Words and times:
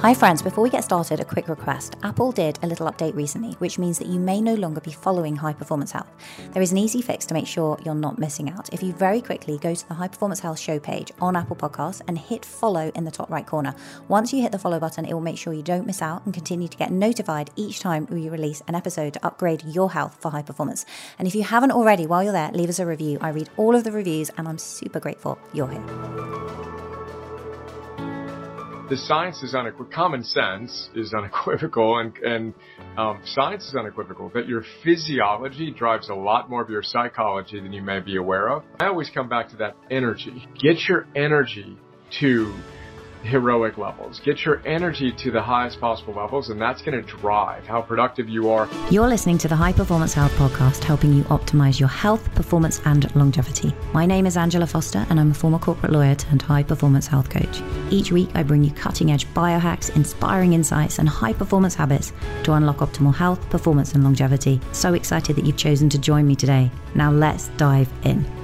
Hi, 0.00 0.14
friends. 0.14 0.42
Before 0.42 0.62
we 0.62 0.70
get 0.70 0.84
started, 0.84 1.18
a 1.18 1.24
quick 1.24 1.48
request. 1.48 1.96
Apple 2.04 2.30
did 2.30 2.56
a 2.62 2.68
little 2.68 2.86
update 2.86 3.16
recently, 3.16 3.54
which 3.54 3.80
means 3.80 3.98
that 3.98 4.06
you 4.06 4.20
may 4.20 4.40
no 4.40 4.54
longer 4.54 4.80
be 4.80 4.92
following 4.92 5.34
High 5.34 5.54
Performance 5.54 5.90
Health. 5.90 6.06
There 6.52 6.62
is 6.62 6.70
an 6.70 6.78
easy 6.78 7.02
fix 7.02 7.26
to 7.26 7.34
make 7.34 7.48
sure 7.48 7.76
you're 7.84 7.96
not 7.96 8.16
missing 8.16 8.48
out. 8.48 8.72
If 8.72 8.80
you 8.80 8.92
very 8.92 9.20
quickly 9.20 9.58
go 9.58 9.74
to 9.74 9.88
the 9.88 9.94
High 9.94 10.06
Performance 10.06 10.38
Health 10.38 10.60
show 10.60 10.78
page 10.78 11.10
on 11.20 11.34
Apple 11.34 11.56
Podcasts 11.56 12.00
and 12.06 12.16
hit 12.16 12.44
follow 12.44 12.92
in 12.94 13.06
the 13.06 13.10
top 13.10 13.28
right 13.28 13.44
corner, 13.44 13.74
once 14.06 14.32
you 14.32 14.40
hit 14.40 14.52
the 14.52 14.58
follow 14.60 14.78
button, 14.78 15.04
it 15.04 15.14
will 15.14 15.20
make 15.20 15.36
sure 15.36 15.52
you 15.52 15.64
don't 15.64 15.84
miss 15.84 16.00
out 16.00 16.24
and 16.24 16.32
continue 16.32 16.68
to 16.68 16.76
get 16.76 16.92
notified 16.92 17.50
each 17.56 17.80
time 17.80 18.06
we 18.08 18.28
release 18.28 18.62
an 18.68 18.76
episode 18.76 19.14
to 19.14 19.26
upgrade 19.26 19.64
your 19.64 19.90
health 19.90 20.16
for 20.20 20.30
high 20.30 20.42
performance. 20.42 20.86
And 21.18 21.26
if 21.26 21.34
you 21.34 21.42
haven't 21.42 21.72
already, 21.72 22.06
while 22.06 22.22
you're 22.22 22.32
there, 22.32 22.52
leave 22.52 22.68
us 22.68 22.78
a 22.78 22.86
review. 22.86 23.18
I 23.20 23.30
read 23.30 23.50
all 23.56 23.74
of 23.74 23.82
the 23.82 23.90
reviews 23.90 24.30
and 24.38 24.46
I'm 24.46 24.58
super 24.58 25.00
grateful 25.00 25.40
you're 25.52 25.68
here 25.68 26.77
the 28.88 28.96
science 28.96 29.42
is 29.42 29.54
unequivocal. 29.54 29.94
Common 29.94 30.24
sense 30.24 30.88
is 30.94 31.12
unequivocal, 31.14 31.98
and 31.98 32.16
and 32.18 32.54
um, 32.96 33.20
science 33.24 33.66
is 33.68 33.74
unequivocal 33.74 34.30
that 34.34 34.48
your 34.48 34.64
physiology 34.82 35.70
drives 35.70 36.08
a 36.08 36.14
lot 36.14 36.48
more 36.48 36.62
of 36.62 36.70
your 36.70 36.82
psychology 36.82 37.60
than 37.60 37.72
you 37.72 37.82
may 37.82 38.00
be 38.00 38.16
aware 38.16 38.48
of. 38.48 38.64
I 38.80 38.86
always 38.86 39.10
come 39.10 39.28
back 39.28 39.50
to 39.50 39.56
that 39.56 39.76
energy. 39.90 40.46
Get 40.58 40.88
your 40.88 41.06
energy 41.14 41.76
to 42.20 42.54
heroic 43.22 43.78
levels. 43.78 44.20
Get 44.20 44.44
your 44.44 44.60
energy 44.66 45.12
to 45.12 45.30
the 45.30 45.42
highest 45.42 45.80
possible 45.80 46.14
levels, 46.14 46.50
and 46.50 46.60
that's 46.60 46.82
going 46.82 47.02
to 47.02 47.16
drive 47.18 47.66
how 47.66 47.82
productive 47.82 48.28
you 48.28 48.50
are. 48.50 48.68
You're 48.90 49.08
listening 49.08 49.38
to 49.38 49.48
the 49.48 49.56
High 49.56 49.72
Performance 49.72 50.14
Health 50.14 50.32
Podcast, 50.32 50.84
helping 50.84 51.12
you 51.12 51.24
optimize 51.24 51.78
your 51.78 51.88
health, 51.88 52.34
performance, 52.34 52.80
and 52.84 53.14
longevity. 53.14 53.74
My 53.92 54.06
name 54.06 54.26
is 54.26 54.36
Angela 54.36 54.66
Foster, 54.66 55.06
and 55.10 55.18
I'm 55.18 55.30
a 55.30 55.34
former 55.34 55.58
corporate 55.58 55.92
lawyer 55.92 56.14
turned 56.14 56.42
high 56.42 56.62
performance 56.62 57.06
health 57.06 57.30
coach. 57.30 57.62
Each 57.90 58.12
week, 58.12 58.30
I 58.34 58.42
bring 58.42 58.64
you 58.64 58.70
cutting 58.70 59.10
edge 59.12 59.26
biohacks, 59.28 59.94
inspiring 59.96 60.52
insights, 60.52 60.98
and 60.98 61.08
high 61.08 61.32
performance 61.32 61.74
habits 61.74 62.12
to 62.44 62.52
unlock 62.52 62.78
optimal 62.78 63.14
health, 63.14 63.48
performance, 63.50 63.94
and 63.94 64.04
longevity. 64.04 64.60
So 64.72 64.94
excited 64.94 65.36
that 65.36 65.44
you've 65.44 65.56
chosen 65.56 65.88
to 65.90 65.98
join 65.98 66.26
me 66.26 66.36
today. 66.36 66.70
Now, 66.94 67.10
let's 67.10 67.48
dive 67.56 67.90
in. 68.04 68.37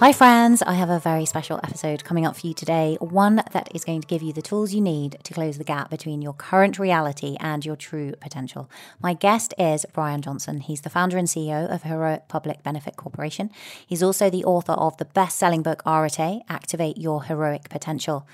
Hi, 0.00 0.12
friends. 0.12 0.62
I 0.62 0.74
have 0.74 0.90
a 0.90 1.00
very 1.00 1.26
special 1.26 1.58
episode 1.64 2.04
coming 2.04 2.24
up 2.24 2.36
for 2.36 2.46
you 2.46 2.54
today. 2.54 2.96
One 3.00 3.42
that 3.50 3.68
is 3.74 3.84
going 3.84 4.00
to 4.00 4.06
give 4.06 4.22
you 4.22 4.32
the 4.32 4.40
tools 4.40 4.72
you 4.72 4.80
need 4.80 5.18
to 5.24 5.34
close 5.34 5.58
the 5.58 5.64
gap 5.64 5.90
between 5.90 6.22
your 6.22 6.34
current 6.34 6.78
reality 6.78 7.36
and 7.40 7.66
your 7.66 7.74
true 7.74 8.12
potential. 8.20 8.70
My 9.02 9.12
guest 9.12 9.54
is 9.58 9.84
Brian 9.92 10.22
Johnson. 10.22 10.60
He's 10.60 10.82
the 10.82 10.88
founder 10.88 11.18
and 11.18 11.26
CEO 11.26 11.68
of 11.68 11.82
Heroic 11.82 12.28
Public 12.28 12.62
Benefit 12.62 12.94
Corporation. 12.94 13.50
He's 13.84 14.00
also 14.00 14.30
the 14.30 14.44
author 14.44 14.74
of 14.74 14.96
the 14.98 15.04
best 15.04 15.36
selling 15.36 15.62
book, 15.64 15.82
Arete 15.84 16.42
Activate 16.48 16.96
Your 16.96 17.24
Heroic 17.24 17.68
Potential. 17.68 18.24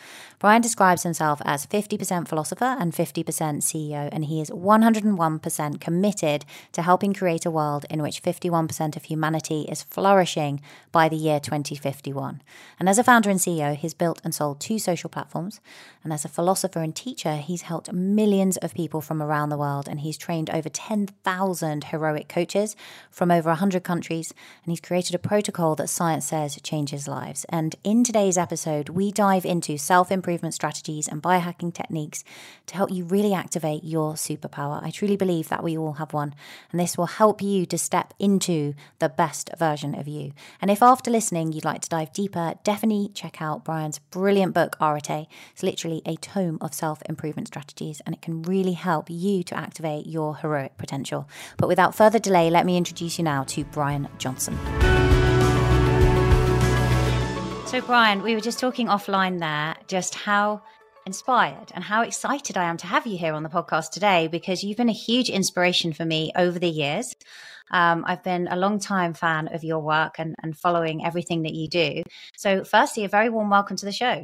Brian 0.45 0.61
describes 0.61 1.05
himself 1.05 1.41
as 1.47 1.67
50% 1.67 2.29
philosopher 2.29 2.77
and 2.79 2.93
50% 2.93 3.25
CEO, 3.63 4.11
and 4.13 4.27
he 4.27 4.43
is 4.43 4.51
101% 4.51 5.81
committed 5.81 6.45
to 6.73 6.83
helping 6.83 7.15
create 7.15 7.47
a 7.47 7.51
world 7.51 7.87
in 7.89 8.03
which 8.03 8.23
51% 8.23 8.95
of 8.95 9.05
humanity 9.05 9.63
is 9.71 9.85
flourishing 9.85 10.61
by 10.93 11.09
the 11.09 11.17
year 11.17 11.41
2051. 11.41 12.43
And 12.79 12.91
as 12.91 12.99
a 12.99 13.05
founder 13.05 13.31
and 13.31 13.41
CEO, 13.41 13.75
he's 13.75 13.95
built 13.95 14.21
and 14.23 14.35
sold 14.35 14.61
two 14.61 14.79
social 14.79 15.09
platforms. 15.09 15.63
And 16.03 16.13
as 16.13 16.27
a 16.27 16.29
philosopher 16.29 16.81
and 16.81 16.95
teacher, 16.95 17.37
he's 17.37 17.63
helped 17.63 17.91
millions 17.91 18.59
of 18.59 18.75
people 18.75 19.01
from 19.01 19.23
around 19.23 19.49
the 19.49 19.57
world, 19.57 19.89
and 19.89 20.01
he's 20.01 20.19
trained 20.19 20.51
over 20.51 20.69
10,000 20.69 21.85
heroic 21.85 22.29
coaches 22.29 22.77
from 23.11 23.31
over 23.31 23.49
100 23.49 23.83
countries. 23.83 24.35
And 24.63 24.73
he's 24.73 24.83
created 24.83 25.15
a 25.15 25.19
protocol 25.19 25.75
that 25.77 25.89
science 25.89 26.27
says 26.27 26.61
changes 26.61 27.09
lives. 27.09 27.47
And 27.49 27.77
in 27.83 28.05
today's 28.05 28.37
episode, 28.37 28.91
we 28.91 29.11
dive 29.11 29.47
into 29.47 29.79
self 29.79 30.13
improvement 30.13 30.34
improvement 30.35 30.55
strategies 30.55 31.07
and 31.07 31.23
biohacking 31.23 31.73
techniques 31.73 32.25
to 32.67 32.75
help 32.75 32.91
you 32.91 33.05
really 33.05 33.33
activate 33.33 33.85
your 33.85 34.15
superpower. 34.15 34.83
I 34.83 34.91
truly 34.91 35.17
believe 35.17 35.49
that 35.49 35.63
we 35.63 35.79
all 35.79 35.95
have 35.95 36.13
one, 36.13 36.35
and 36.73 36.81
this 36.81 36.99
will 36.99 37.07
help 37.07 37.41
you 37.41 37.65
to 37.67 37.79
step 37.79 38.13
into 38.19 38.75
the 38.99 39.09
best 39.09 39.49
version 39.57 39.95
of 39.95 40.09
you. 40.09 40.33
And 40.61 40.73
if 40.73 40.83
after 40.83 41.09
listening 41.09 41.53
you'd 41.53 41.65
like 41.65 41.83
to 41.83 41.89
dive 41.89 42.13
deeper, 42.13 42.55
definitely 42.65 43.11
check 43.15 43.41
out 43.41 43.65
Brian's 43.65 44.01
brilliant 44.01 44.55
book, 44.55 44.77
Arete. 44.81 45.29
It's 45.53 45.63
literally 45.63 46.03
a 46.05 46.17
tome 46.17 46.59
of 46.61 46.75
self 46.75 47.01
improvement 47.09 47.47
strategies, 47.47 48.03
and 48.05 48.13
it 48.13 48.21
can 48.21 48.43
really 48.43 48.73
help 48.73 49.09
you 49.09 49.45
to 49.45 49.57
activate 49.57 50.07
your 50.07 50.37
heroic 50.37 50.77
potential. 50.79 51.29
But 51.59 51.69
without 51.69 51.95
further 51.95 52.19
delay, 52.19 52.51
let 52.51 52.67
me 52.67 52.77
introduce 52.77 53.19
you 53.19 53.25
now 53.25 53.45
to 53.45 53.65
Brian 53.67 54.09
Johnson. 54.19 54.59
So, 57.75 57.81
Brian, 57.81 58.23
we 58.23 58.37
were 58.37 58.41
just 58.41 58.61
talking 58.61 58.87
offline 58.87 59.41
there, 59.41 59.75
just 59.89 60.15
how 60.15 60.63
inspired 61.07 61.73
and 61.75 61.83
how 61.83 62.03
excited 62.03 62.57
I 62.57 62.67
am 62.67 62.77
to 62.77 62.87
have 62.87 63.05
you 63.05 63.19
here 63.19 63.35
on 63.35 63.43
the 63.43 63.49
podcast 63.49 63.91
today 63.91 64.29
because 64.29 64.63
you've 64.63 64.77
been 64.77 64.89
a 64.89 64.93
huge 64.93 65.29
inspiration 65.29 65.93
for 65.93 66.05
me 66.05 66.31
over 66.37 66.57
the 66.57 66.69
years. 66.69 67.13
Um, 67.73 68.05
I've 68.07 68.23
been 68.23 68.47
a 68.47 68.55
long 68.55 68.79
time 68.79 69.13
fan 69.13 69.49
of 69.49 69.65
your 69.65 69.81
work 69.81 70.21
and, 70.21 70.37
and 70.41 70.57
following 70.57 71.05
everything 71.05 71.43
that 71.43 71.55
you 71.55 71.67
do. 71.67 72.05
So, 72.37 72.63
firstly, 72.63 73.07
a 73.07 73.09
very 73.09 73.29
warm 73.29 73.51
welcome 73.51 73.77
to 73.79 73.87
the 73.87 73.91
show. 73.91 74.23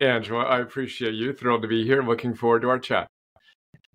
Angela, 0.00 0.42
I 0.42 0.58
appreciate 0.58 1.14
you. 1.14 1.32
Thrilled 1.32 1.62
to 1.62 1.68
be 1.68 1.84
here. 1.84 2.02
Looking 2.02 2.34
forward 2.34 2.62
to 2.62 2.70
our 2.70 2.80
chat. 2.80 3.06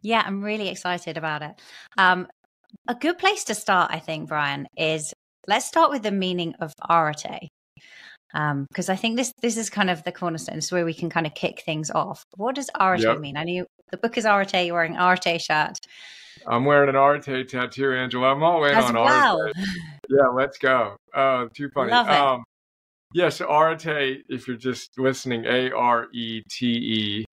Yeah, 0.02 0.24
I'm 0.26 0.42
really 0.42 0.70
excited 0.70 1.18
about 1.18 1.42
it. 1.42 1.52
Um, 1.98 2.30
a 2.88 2.96
good 2.96 3.18
place 3.18 3.44
to 3.44 3.56
start, 3.56 3.92
I 3.92 4.00
think, 4.00 4.30
Brian, 4.30 4.68
is 4.78 5.14
let's 5.50 5.66
start 5.66 5.92
with 5.92 6.04
the 6.04 6.12
meaning 6.12 6.56
of 6.62 6.74
arete 6.90 7.50
because 8.34 8.90
um, 8.90 8.94
I 8.94 8.96
think 8.96 9.16
this 9.16 9.32
this 9.42 9.58
is 9.58 9.70
kind 9.70 9.92
of 9.92 10.04
the 10.04 10.12
cornerstone. 10.12 10.56
This 10.56 10.66
is 10.66 10.72
where 10.72 10.86
we 10.86 10.94
can 10.94 11.10
kind 11.10 11.28
of 11.28 11.36
kick 11.36 11.62
things 11.62 11.92
off. 11.92 12.26
What 12.36 12.56
does 12.56 12.70
Arete 12.80 13.02
yep. 13.02 13.20
mean? 13.20 13.38
I 13.38 13.44
know 13.44 13.66
the 13.92 13.98
book 13.98 14.18
is 14.18 14.26
Arete. 14.26 14.66
You're 14.66 14.74
wearing 14.74 14.98
Arete 14.98 15.40
shirt. 15.40 15.78
I'm 16.48 16.66
wearing 16.66 16.90
an 16.90 16.96
Arete 16.96 17.48
tattoo, 17.48 17.94
Angela. 17.94 18.32
I'm 18.32 18.42
all 18.42 18.66
in 18.66 18.76
As 18.76 18.86
on 18.86 18.96
well. 18.96 19.40
Arete. 19.40 19.56
Yeah, 20.10 20.28
let's 20.34 20.58
go. 20.58 20.98
Oh, 21.14 21.48
too 21.54 21.70
funny. 21.70 21.92
Love 21.92 22.10
it. 22.10 22.16
Um, 22.16 22.44
yeah, 23.14 23.30
so 23.30 23.46
Arete, 23.46 24.24
if 24.28 24.48
you're 24.48 24.58
just 24.58 24.98
listening, 24.98 25.46
A 25.46 25.72
R 25.72 26.08
E 26.12 26.42
T 26.50 26.68
E. 26.68 27.26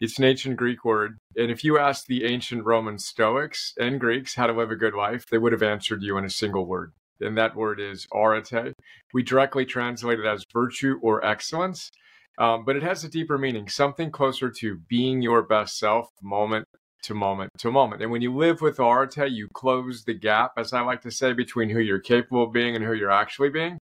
It's 0.00 0.18
an 0.18 0.24
ancient 0.24 0.56
Greek 0.56 0.84
word. 0.84 1.16
And 1.36 1.50
if 1.50 1.64
you 1.64 1.78
asked 1.78 2.08
the 2.08 2.24
ancient 2.24 2.64
Roman 2.64 2.98
Stoics 2.98 3.72
and 3.78 4.00
Greeks 4.00 4.34
how 4.34 4.48
to 4.48 4.52
live 4.52 4.70
a 4.70 4.76
good 4.76 4.94
life, 4.94 5.24
they 5.30 5.38
would 5.38 5.52
have 5.52 5.62
answered 5.62 6.02
you 6.02 6.18
in 6.18 6.24
a 6.24 6.30
single 6.30 6.66
word 6.66 6.92
and 7.22 7.36
that 7.38 7.56
word 7.56 7.80
is 7.80 8.06
arete. 8.12 8.74
We 9.12 9.22
directly 9.22 9.64
translate 9.64 10.18
it 10.18 10.26
as 10.26 10.44
virtue 10.52 10.98
or 11.02 11.24
excellence, 11.24 11.90
um, 12.38 12.64
but 12.64 12.76
it 12.76 12.82
has 12.82 13.04
a 13.04 13.08
deeper 13.08 13.38
meaning, 13.38 13.68
something 13.68 14.10
closer 14.10 14.50
to 14.50 14.78
being 14.88 15.22
your 15.22 15.42
best 15.42 15.78
self 15.78 16.08
moment 16.22 16.66
to 17.04 17.14
moment 17.14 17.50
to 17.58 17.70
moment. 17.70 18.02
And 18.02 18.10
when 18.10 18.22
you 18.22 18.34
live 18.34 18.60
with 18.60 18.78
arete, 18.78 19.30
you 19.30 19.48
close 19.54 20.04
the 20.04 20.14
gap, 20.14 20.52
as 20.56 20.72
I 20.72 20.80
like 20.80 21.02
to 21.02 21.10
say, 21.10 21.32
between 21.32 21.68
who 21.68 21.80
you're 21.80 22.00
capable 22.00 22.44
of 22.44 22.52
being 22.52 22.76
and 22.76 22.84
who 22.84 22.94
you're 22.94 23.10
actually 23.10 23.50
being. 23.50 23.78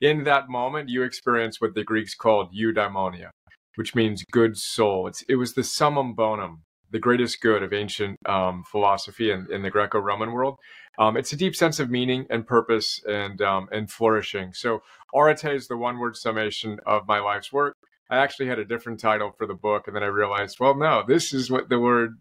In 0.00 0.24
that 0.24 0.48
moment, 0.48 0.88
you 0.88 1.02
experience 1.02 1.60
what 1.60 1.74
the 1.74 1.84
Greeks 1.84 2.14
called 2.14 2.54
eudaimonia, 2.54 3.30
which 3.74 3.94
means 3.94 4.24
good 4.32 4.56
soul. 4.56 5.06
It's, 5.06 5.22
it 5.28 5.34
was 5.34 5.52
the 5.52 5.64
summum 5.64 6.14
bonum, 6.14 6.62
the 6.90 6.98
greatest 6.98 7.40
good 7.40 7.62
of 7.62 7.72
ancient 7.72 8.18
um, 8.26 8.64
philosophy 8.70 9.30
in, 9.30 9.46
in 9.50 9.62
the 9.62 9.70
Greco-Roman 9.70 10.32
world. 10.32 10.58
Um, 10.98 11.16
it's 11.16 11.32
a 11.32 11.36
deep 11.36 11.54
sense 11.56 11.78
of 11.78 11.90
meaning 11.90 12.26
and 12.30 12.46
purpose 12.46 13.00
and 13.08 13.40
um, 13.40 13.68
and 13.72 13.90
flourishing. 13.90 14.52
So 14.52 14.82
Arete 15.14 15.54
is 15.54 15.68
the 15.68 15.76
one 15.76 15.98
word 15.98 16.16
summation 16.16 16.78
of 16.86 17.06
my 17.06 17.20
life's 17.20 17.52
work. 17.52 17.76
I 18.10 18.16
actually 18.18 18.48
had 18.48 18.58
a 18.58 18.64
different 18.64 18.98
title 19.00 19.32
for 19.38 19.46
the 19.46 19.54
book, 19.54 19.86
and 19.86 19.94
then 19.94 20.02
I 20.02 20.06
realized, 20.06 20.58
well, 20.58 20.74
no, 20.74 21.04
this 21.06 21.32
is 21.32 21.50
what 21.50 21.68
the 21.68 21.78
word 21.78 22.18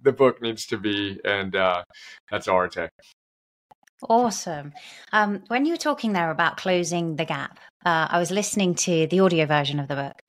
the 0.00 0.12
book 0.12 0.40
needs 0.40 0.66
to 0.66 0.78
be, 0.78 1.18
and 1.24 1.56
uh, 1.56 1.82
that's 2.30 2.46
Arete. 2.46 2.88
Awesome. 4.08 4.72
Um, 5.12 5.42
when 5.48 5.64
you 5.64 5.72
were 5.72 5.78
talking 5.78 6.12
there 6.12 6.30
about 6.30 6.56
closing 6.56 7.16
the 7.16 7.24
gap, 7.24 7.58
uh, 7.84 8.08
I 8.10 8.18
was 8.18 8.30
listening 8.30 8.74
to 8.76 9.06
the 9.06 9.20
audio 9.20 9.46
version 9.46 9.80
of 9.80 9.88
the 9.88 9.96
book, 9.96 10.20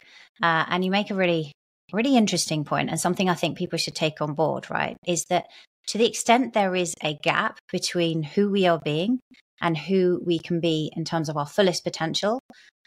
uh, 0.41 0.65
and 0.69 0.83
you 0.83 0.91
make 0.91 1.11
a 1.11 1.15
really, 1.15 1.51
really 1.95 2.17
interesting 2.17 2.63
point, 2.65 2.89
and 2.89 2.99
something 2.99 3.29
I 3.29 3.35
think 3.35 3.57
people 3.57 3.79
should 3.79 3.95
take 3.95 4.21
on 4.21 4.33
board. 4.33 4.69
Right, 4.69 4.97
is 5.05 5.25
that 5.29 5.47
to 5.87 5.97
the 5.97 6.07
extent 6.07 6.53
there 6.53 6.75
is 6.75 6.93
a 7.03 7.17
gap 7.23 7.57
between 7.71 8.23
who 8.23 8.49
we 8.49 8.67
are 8.67 8.79
being 8.83 9.19
and 9.61 9.77
who 9.77 10.21
we 10.25 10.39
can 10.39 10.59
be 10.59 10.91
in 10.95 11.05
terms 11.05 11.29
of 11.29 11.37
our 11.37 11.45
fullest 11.45 11.83
potential, 11.83 12.39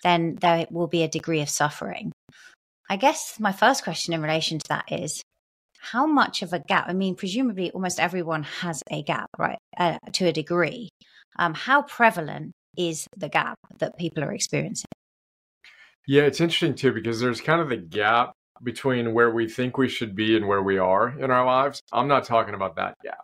then 0.02 0.36
there 0.40 0.66
will 0.70 0.86
be 0.86 1.02
a 1.02 1.08
degree 1.08 1.40
of 1.40 1.48
suffering. 1.48 2.12
I 2.90 2.96
guess 2.96 3.38
my 3.38 3.52
first 3.52 3.84
question 3.84 4.14
in 4.14 4.22
relation 4.22 4.58
to 4.58 4.68
that 4.68 4.90
is 4.90 5.22
how 5.78 6.06
much 6.06 6.42
of 6.42 6.52
a 6.52 6.58
gap? 6.58 6.86
I 6.88 6.92
mean, 6.92 7.14
presumably 7.14 7.70
almost 7.70 8.00
everyone 8.00 8.42
has 8.42 8.82
a 8.90 9.02
gap, 9.02 9.28
right, 9.38 9.58
uh, 9.76 9.98
to 10.14 10.26
a 10.26 10.32
degree. 10.32 10.88
Um, 11.38 11.54
how 11.54 11.82
prevalent 11.82 12.52
is 12.76 13.06
the 13.16 13.28
gap 13.28 13.56
that 13.78 13.98
people 13.98 14.24
are 14.24 14.32
experiencing? 14.32 14.86
Yeah, 16.06 16.22
it's 16.22 16.40
interesting 16.40 16.74
too 16.74 16.92
because 16.92 17.20
there's 17.20 17.40
kind 17.40 17.60
of 17.60 17.68
the 17.68 17.76
gap 17.76 18.32
between 18.62 19.14
where 19.14 19.30
we 19.30 19.48
think 19.48 19.78
we 19.78 19.88
should 19.88 20.14
be 20.14 20.36
and 20.36 20.46
where 20.48 20.62
we 20.62 20.78
are 20.78 21.08
in 21.18 21.30
our 21.30 21.44
lives. 21.44 21.82
I'm 21.92 22.08
not 22.08 22.24
talking 22.24 22.54
about 22.54 22.76
that 22.76 22.96
gap. 23.02 23.20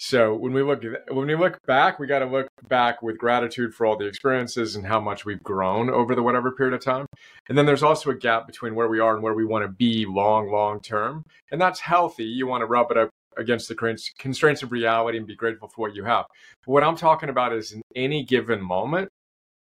So 0.00 0.32
when 0.32 0.52
we 0.52 0.62
look 0.62 0.84
when 1.10 1.26
we 1.26 1.34
look 1.34 1.58
back, 1.66 1.98
we 1.98 2.06
got 2.06 2.20
to 2.20 2.26
look 2.26 2.46
back 2.68 3.02
with 3.02 3.18
gratitude 3.18 3.74
for 3.74 3.84
all 3.84 3.96
the 3.96 4.06
experiences 4.06 4.76
and 4.76 4.86
how 4.86 5.00
much 5.00 5.24
we've 5.24 5.42
grown 5.42 5.90
over 5.90 6.14
the 6.14 6.22
whatever 6.22 6.52
period 6.52 6.74
of 6.74 6.84
time. 6.84 7.06
And 7.48 7.58
then 7.58 7.66
there's 7.66 7.82
also 7.82 8.10
a 8.10 8.14
gap 8.14 8.46
between 8.46 8.76
where 8.76 8.86
we 8.88 9.00
are 9.00 9.14
and 9.14 9.24
where 9.24 9.34
we 9.34 9.44
want 9.44 9.64
to 9.64 9.68
be 9.68 10.06
long, 10.06 10.52
long 10.52 10.80
term. 10.80 11.24
And 11.50 11.60
that's 11.60 11.80
healthy. 11.80 12.24
You 12.24 12.46
want 12.46 12.62
to 12.62 12.66
rub 12.66 12.92
it 12.92 12.96
up 12.96 13.10
against 13.36 13.68
the 13.68 13.98
constraints 14.18 14.62
of 14.62 14.70
reality 14.70 15.18
and 15.18 15.26
be 15.26 15.34
grateful 15.34 15.68
for 15.68 15.88
what 15.88 15.96
you 15.96 16.04
have. 16.04 16.26
But 16.64 16.72
what 16.72 16.84
I'm 16.84 16.96
talking 16.96 17.28
about 17.28 17.52
is 17.52 17.72
in 17.72 17.82
any 17.96 18.24
given 18.24 18.60
moment, 18.60 19.08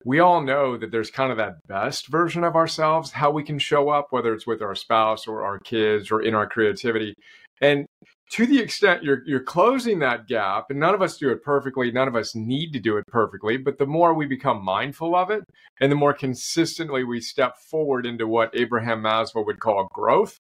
we 0.03 0.19
all 0.19 0.41
know 0.41 0.77
that 0.77 0.91
there's 0.91 1.09
kind 1.09 1.31
of 1.31 1.37
that 1.37 1.65
best 1.67 2.07
version 2.07 2.43
of 2.43 2.55
ourselves, 2.55 3.11
how 3.11 3.31
we 3.31 3.43
can 3.43 3.59
show 3.59 3.89
up, 3.89 4.07
whether 4.09 4.33
it's 4.33 4.47
with 4.47 4.61
our 4.61 4.75
spouse 4.75 5.27
or 5.27 5.43
our 5.43 5.59
kids 5.59 6.11
or 6.11 6.21
in 6.21 6.35
our 6.35 6.47
creativity. 6.47 7.15
And 7.61 7.87
to 8.31 8.45
the 8.45 8.59
extent 8.59 9.03
you're 9.03 9.21
you're 9.25 9.39
closing 9.39 9.99
that 9.99 10.27
gap 10.27 10.65
and 10.69 10.79
none 10.79 10.95
of 10.95 11.01
us 11.01 11.17
do 11.17 11.29
it 11.29 11.43
perfectly 11.43 11.91
none 11.91 12.07
of 12.07 12.15
us 12.15 12.35
need 12.35 12.71
to 12.73 12.79
do 12.79 12.97
it 12.97 13.05
perfectly 13.07 13.55
but 13.57 13.77
the 13.77 13.85
more 13.85 14.13
we 14.13 14.25
become 14.25 14.63
mindful 14.63 15.15
of 15.15 15.29
it 15.29 15.43
and 15.79 15.91
the 15.91 15.95
more 15.95 16.13
consistently 16.13 17.03
we 17.03 17.21
step 17.21 17.55
forward 17.57 18.05
into 18.05 18.27
what 18.27 18.49
abraham 18.57 19.01
maslow 19.01 19.45
would 19.45 19.59
call 19.59 19.87
growth 19.93 20.39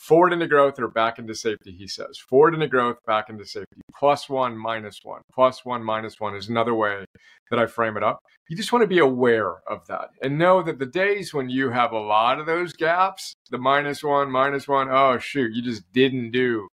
forward 0.00 0.32
into 0.32 0.46
growth 0.46 0.78
or 0.78 0.88
back 0.88 1.18
into 1.18 1.34
safety 1.34 1.72
he 1.78 1.86
says. 1.86 2.18
Forward 2.18 2.54
into 2.54 2.66
growth 2.66 2.96
back 3.06 3.28
into 3.28 3.44
safety. 3.44 3.80
Plus 3.96 4.28
one 4.28 4.56
minus 4.56 5.00
one. 5.02 5.22
Plus 5.32 5.64
one 5.64 5.84
minus 5.84 6.18
one 6.18 6.34
is 6.34 6.48
another 6.48 6.74
way 6.74 7.04
that 7.50 7.58
i 7.58 7.66
frame 7.66 7.96
it 7.96 8.02
up. 8.02 8.18
You 8.48 8.56
just 8.56 8.72
want 8.72 8.82
to 8.82 8.88
be 8.88 8.98
aware 8.98 9.58
of 9.68 9.86
that 9.86 10.08
and 10.22 10.38
know 10.38 10.62
that 10.62 10.78
the 10.78 10.86
days 10.86 11.32
when 11.32 11.48
you 11.48 11.70
have 11.70 11.92
a 11.92 11.98
lot 11.98 12.40
of 12.40 12.46
those 12.46 12.72
gaps 12.72 13.32
the 13.50 13.58
minus 13.58 14.02
one 14.02 14.30
minus 14.30 14.66
one 14.66 14.88
oh 14.90 15.18
shoot 15.18 15.52
you 15.54 15.62
just 15.62 15.82
didn't 15.92 16.32
do 16.32 16.66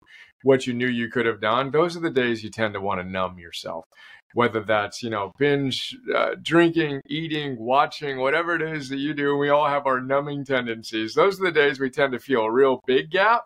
what 0.44 0.68
you 0.68 0.74
knew 0.74 0.88
you 0.88 1.10
could 1.10 1.26
have 1.26 1.42
done, 1.42 1.72
those 1.72 1.98
are 1.98 2.02
the 2.02 2.10
days 2.10 2.44
you 2.44 2.50
tend 2.50 2.74
to 2.74 2.82
want 2.82 3.02
to 3.02 3.08
numb 3.08 3.40
yourself. 3.40 3.86
Whether 4.38 4.62
that's, 4.62 5.02
you 5.02 5.10
know, 5.10 5.32
binge 5.40 5.98
uh, 6.16 6.36
drinking, 6.44 7.02
eating, 7.10 7.58
watching, 7.58 8.20
whatever 8.20 8.54
it 8.54 8.62
is 8.62 8.88
that 8.90 9.00
you 9.00 9.16
do, 9.16 9.36
we 9.36 9.50
all 9.50 9.68
have 9.68 9.88
our 9.88 10.00
numbing 10.00 10.46
tendencies. 10.46 11.16
Those 11.16 11.42
are 11.42 11.46
the 11.46 11.52
days 11.52 11.80
we 11.80 11.90
tend 11.90 12.14
to 12.14 12.20
feel 12.20 12.42
a 12.42 12.52
real 12.52 12.80
big 12.86 13.10
gap. 13.10 13.46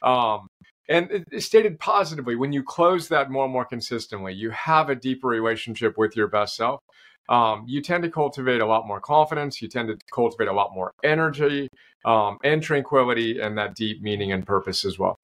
Um, 0.00 0.46
and 0.88 1.24
stated 1.38 1.80
positively, 1.80 2.36
when 2.36 2.52
you 2.52 2.62
close 2.62 3.08
that 3.08 3.32
more 3.32 3.46
and 3.46 3.52
more 3.52 3.64
consistently, 3.64 4.32
you 4.32 4.50
have 4.50 4.88
a 4.88 4.94
deeper 4.94 5.26
relationship 5.26 5.98
with 5.98 6.14
your 6.16 6.28
best 6.28 6.54
self. 6.54 6.78
Um, 7.28 7.64
you 7.66 7.82
tend 7.82 8.04
to 8.04 8.10
cultivate 8.10 8.60
a 8.60 8.66
lot 8.66 8.86
more 8.86 9.00
confidence. 9.00 9.60
You 9.60 9.66
tend 9.66 9.88
to 9.88 9.98
cultivate 10.14 10.46
a 10.46 10.52
lot 10.52 10.70
more 10.72 10.92
energy 11.02 11.66
um, 12.04 12.38
and 12.44 12.62
tranquility 12.62 13.40
and 13.40 13.58
that 13.58 13.74
deep 13.74 14.02
meaning 14.02 14.30
and 14.30 14.46
purpose 14.46 14.84
as 14.84 15.00
well. 15.00 15.16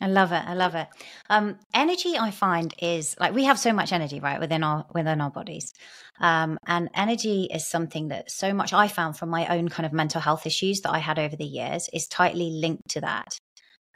I 0.00 0.06
love 0.06 0.32
it. 0.32 0.42
I 0.46 0.54
love 0.54 0.74
it. 0.74 0.86
Um, 1.28 1.58
energy, 1.74 2.16
I 2.16 2.30
find, 2.30 2.72
is 2.80 3.16
like 3.18 3.34
we 3.34 3.44
have 3.44 3.58
so 3.58 3.72
much 3.72 3.92
energy, 3.92 4.20
right, 4.20 4.38
within 4.40 4.62
our 4.62 4.86
within 4.94 5.20
our 5.20 5.30
bodies, 5.30 5.72
um, 6.20 6.58
and 6.66 6.88
energy 6.94 7.48
is 7.52 7.66
something 7.66 8.08
that 8.08 8.30
so 8.30 8.54
much 8.54 8.72
I 8.72 8.88
found 8.88 9.16
from 9.16 9.28
my 9.28 9.46
own 9.48 9.68
kind 9.68 9.86
of 9.86 9.92
mental 9.92 10.20
health 10.20 10.46
issues 10.46 10.82
that 10.82 10.92
I 10.92 10.98
had 10.98 11.18
over 11.18 11.36
the 11.36 11.44
years 11.44 11.88
is 11.92 12.06
tightly 12.06 12.50
linked 12.50 12.88
to 12.90 13.00
that. 13.00 13.38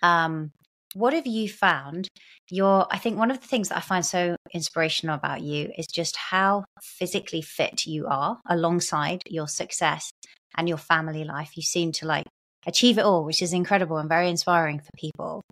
Um, 0.02 0.50
what 0.94 1.12
have 1.14 1.26
you 1.26 1.48
found? 1.48 2.08
Your, 2.50 2.86
I 2.90 2.98
think 2.98 3.16
one 3.16 3.30
of 3.30 3.40
the 3.40 3.46
things 3.46 3.68
that 3.70 3.78
I 3.78 3.80
find 3.80 4.04
so 4.04 4.36
inspirational 4.52 5.14
about 5.14 5.40
you 5.40 5.70
is 5.78 5.86
just 5.86 6.16
how 6.16 6.64
physically 6.82 7.40
fit 7.40 7.86
you 7.86 8.06
are, 8.06 8.40
alongside 8.46 9.22
your 9.26 9.48
success 9.48 10.10
and 10.56 10.68
your 10.68 10.78
family 10.78 11.24
life. 11.24 11.56
You 11.56 11.62
seem 11.62 11.92
to 11.92 12.06
like 12.06 12.26
achieve 12.66 12.98
it 12.98 13.04
all, 13.04 13.24
which 13.24 13.40
is 13.40 13.52
incredible 13.52 13.96
and 13.96 14.08
very 14.08 14.28
inspiring 14.28 14.80
for 14.80 14.90
people. 14.98 15.42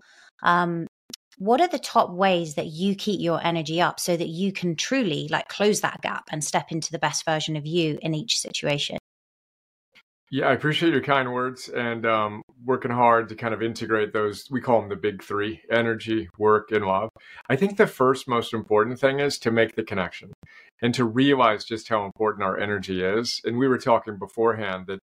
Um, 0.43 0.87
what 1.39 1.61
are 1.61 1.69
the 1.69 1.79
top 1.79 2.11
ways 2.11 2.55
that 2.57 2.67
you 2.67 2.95
keep 2.95 3.21
your 3.21 3.41
energy 3.43 3.81
up 3.81 3.99
so 3.99 4.17
that 4.17 4.29
you 4.29 4.53
can 4.53 4.77
truly 4.77 5.27
like 5.29 5.49
close 5.49 5.81
that 5.81 6.03
gap 6.03 6.25
and 6.31 6.45
step 6.45 6.71
into 6.71 6.93
the 6.93 6.99
best 6.99 7.25
version 7.25 7.57
of 7.57 7.67
you 7.67 7.99
in 8.03 8.15
each 8.15 8.39
situation? 8.39 8.99
Yeah, 10.33 10.47
I 10.47 10.53
appreciate 10.53 10.93
your 10.93 11.03
kind 11.03 11.33
words 11.33 11.69
and 11.69 12.07
um, 12.07 12.43
working 12.65 12.93
hard 12.93 13.29
to 13.31 13.35
kind 13.35 13.53
of 13.53 13.63
integrate 13.63 14.13
those. 14.13 14.45
We 14.49 14.61
call 14.61 14.81
them 14.81 14.89
the 14.89 14.95
big 14.95 15.25
three 15.25 15.61
energy, 15.73 16.29
work, 16.39 16.71
and 16.71 16.85
love. 16.85 17.09
I 17.49 17.57
think 17.57 17.77
the 17.77 17.89
first 17.89 18.29
most 18.29 18.55
important 18.55 19.01
thing 19.01 19.19
is 19.19 19.39
to 19.39 19.51
make 19.51 19.75
the 19.75 19.83
connection 19.83 20.33
and 20.83 20.95
to 20.95 21.05
realize 21.05 21.65
just 21.65 21.89
how 21.89 22.05
important 22.05 22.45
our 22.45 22.61
energy 22.61 23.03
is. 23.03 23.41
And 23.45 23.59
we 23.59 23.67
were 23.67 23.79
talking 23.79 24.19
beforehand 24.19 24.87
that 24.87 25.01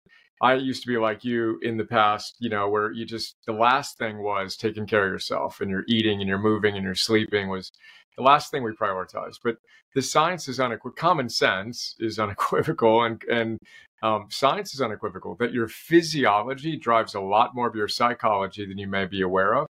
I 0.42 0.54
used 0.54 0.82
to 0.82 0.88
be 0.88 0.98
like 0.98 1.24
you 1.24 1.60
in 1.62 1.76
the 1.76 1.84
past, 1.84 2.34
you 2.40 2.50
know, 2.50 2.68
where 2.68 2.90
you 2.90 3.06
just 3.06 3.36
the 3.46 3.52
last 3.52 3.96
thing 3.96 4.22
was 4.22 4.56
taking 4.56 4.86
care 4.86 5.06
of 5.06 5.12
yourself 5.12 5.60
and 5.60 5.70
you're 5.70 5.84
eating 5.86 6.20
and 6.20 6.28
you're 6.28 6.38
moving 6.38 6.74
and 6.74 6.84
you're 6.84 6.96
sleeping 6.96 7.48
was 7.48 7.70
the 8.16 8.24
last 8.24 8.50
thing 8.50 8.64
we 8.64 8.72
prioritized. 8.72 9.38
But 9.44 9.58
the 9.94 10.02
science 10.02 10.48
is 10.48 10.58
unequivocal. 10.58 11.00
Common 11.00 11.28
sense 11.28 11.94
is 12.00 12.18
unequivocal, 12.18 13.04
and 13.04 13.22
and 13.30 13.58
um, 14.02 14.26
science 14.30 14.74
is 14.74 14.80
unequivocal 14.80 15.36
that 15.36 15.52
your 15.52 15.68
physiology 15.68 16.76
drives 16.76 17.14
a 17.14 17.20
lot 17.20 17.54
more 17.54 17.68
of 17.68 17.76
your 17.76 17.88
psychology 17.88 18.66
than 18.66 18.78
you 18.78 18.88
may 18.88 19.06
be 19.06 19.22
aware 19.22 19.54
of. 19.54 19.68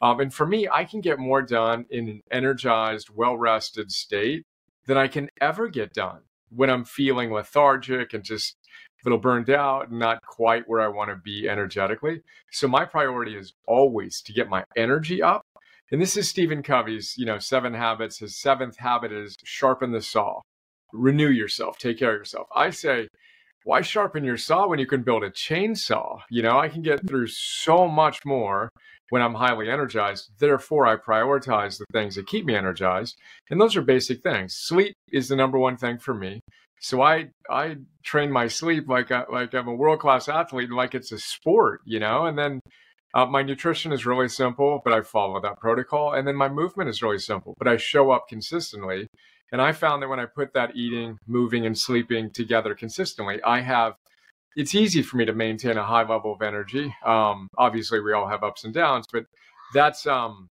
Um, 0.00 0.20
and 0.20 0.32
for 0.32 0.46
me, 0.46 0.68
I 0.72 0.84
can 0.84 1.02
get 1.02 1.18
more 1.18 1.42
done 1.42 1.84
in 1.90 2.08
an 2.08 2.20
energized, 2.30 3.10
well 3.10 3.36
rested 3.36 3.92
state 3.92 4.44
than 4.86 4.96
I 4.96 5.08
can 5.08 5.28
ever 5.40 5.68
get 5.68 5.92
done 5.92 6.20
when 6.50 6.70
I'm 6.70 6.84
feeling 6.84 7.32
lethargic 7.32 8.14
and 8.14 8.24
just 8.24 8.56
little 9.04 9.18
burned 9.18 9.50
out, 9.50 9.92
not 9.92 10.20
quite 10.22 10.64
where 10.66 10.80
I 10.80 10.88
want 10.88 11.10
to 11.10 11.16
be 11.16 11.48
energetically. 11.48 12.22
So 12.50 12.68
my 12.68 12.84
priority 12.84 13.36
is 13.36 13.52
always 13.66 14.20
to 14.22 14.32
get 14.32 14.48
my 14.48 14.64
energy 14.76 15.22
up. 15.22 15.42
And 15.92 16.00
this 16.00 16.16
is 16.16 16.28
Stephen 16.28 16.62
Covey's, 16.62 17.14
you 17.16 17.26
know, 17.26 17.38
seven 17.38 17.74
habits. 17.74 18.18
His 18.18 18.40
seventh 18.40 18.78
habit 18.78 19.12
is 19.12 19.36
sharpen 19.44 19.92
the 19.92 20.02
saw, 20.02 20.40
renew 20.92 21.28
yourself, 21.28 21.78
take 21.78 21.98
care 21.98 22.14
of 22.14 22.20
yourself. 22.20 22.46
I 22.54 22.70
say, 22.70 23.08
why 23.64 23.80
sharpen 23.80 24.24
your 24.24 24.36
saw 24.36 24.66
when 24.66 24.78
you 24.78 24.86
can 24.86 25.02
build 25.02 25.24
a 25.24 25.30
chainsaw? 25.30 26.20
You 26.30 26.42
know, 26.42 26.58
I 26.58 26.68
can 26.68 26.82
get 26.82 27.06
through 27.06 27.28
so 27.28 27.88
much 27.88 28.24
more 28.24 28.68
when 29.10 29.22
I'm 29.22 29.34
highly 29.34 29.70
energized. 29.70 30.30
Therefore, 30.38 30.86
I 30.86 30.96
prioritize 30.96 31.78
the 31.78 31.86
things 31.92 32.16
that 32.16 32.26
keep 32.26 32.44
me 32.44 32.54
energized. 32.54 33.16
And 33.50 33.60
those 33.60 33.76
are 33.76 33.82
basic 33.82 34.22
things. 34.22 34.54
Sleep 34.54 34.94
is 35.12 35.28
the 35.28 35.36
number 35.36 35.58
one 35.58 35.76
thing 35.76 35.98
for 35.98 36.14
me. 36.14 36.40
So 36.84 37.00
I 37.00 37.30
I 37.48 37.76
train 38.02 38.30
my 38.30 38.46
sleep 38.46 38.90
like 38.90 39.10
I, 39.10 39.24
like 39.32 39.54
I'm 39.54 39.68
a 39.68 39.74
world 39.74 40.00
class 40.00 40.28
athlete, 40.28 40.70
like 40.70 40.94
it's 40.94 41.12
a 41.12 41.18
sport, 41.18 41.80
you 41.86 41.98
know. 41.98 42.26
And 42.26 42.38
then 42.38 42.60
uh, 43.14 43.24
my 43.24 43.42
nutrition 43.42 43.90
is 43.90 44.04
really 44.04 44.28
simple, 44.28 44.82
but 44.84 44.92
I 44.92 45.00
follow 45.00 45.40
that 45.40 45.58
protocol. 45.60 46.12
And 46.12 46.28
then 46.28 46.36
my 46.36 46.50
movement 46.50 46.90
is 46.90 47.02
really 47.02 47.18
simple, 47.18 47.54
but 47.56 47.68
I 47.68 47.78
show 47.78 48.10
up 48.10 48.28
consistently. 48.28 49.06
And 49.50 49.62
I 49.62 49.72
found 49.72 50.02
that 50.02 50.10
when 50.10 50.20
I 50.20 50.26
put 50.26 50.52
that 50.52 50.76
eating, 50.76 51.16
moving, 51.26 51.64
and 51.64 51.78
sleeping 51.78 52.30
together 52.30 52.74
consistently, 52.74 53.40
I 53.42 53.60
have 53.60 53.94
it's 54.54 54.74
easy 54.74 55.00
for 55.00 55.16
me 55.16 55.24
to 55.24 55.32
maintain 55.32 55.78
a 55.78 55.84
high 55.84 56.06
level 56.06 56.34
of 56.34 56.42
energy. 56.42 56.94
Um, 57.06 57.48
obviously, 57.56 58.00
we 58.00 58.12
all 58.12 58.28
have 58.28 58.44
ups 58.44 58.64
and 58.64 58.74
downs, 58.74 59.06
but 59.10 59.24
that's 59.72 60.06
um, 60.06 60.48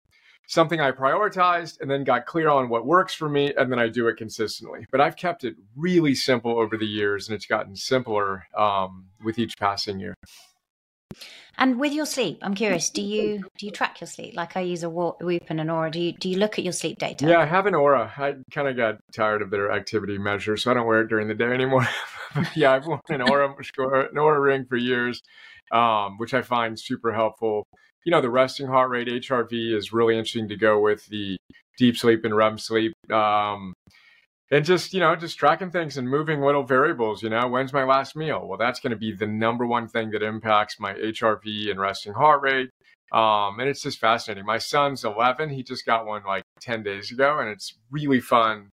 something 0.52 0.80
I 0.80 0.90
prioritized 0.90 1.80
and 1.80 1.90
then 1.90 2.04
got 2.04 2.26
clear 2.26 2.50
on 2.50 2.68
what 2.68 2.84
works 2.84 3.14
for 3.14 3.26
me, 3.26 3.54
and 3.56 3.72
then 3.72 3.78
I 3.78 3.88
do 3.88 4.06
it 4.08 4.18
consistently. 4.18 4.86
But 4.90 5.00
I've 5.00 5.16
kept 5.16 5.44
it 5.44 5.56
really 5.74 6.14
simple 6.14 6.58
over 6.58 6.76
the 6.76 6.86
years, 6.86 7.26
and 7.26 7.34
it's 7.34 7.46
gotten 7.46 7.74
simpler 7.74 8.44
um, 8.54 9.06
with 9.24 9.38
each 9.38 9.56
passing 9.58 9.98
year. 9.98 10.14
And 11.56 11.80
with 11.80 11.94
your 11.94 12.04
sleep, 12.04 12.38
I'm 12.42 12.54
curious. 12.54 12.90
Do 12.90 13.00
you 13.00 13.44
do 13.58 13.66
you 13.66 13.72
track 13.72 14.00
your 14.00 14.08
sleep? 14.08 14.34
Like 14.34 14.56
I 14.56 14.60
use 14.60 14.82
a 14.82 14.90
Whoop 14.90 15.44
and 15.48 15.60
an 15.60 15.68
Oura. 15.68 15.90
Do 15.90 16.00
you 16.00 16.12
do 16.12 16.28
you 16.28 16.38
look 16.38 16.58
at 16.58 16.64
your 16.64 16.72
sleep 16.72 16.98
data? 16.98 17.26
Yeah, 17.26 17.40
I 17.40 17.46
have 17.46 17.64
an 17.66 17.74
Oura. 17.74 18.10
I 18.18 18.34
kind 18.50 18.68
of 18.68 18.76
got 18.76 18.96
tired 19.14 19.40
of 19.40 19.50
their 19.50 19.72
activity 19.72 20.18
measure, 20.18 20.56
so 20.58 20.70
I 20.70 20.74
don't 20.74 20.86
wear 20.86 21.00
it 21.00 21.08
during 21.08 21.28
the 21.28 21.34
day 21.34 21.52
anymore. 21.52 21.88
yeah, 22.54 22.72
I've 22.72 22.86
worn 22.86 23.00
an 23.08 23.20
Oura 23.20 23.46
an 23.56 24.16
Oura 24.16 24.42
ring 24.42 24.66
for 24.66 24.76
years, 24.76 25.22
um, 25.70 26.18
which 26.18 26.34
I 26.34 26.42
find 26.42 26.78
super 26.78 27.12
helpful 27.12 27.66
you 28.04 28.10
know, 28.10 28.20
the 28.20 28.30
resting 28.30 28.66
heart 28.66 28.90
rate 28.90 29.08
HRV 29.08 29.76
is 29.76 29.92
really 29.92 30.16
interesting 30.16 30.48
to 30.48 30.56
go 30.56 30.80
with 30.80 31.06
the 31.06 31.36
deep 31.78 31.96
sleep 31.96 32.24
and 32.24 32.36
REM 32.36 32.58
sleep. 32.58 32.92
Um, 33.10 33.74
and 34.50 34.64
just, 34.64 34.92
you 34.92 35.00
know, 35.00 35.16
just 35.16 35.38
tracking 35.38 35.70
things 35.70 35.96
and 35.96 36.08
moving 36.08 36.42
little 36.42 36.62
variables, 36.62 37.22
you 37.22 37.30
know, 37.30 37.48
when's 37.48 37.72
my 37.72 37.84
last 37.84 38.14
meal? 38.14 38.46
Well, 38.46 38.58
that's 38.58 38.80
going 38.80 38.90
to 38.90 38.96
be 38.96 39.12
the 39.12 39.26
number 39.26 39.66
one 39.66 39.88
thing 39.88 40.10
that 40.10 40.22
impacts 40.22 40.78
my 40.78 40.92
HRV 40.92 41.70
and 41.70 41.80
resting 41.80 42.12
heart 42.12 42.42
rate. 42.42 42.68
Um, 43.12 43.60
and 43.60 43.68
it's 43.68 43.82
just 43.82 43.98
fascinating. 43.98 44.44
My 44.44 44.58
son's 44.58 45.04
11. 45.04 45.50
He 45.50 45.62
just 45.62 45.86
got 45.86 46.06
one 46.06 46.22
like 46.24 46.44
10 46.60 46.82
days 46.82 47.10
ago, 47.10 47.38
and 47.38 47.48
it's 47.48 47.74
really 47.90 48.20
fun 48.20 48.68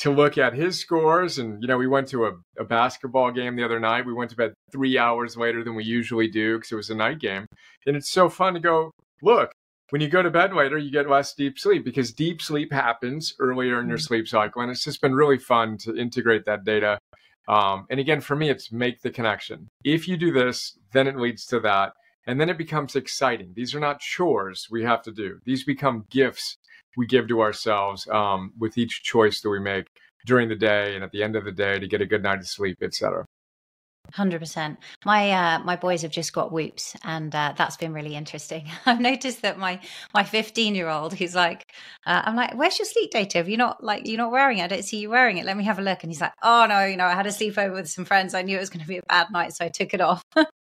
to 0.00 0.10
look 0.10 0.38
at 0.38 0.54
his 0.54 0.80
scores. 0.80 1.38
And, 1.38 1.62
you 1.62 1.68
know, 1.68 1.76
we 1.76 1.86
went 1.86 2.08
to 2.08 2.24
a, 2.24 2.32
a, 2.58 2.64
basketball 2.64 3.30
game 3.30 3.54
the 3.54 3.64
other 3.64 3.78
night. 3.78 4.06
We 4.06 4.14
went 4.14 4.30
to 4.30 4.36
bed 4.36 4.54
three 4.72 4.96
hours 4.96 5.36
later 5.36 5.62
than 5.62 5.74
we 5.74 5.84
usually 5.84 6.26
do 6.26 6.56
because 6.56 6.72
it 6.72 6.76
was 6.76 6.88
a 6.88 6.94
night 6.94 7.18
game. 7.18 7.46
And 7.86 7.96
it's 7.96 8.10
so 8.10 8.30
fun 8.30 8.54
to 8.54 8.60
go, 8.60 8.92
look, 9.22 9.52
when 9.90 10.00
you 10.00 10.08
go 10.08 10.22
to 10.22 10.30
bed 10.30 10.54
later, 10.54 10.78
you 10.78 10.90
get 10.90 11.10
less 11.10 11.34
deep 11.34 11.58
sleep 11.58 11.84
because 11.84 12.12
deep 12.12 12.40
sleep 12.40 12.72
happens 12.72 13.34
earlier 13.38 13.78
in 13.80 13.88
your 13.88 13.98
mm-hmm. 13.98 14.04
sleep 14.04 14.28
cycle. 14.28 14.62
And 14.62 14.70
it's 14.70 14.84
just 14.84 15.02
been 15.02 15.14
really 15.14 15.38
fun 15.38 15.76
to 15.78 15.94
integrate 15.94 16.46
that 16.46 16.64
data. 16.64 16.98
Um, 17.46 17.86
and 17.90 18.00
again, 18.00 18.22
for 18.22 18.36
me, 18.36 18.48
it's 18.48 18.72
make 18.72 19.02
the 19.02 19.10
connection. 19.10 19.68
If 19.84 20.08
you 20.08 20.16
do 20.16 20.32
this, 20.32 20.78
then 20.92 21.08
it 21.08 21.16
leads 21.16 21.44
to 21.46 21.60
that. 21.60 21.92
And 22.26 22.40
then 22.40 22.48
it 22.48 22.56
becomes 22.56 22.96
exciting. 22.96 23.52
These 23.54 23.74
are 23.74 23.80
not 23.80 24.00
chores 24.00 24.68
we 24.70 24.82
have 24.84 25.02
to 25.02 25.12
do, 25.12 25.40
these 25.44 25.64
become 25.64 26.04
gifts 26.10 26.56
we 26.96 27.06
give 27.06 27.28
to 27.28 27.40
ourselves 27.40 28.06
um, 28.08 28.52
with 28.58 28.78
each 28.78 29.02
choice 29.02 29.40
that 29.40 29.50
we 29.50 29.60
make 29.60 29.86
during 30.26 30.48
the 30.48 30.56
day 30.56 30.94
and 30.94 31.04
at 31.04 31.12
the 31.12 31.22
end 31.22 31.36
of 31.36 31.44
the 31.44 31.52
day 31.52 31.78
to 31.78 31.88
get 31.88 32.00
a 32.00 32.06
good 32.06 32.22
night 32.22 32.38
of 32.38 32.46
sleep, 32.46 32.78
etc. 32.82 33.24
Hundred 34.12 34.40
percent. 34.40 34.78
My 35.04 35.30
uh, 35.30 35.58
my 35.60 35.76
boys 35.76 36.02
have 36.02 36.10
just 36.10 36.32
got 36.32 36.50
whoops, 36.50 36.96
and 37.04 37.32
uh, 37.32 37.54
that's 37.56 37.76
been 37.76 37.92
really 37.92 38.16
interesting. 38.16 38.68
I've 38.86 39.00
noticed 39.00 39.42
that 39.42 39.58
my 39.58 39.78
my 40.12 40.24
fifteen 40.24 40.74
year 40.74 40.88
old, 40.88 41.14
he's 41.14 41.36
like, 41.36 41.64
uh, 42.06 42.22
I'm 42.24 42.34
like, 42.34 42.54
"Where's 42.54 42.78
your 42.78 42.86
sleep 42.86 43.12
data? 43.12 43.38
Have 43.38 43.48
you 43.48 43.56
not 43.56 43.84
like 43.84 44.08
you're 44.08 44.18
not 44.18 44.32
wearing 44.32 44.58
it? 44.58 44.64
I 44.64 44.66
don't 44.66 44.84
see 44.84 44.98
you 44.98 45.10
wearing 45.10 45.36
it. 45.36 45.44
Let 45.44 45.56
me 45.56 45.64
have 45.64 45.78
a 45.78 45.82
look." 45.82 46.02
And 46.02 46.10
he's 46.10 46.20
like, 46.20 46.32
"Oh 46.42 46.66
no, 46.68 46.84
you 46.84 46.96
know, 46.96 47.04
I 47.04 47.14
had 47.14 47.26
a 47.26 47.30
sleepover 47.30 47.74
with 47.74 47.88
some 47.88 48.04
friends. 48.04 48.34
I 48.34 48.42
knew 48.42 48.56
it 48.56 48.60
was 48.60 48.70
going 48.70 48.82
to 48.82 48.88
be 48.88 48.98
a 48.98 49.02
bad 49.08 49.28
night, 49.30 49.54
so 49.54 49.64
I 49.64 49.68
took 49.68 49.94
it 49.94 50.00
off." 50.00 50.24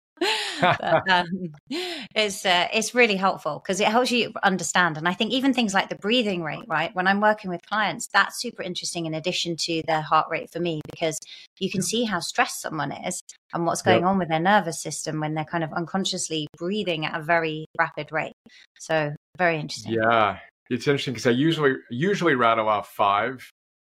but, 0.62 1.10
um, 1.10 1.54
it's 1.70 2.46
uh, 2.46 2.68
it's 2.74 2.96
really 2.96 3.16
helpful 3.16 3.62
because 3.64 3.80
it 3.80 3.88
helps 3.88 4.12
you 4.12 4.32
understand. 4.44 4.98
And 4.98 5.08
I 5.08 5.14
think 5.14 5.32
even 5.32 5.54
things 5.54 5.74
like 5.74 5.90
the 5.90 5.96
breathing 5.96 6.44
rate, 6.44 6.66
right? 6.68 6.94
When 6.96 7.08
I'm 7.08 7.22
working 7.22 7.50
with 7.50 7.66
clients, 7.66 8.08
that's 8.08 8.40
super 8.40 8.64
interesting. 8.64 9.06
In 9.06 9.14
addition 9.14 9.56
to 9.62 9.84
their 9.88 10.02
heart 10.02 10.28
rate 10.30 10.50
for 10.52 10.60
me, 10.60 10.82
because 10.90 11.20
you 11.60 11.70
can 11.70 11.82
see 11.82 12.04
how 12.04 12.20
stressed 12.20 12.62
someone 12.62 12.92
is 12.92 13.22
and 13.54 13.66
what's 13.66 13.82
going 13.82 14.02
yep. 14.02 14.08
on 14.08 14.18
with 14.18 14.30
their 14.30 14.40
nervous 14.40 14.82
system 14.82 15.20
when 15.20 15.34
they're 15.34 15.46
kind 15.46 15.64
of 15.64 15.72
unconsciously 15.74 16.48
breathing 16.58 17.06
at 17.06 17.20
a 17.20 17.24
very 17.24 17.66
rapid 17.78 18.12
rate. 18.12 18.34
So 18.80 19.14
very 19.38 19.60
interesting. 19.60 19.94
Yeah, 19.94 20.40
it's 20.70 20.88
interesting 20.88 21.14
because 21.14 21.28
I 21.28 21.32
usually 21.32 21.76
usually 21.90 22.36
rattle 22.36 22.68
off 22.68 22.90
five 22.90 23.50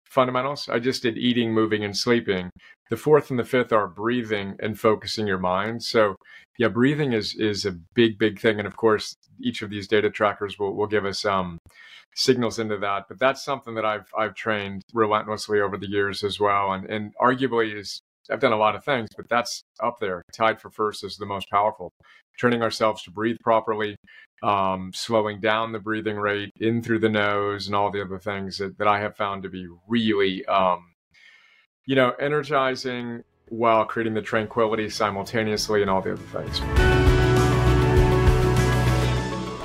fundamentals. 0.07 0.69
I 0.69 0.79
just 0.79 1.03
did 1.03 1.17
eating, 1.17 1.53
moving, 1.53 1.85
and 1.85 1.97
sleeping. 1.97 2.51
The 2.93 2.99
fourth 2.99 3.31
and 3.31 3.39
the 3.39 3.45
fifth 3.45 3.73
are 3.73 3.89
breathing 3.89 4.55
and 4.61 4.79
focusing 4.79 5.27
your 5.27 5.39
mind. 5.39 5.83
So, 5.83 6.15
yeah, 6.59 6.69
breathing 6.69 7.15
is 7.15 7.35
is 7.35 7.65
a 7.65 7.73
big, 7.95 8.19
big 8.19 8.39
thing. 8.39 8.59
And 8.59 8.67
of 8.67 8.77
course, 8.77 9.15
each 9.41 9.63
of 9.63 9.71
these 9.71 9.89
data 9.89 10.11
trackers 10.11 10.59
will, 10.59 10.77
will 10.77 10.87
give 10.87 11.07
us 11.07 11.25
um, 11.25 11.57
signals 12.15 12.59
into 12.59 12.77
that. 12.77 13.05
But 13.09 13.19
that's 13.19 13.43
something 13.43 13.75
that 13.77 13.87
I've 13.87 14.05
I've 14.15 14.35
trained 14.35 14.83
relentlessly 14.93 15.59
over 15.59 15.79
the 15.79 15.89
years 15.89 16.23
as 16.23 16.39
well. 16.39 16.73
And 16.73 16.85
and 16.91 17.15
arguably 17.17 17.75
is 17.75 17.99
I've 18.31 18.41
done 18.41 18.53
a 18.53 18.59
lot 18.59 18.77
of 18.77 18.85
things, 18.85 19.09
but 19.17 19.27
that's 19.27 19.63
up 19.83 19.99
there, 19.99 20.21
tied 20.37 20.61
for 20.61 20.69
first 20.69 21.03
as 21.03 21.17
the 21.17 21.25
most 21.25 21.49
powerful. 21.49 21.95
Training 22.37 22.61
ourselves 22.61 23.03
to 23.05 23.11
breathe 23.11 23.39
properly, 23.43 23.97
um, 24.43 24.91
slowing 24.95 25.41
down 25.41 25.73
the 25.73 25.81
breathing 25.81 26.17
rate 26.17 26.51
in 26.61 26.83
through 26.83 26.99
the 26.99 27.09
nose, 27.09 27.69
and 27.69 27.75
all 27.75 27.91
the 27.91 28.03
other 28.03 28.19
things 28.19 28.59
that, 28.59 28.77
that 28.77 28.87
I 28.87 29.01
have 29.01 29.17
found 29.17 29.45
to 29.45 29.49
be 29.49 29.67
really, 29.89 30.45
um, 30.45 30.92
you 31.85 31.97
know, 31.97 32.11
energizing 32.21 33.25
while 33.49 33.85
creating 33.85 34.15
the 34.15 34.23
tranquility 34.23 34.89
simultaneously 34.89 35.83
and 35.83 35.91
all 35.91 36.01
the 36.01 36.13
other 36.13 36.23
things. 36.23 36.61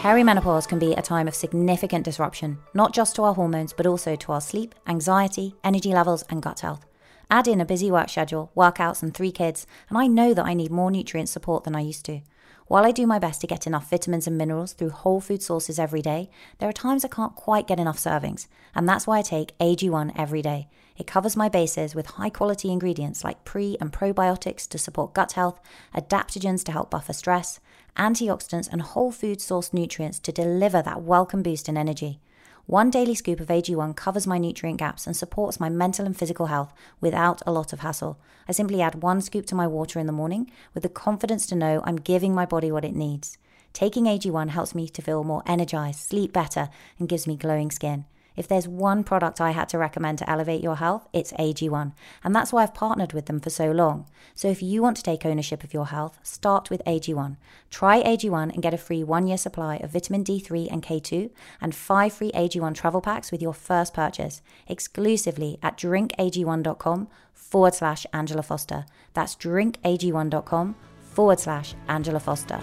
Perimenopause 0.01 0.67
can 0.67 0.79
be 0.79 0.93
a 0.93 1.01
time 1.01 1.27
of 1.27 1.35
significant 1.35 2.05
disruption, 2.05 2.57
not 2.73 2.93
just 2.93 3.15
to 3.15 3.23
our 3.23 3.33
hormones, 3.33 3.73
but 3.73 3.85
also 3.85 4.15
to 4.15 4.31
our 4.31 4.41
sleep, 4.41 4.73
anxiety, 4.87 5.55
energy 5.63 5.91
levels, 5.91 6.23
and 6.29 6.41
gut 6.41 6.61
health. 6.61 6.85
Add 7.29 7.47
in 7.47 7.59
a 7.59 7.65
busy 7.65 7.91
work 7.91 8.09
schedule, 8.09 8.51
workouts, 8.55 9.03
and 9.03 9.13
three 9.13 9.31
kids, 9.31 9.67
and 9.89 9.97
I 9.97 10.07
know 10.07 10.33
that 10.33 10.45
I 10.45 10.53
need 10.53 10.71
more 10.71 10.91
nutrient 10.91 11.29
support 11.29 11.65
than 11.65 11.75
I 11.75 11.81
used 11.81 12.05
to. 12.05 12.21
While 12.67 12.85
I 12.85 12.91
do 12.91 13.07
my 13.07 13.19
best 13.19 13.41
to 13.41 13.47
get 13.47 13.67
enough 13.67 13.89
vitamins 13.89 14.27
and 14.27 14.37
minerals 14.37 14.73
through 14.73 14.89
whole 14.89 15.21
food 15.21 15.41
sources 15.41 15.79
every 15.79 16.01
day, 16.01 16.29
there 16.59 16.69
are 16.69 16.73
times 16.73 17.03
I 17.03 17.09
can't 17.09 17.35
quite 17.35 17.67
get 17.67 17.79
enough 17.79 17.97
servings, 17.97 18.47
and 18.75 18.87
that's 18.87 19.07
why 19.07 19.19
I 19.19 19.21
take 19.21 19.57
AG1 19.57 20.13
every 20.17 20.41
day. 20.41 20.69
It 20.97 21.05
covers 21.05 21.37
my 21.37 21.47
bases 21.47 21.93
with 21.93 22.07
high 22.07 22.31
quality 22.31 22.71
ingredients 22.71 23.23
like 23.23 23.45
pre 23.45 23.77
and 23.79 23.93
probiotics 23.93 24.67
to 24.69 24.79
support 24.79 25.13
gut 25.13 25.33
health, 25.33 25.59
adaptogens 25.95 26.63
to 26.65 26.71
help 26.71 26.89
buffer 26.89 27.13
stress, 27.13 27.59
antioxidants, 27.95 28.67
and 28.71 28.81
whole 28.81 29.11
food 29.11 29.37
sourced 29.37 29.73
nutrients 29.73 30.17
to 30.19 30.31
deliver 30.31 30.81
that 30.81 31.03
welcome 31.03 31.43
boost 31.43 31.69
in 31.69 31.77
energy. 31.77 32.19
One 32.65 32.89
daily 32.89 33.13
scoop 33.13 33.39
of 33.39 33.47
AG1 33.47 33.95
covers 33.95 34.27
my 34.27 34.39
nutrient 34.39 34.79
gaps 34.79 35.05
and 35.05 35.15
supports 35.15 35.59
my 35.59 35.69
mental 35.69 36.05
and 36.05 36.17
physical 36.17 36.47
health 36.47 36.73
without 36.99 37.41
a 37.45 37.51
lot 37.51 37.71
of 37.71 37.79
hassle. 37.79 38.19
I 38.47 38.51
simply 38.51 38.81
add 38.81 39.03
one 39.03 39.21
scoop 39.21 39.45
to 39.45 39.55
my 39.55 39.67
water 39.67 39.99
in 39.99 40.07
the 40.07 40.11
morning 40.11 40.51
with 40.73 40.83
the 40.83 40.89
confidence 40.89 41.45
to 41.47 41.55
know 41.55 41.81
I'm 41.85 41.95
giving 41.95 42.33
my 42.33 42.45
body 42.45 42.71
what 42.71 42.83
it 42.83 42.95
needs. 42.95 43.37
Taking 43.71 44.05
AG1 44.05 44.49
helps 44.49 44.73
me 44.73 44.89
to 44.89 45.01
feel 45.03 45.23
more 45.23 45.43
energized, 45.45 45.99
sleep 45.99 46.33
better, 46.33 46.69
and 46.97 47.07
gives 47.07 47.27
me 47.27 47.37
glowing 47.37 47.69
skin. 47.69 48.05
If 48.37 48.47
there's 48.47 48.67
one 48.67 49.03
product 49.03 49.41
I 49.41 49.51
had 49.51 49.67
to 49.69 49.79
recommend 49.79 50.19
to 50.19 50.29
elevate 50.29 50.63
your 50.63 50.75
health, 50.75 51.07
it's 51.11 51.33
AG1. 51.33 51.91
And 52.23 52.35
that's 52.35 52.53
why 52.53 52.61
I've 52.61 52.75
partnered 52.75 53.11
with 53.11 53.25
them 53.25 53.39
for 53.39 53.49
so 53.49 53.71
long. 53.71 54.05
So 54.35 54.47
if 54.47 54.61
you 54.61 54.83
want 54.83 54.95
to 54.97 55.03
take 55.03 55.25
ownership 55.25 55.63
of 55.63 55.73
your 55.73 55.87
health, 55.87 56.19
start 56.21 56.69
with 56.69 56.83
AG1. 56.85 57.37
Try 57.71 58.03
AG1 58.03 58.53
and 58.53 58.61
get 58.61 58.75
a 58.75 58.77
free 58.77 59.03
one 59.03 59.25
year 59.25 59.37
supply 59.37 59.77
of 59.77 59.91
vitamin 59.91 60.23
D3 60.23 60.71
and 60.71 60.83
K2 60.83 61.31
and 61.59 61.73
five 61.73 62.13
free 62.13 62.31
AG1 62.31 62.75
travel 62.75 63.01
packs 63.01 63.31
with 63.31 63.41
your 63.41 63.53
first 63.53 63.93
purchase 63.95 64.41
exclusively 64.67 65.57
at 65.63 65.75
drinkag1.com 65.75 67.07
forward 67.33 67.73
slash 67.73 68.05
Angela 68.13 68.43
Foster. 68.43 68.85
That's 69.13 69.35
drinkag1.com 69.35 70.75
forward 71.01 71.39
slash 71.39 71.73
Angela 71.87 72.19
Foster. 72.19 72.59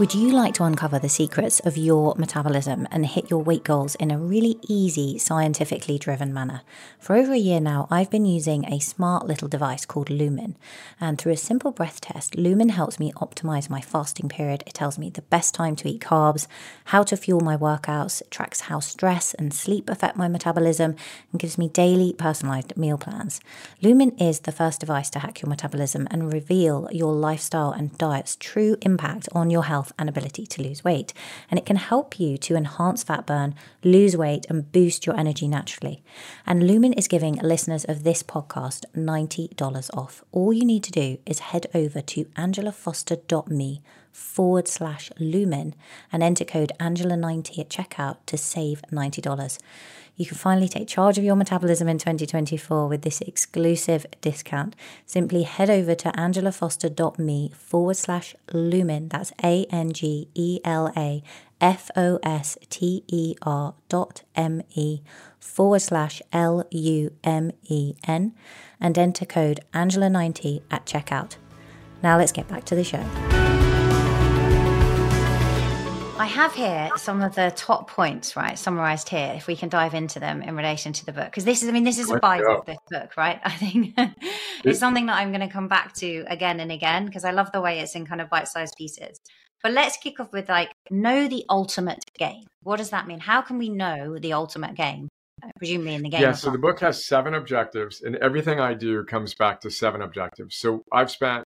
Would 0.00 0.14
you 0.14 0.30
like 0.30 0.54
to 0.54 0.64
uncover 0.64 0.98
the 0.98 1.10
secrets 1.10 1.60
of 1.60 1.76
your 1.76 2.14
metabolism 2.16 2.88
and 2.90 3.04
hit 3.04 3.28
your 3.28 3.42
weight 3.42 3.64
goals 3.64 3.96
in 3.96 4.10
a 4.10 4.16
really 4.16 4.58
easy, 4.66 5.18
scientifically 5.18 5.98
driven 5.98 6.32
manner? 6.32 6.62
For 6.98 7.16
over 7.16 7.34
a 7.34 7.36
year 7.36 7.60
now, 7.60 7.86
I've 7.90 8.08
been 8.08 8.24
using 8.24 8.64
a 8.64 8.78
smart 8.78 9.26
little 9.26 9.46
device 9.46 9.84
called 9.84 10.08
Lumen. 10.08 10.56
And 11.02 11.18
through 11.18 11.32
a 11.32 11.36
simple 11.36 11.70
breath 11.70 12.00
test, 12.00 12.34
Lumen 12.34 12.70
helps 12.70 12.98
me 12.98 13.12
optimize 13.16 13.68
my 13.68 13.82
fasting 13.82 14.30
period. 14.30 14.64
It 14.66 14.72
tells 14.72 14.98
me 14.98 15.10
the 15.10 15.20
best 15.20 15.54
time 15.54 15.76
to 15.76 15.88
eat 15.90 16.00
carbs, 16.00 16.46
how 16.86 17.02
to 17.02 17.14
fuel 17.14 17.40
my 17.40 17.58
workouts, 17.58 18.22
it 18.22 18.30
tracks 18.30 18.62
how 18.62 18.80
stress 18.80 19.34
and 19.34 19.52
sleep 19.52 19.90
affect 19.90 20.16
my 20.16 20.28
metabolism, 20.28 20.96
and 21.30 21.38
gives 21.38 21.58
me 21.58 21.68
daily 21.68 22.14
personalized 22.14 22.74
meal 22.74 22.96
plans. 22.96 23.38
Lumen 23.82 24.16
is 24.16 24.40
the 24.40 24.50
first 24.50 24.80
device 24.80 25.10
to 25.10 25.18
hack 25.18 25.42
your 25.42 25.50
metabolism 25.50 26.08
and 26.10 26.32
reveal 26.32 26.88
your 26.90 27.12
lifestyle 27.12 27.72
and 27.72 27.98
diet's 27.98 28.36
true 28.36 28.78
impact 28.80 29.28
on 29.34 29.50
your 29.50 29.64
health 29.64 29.89
health 29.90 29.98
and 29.98 30.08
ability 30.08 30.46
to 30.46 30.62
lose 30.62 30.84
weight. 30.84 31.12
And 31.50 31.58
it 31.58 31.66
can 31.66 31.76
help 31.76 32.18
you 32.18 32.38
to 32.38 32.56
enhance 32.56 33.04
fat 33.04 33.26
burn, 33.26 33.54
lose 33.82 34.16
weight, 34.16 34.46
and 34.48 34.70
boost 34.72 35.06
your 35.06 35.18
energy 35.18 35.48
naturally. 35.48 36.02
And 36.46 36.66
Lumen 36.66 36.92
is 36.92 37.08
giving 37.08 37.36
listeners 37.42 37.84
of 37.84 38.02
this 38.02 38.22
podcast 38.22 38.84
$90 38.94 39.90
off. 39.96 40.24
All 40.32 40.52
you 40.52 40.64
need 40.64 40.84
to 40.84 40.92
do 40.92 41.18
is 41.26 41.50
head 41.50 41.66
over 41.74 42.00
to 42.00 42.24
angelafoster.me 42.36 43.82
forward 44.12 44.66
slash 44.66 45.10
lumen 45.18 45.74
and 46.12 46.22
enter 46.22 46.44
code 46.44 46.72
Angela90 46.80 47.60
at 47.60 47.70
checkout 47.70 48.16
to 48.26 48.36
save 48.36 48.82
$90 48.92 49.58
you 50.16 50.26
can 50.26 50.36
finally 50.36 50.68
take 50.68 50.88
charge 50.88 51.18
of 51.18 51.24
your 51.24 51.36
metabolism 51.36 51.88
in 51.88 51.98
2024 51.98 52.88
with 52.88 53.02
this 53.02 53.20
exclusive 53.20 54.06
discount. 54.20 54.76
Simply 55.06 55.42
head 55.44 55.70
over 55.70 55.94
to 55.94 56.10
angelafoster.me 56.12 57.52
forward 57.56 57.96
slash 57.96 58.34
lumen. 58.52 59.08
That's 59.08 59.32
A 59.42 59.66
N 59.70 59.92
G 59.92 60.28
E 60.34 60.60
L 60.64 60.92
A 60.96 61.22
F 61.60 61.90
O 61.96 62.18
S 62.22 62.58
T 62.68 63.04
E 63.08 63.34
R 63.42 63.74
dot 63.88 64.22
M 64.34 64.62
E 64.74 65.00
forward 65.38 65.80
slash 65.80 66.22
L 66.32 66.64
U 66.70 67.12
M 67.24 67.52
E 67.64 67.94
N 68.06 68.34
and 68.80 68.98
enter 68.98 69.24
code 69.24 69.60
Angela90 69.72 70.62
at 70.70 70.86
checkout. 70.86 71.36
Now 72.02 72.16
let's 72.16 72.32
get 72.32 72.48
back 72.48 72.64
to 72.66 72.74
the 72.74 72.84
show. 72.84 73.39
I 76.20 76.26
have 76.26 76.54
here 76.54 76.90
some 76.96 77.22
of 77.22 77.34
the 77.34 77.50
top 77.56 77.88
points, 77.88 78.36
right, 78.36 78.58
summarized 78.58 79.08
here. 79.08 79.32
If 79.34 79.46
we 79.46 79.56
can 79.56 79.70
dive 79.70 79.94
into 79.94 80.20
them 80.20 80.42
in 80.42 80.54
relation 80.54 80.92
to 80.92 81.06
the 81.06 81.14
book, 81.14 81.24
because 81.24 81.46
this 81.46 81.62
is, 81.62 81.70
I 81.70 81.72
mean, 81.72 81.84
this 81.84 81.98
is 81.98 82.10
a 82.10 82.18
bible 82.18 82.62
this 82.66 82.76
book, 82.90 83.16
right? 83.16 83.40
I 83.44 83.52
think 83.52 83.94
it's 84.62 84.78
something 84.78 85.06
that 85.06 85.16
I'm 85.16 85.30
going 85.30 85.40
to 85.40 85.48
come 85.48 85.66
back 85.66 85.94
to 85.94 86.26
again 86.28 86.60
and 86.60 86.70
again 86.70 87.06
because 87.06 87.24
I 87.24 87.30
love 87.30 87.50
the 87.52 87.62
way 87.62 87.80
it's 87.80 87.94
in 87.94 88.04
kind 88.04 88.20
of 88.20 88.28
bite-sized 88.28 88.74
pieces. 88.76 89.18
But 89.62 89.72
let's 89.72 89.96
kick 89.96 90.20
off 90.20 90.30
with 90.30 90.50
like 90.50 90.70
know 90.90 91.26
the 91.26 91.46
ultimate 91.48 92.04
game. 92.18 92.44
What 92.64 92.76
does 92.76 92.90
that 92.90 93.06
mean? 93.06 93.20
How 93.20 93.40
can 93.40 93.56
we 93.56 93.70
know 93.70 94.18
the 94.18 94.34
ultimate 94.34 94.74
game? 94.74 95.08
Presumably 95.56 95.94
in 95.94 96.02
the 96.02 96.10
game. 96.10 96.20
Yeah, 96.20 96.32
so 96.32 96.50
the 96.50 96.58
book 96.58 96.80
has 96.80 97.06
seven 97.06 97.32
objectives, 97.32 98.02
and 98.02 98.16
everything 98.16 98.60
I 98.60 98.74
do 98.74 99.02
comes 99.04 99.34
back 99.34 99.62
to 99.62 99.70
seven 99.70 100.02
objectives. 100.02 100.56
So 100.56 100.82
I've 100.92 101.10
spent 101.10 101.44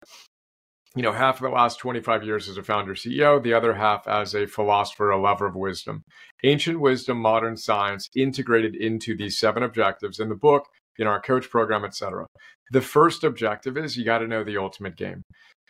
you 0.96 1.02
know, 1.02 1.12
half 1.12 1.36
of 1.36 1.42
the 1.42 1.50
last 1.50 1.78
25 1.78 2.24
years 2.24 2.48
as 2.48 2.56
a 2.56 2.62
founder 2.62 2.94
CEO, 2.94 3.40
the 3.40 3.52
other 3.52 3.74
half 3.74 4.08
as 4.08 4.34
a 4.34 4.46
philosopher, 4.46 5.10
a 5.10 5.20
lover 5.20 5.46
of 5.46 5.54
wisdom. 5.54 6.02
Ancient 6.42 6.80
wisdom, 6.80 7.18
modern 7.18 7.58
science 7.58 8.08
integrated 8.16 8.74
into 8.74 9.14
these 9.14 9.38
seven 9.38 9.62
objectives 9.62 10.18
in 10.18 10.30
the 10.30 10.34
book, 10.34 10.64
in 10.98 11.06
our 11.06 11.20
coach 11.20 11.50
program, 11.50 11.84
etc. 11.84 12.26
The 12.70 12.80
first 12.80 13.24
objective 13.24 13.76
is 13.76 13.98
you 13.98 14.06
got 14.06 14.18
to 14.18 14.26
know 14.26 14.42
the 14.42 14.56
ultimate 14.56 14.96
game. 14.96 15.20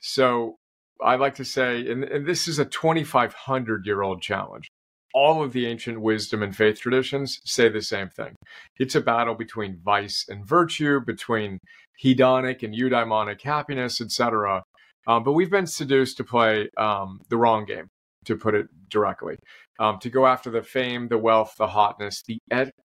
So 0.01 0.55
I 1.03 1.17
like 1.17 1.35
to 1.37 1.45
say, 1.45 1.91
and, 1.91 2.05
and 2.05 2.25
this 2.25 2.47
is 2.47 2.61
a 2.61 2.65
2,500 2.65 3.85
year 3.85 4.03
old 4.03 4.23
challenge. 4.23 4.69
All 5.13 5.43
of 5.43 5.53
the 5.53 5.67
ancient 5.67 6.01
wisdom 6.01 6.43
and 6.43 6.55
faith 6.55 6.79
traditions 6.79 7.41
say 7.45 7.69
the 7.69 7.83
same 7.83 8.11
thing. 8.11 8.37
It's 8.79 8.95
a 8.95 9.01
battle 9.01 9.35
between 9.35 9.81
vice 9.83 10.25
and 10.29 10.47
virtue, 10.47 11.01
between 11.05 11.59
hedonic 12.05 12.63
and 12.63 12.75
eudaimonic 12.75 13.43
happiness, 13.43 14.01
etc. 14.01 14.63
Um, 15.07 15.25
but 15.25 15.33
we've 15.33 15.51
been 15.51 15.67
seduced 15.67 16.17
to 16.17 16.25
play 16.25 16.69
um, 16.77 17.21
the 17.29 17.37
wrong 17.37 17.65
game. 17.65 17.89
to 18.27 18.37
put 18.37 18.55
it 18.55 18.67
directly. 18.91 19.37
Um, 19.79 19.99
to 20.01 20.11
go 20.11 20.27
after 20.27 20.51
the 20.51 20.63
fame, 20.63 21.09
the 21.09 21.19
wealth, 21.19 21.55
the 21.59 21.69
hotness, 21.69 22.23
the 22.23 22.39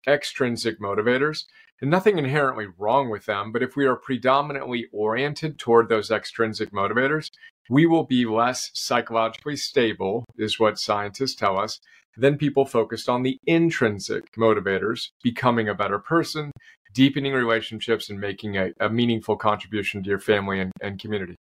extrinsic 0.07 0.81
motivators, 0.81 1.45
and 1.81 1.91
nothing 1.91 2.19
inherently 2.19 2.67
wrong 2.77 3.11
with 3.11 3.27
them. 3.27 3.53
But 3.53 3.63
if 3.63 3.77
we 3.77 3.87
are 3.87 3.97
predominantly 3.97 4.87
oriented 4.93 5.59
toward 5.59 5.89
those 5.89 6.11
extrinsic 6.11 6.73
motivators, 6.73 7.31
we 7.71 7.87
will 7.87 8.05
be 8.05 8.25
less 8.25 8.71
psychologically 8.75 9.57
stable, 9.57 10.25
is 10.37 10.59
what 10.59 10.79
scientists 10.79 11.35
tell 11.35 11.59
us, 11.59 11.79
than 12.17 12.37
people 12.37 12.65
focused 12.65 13.09
on 13.09 13.23
the 13.23 13.39
intrinsic 13.47 14.25
motivators, 14.37 15.11
becoming 15.23 15.69
a 15.69 15.75
better 15.75 15.99
person, 15.99 16.51
deepening 16.95 17.33
relationships, 17.33 18.11
and 18.11 18.21
making 18.21 18.57
a, 18.57 18.71
a 18.81 18.89
meaningful 18.89 19.37
contribution 19.37 20.03
to 20.03 20.09
your 20.09 20.21
family 20.21 20.61
and, 20.61 20.73
and 20.81 21.01
community. 21.01 21.37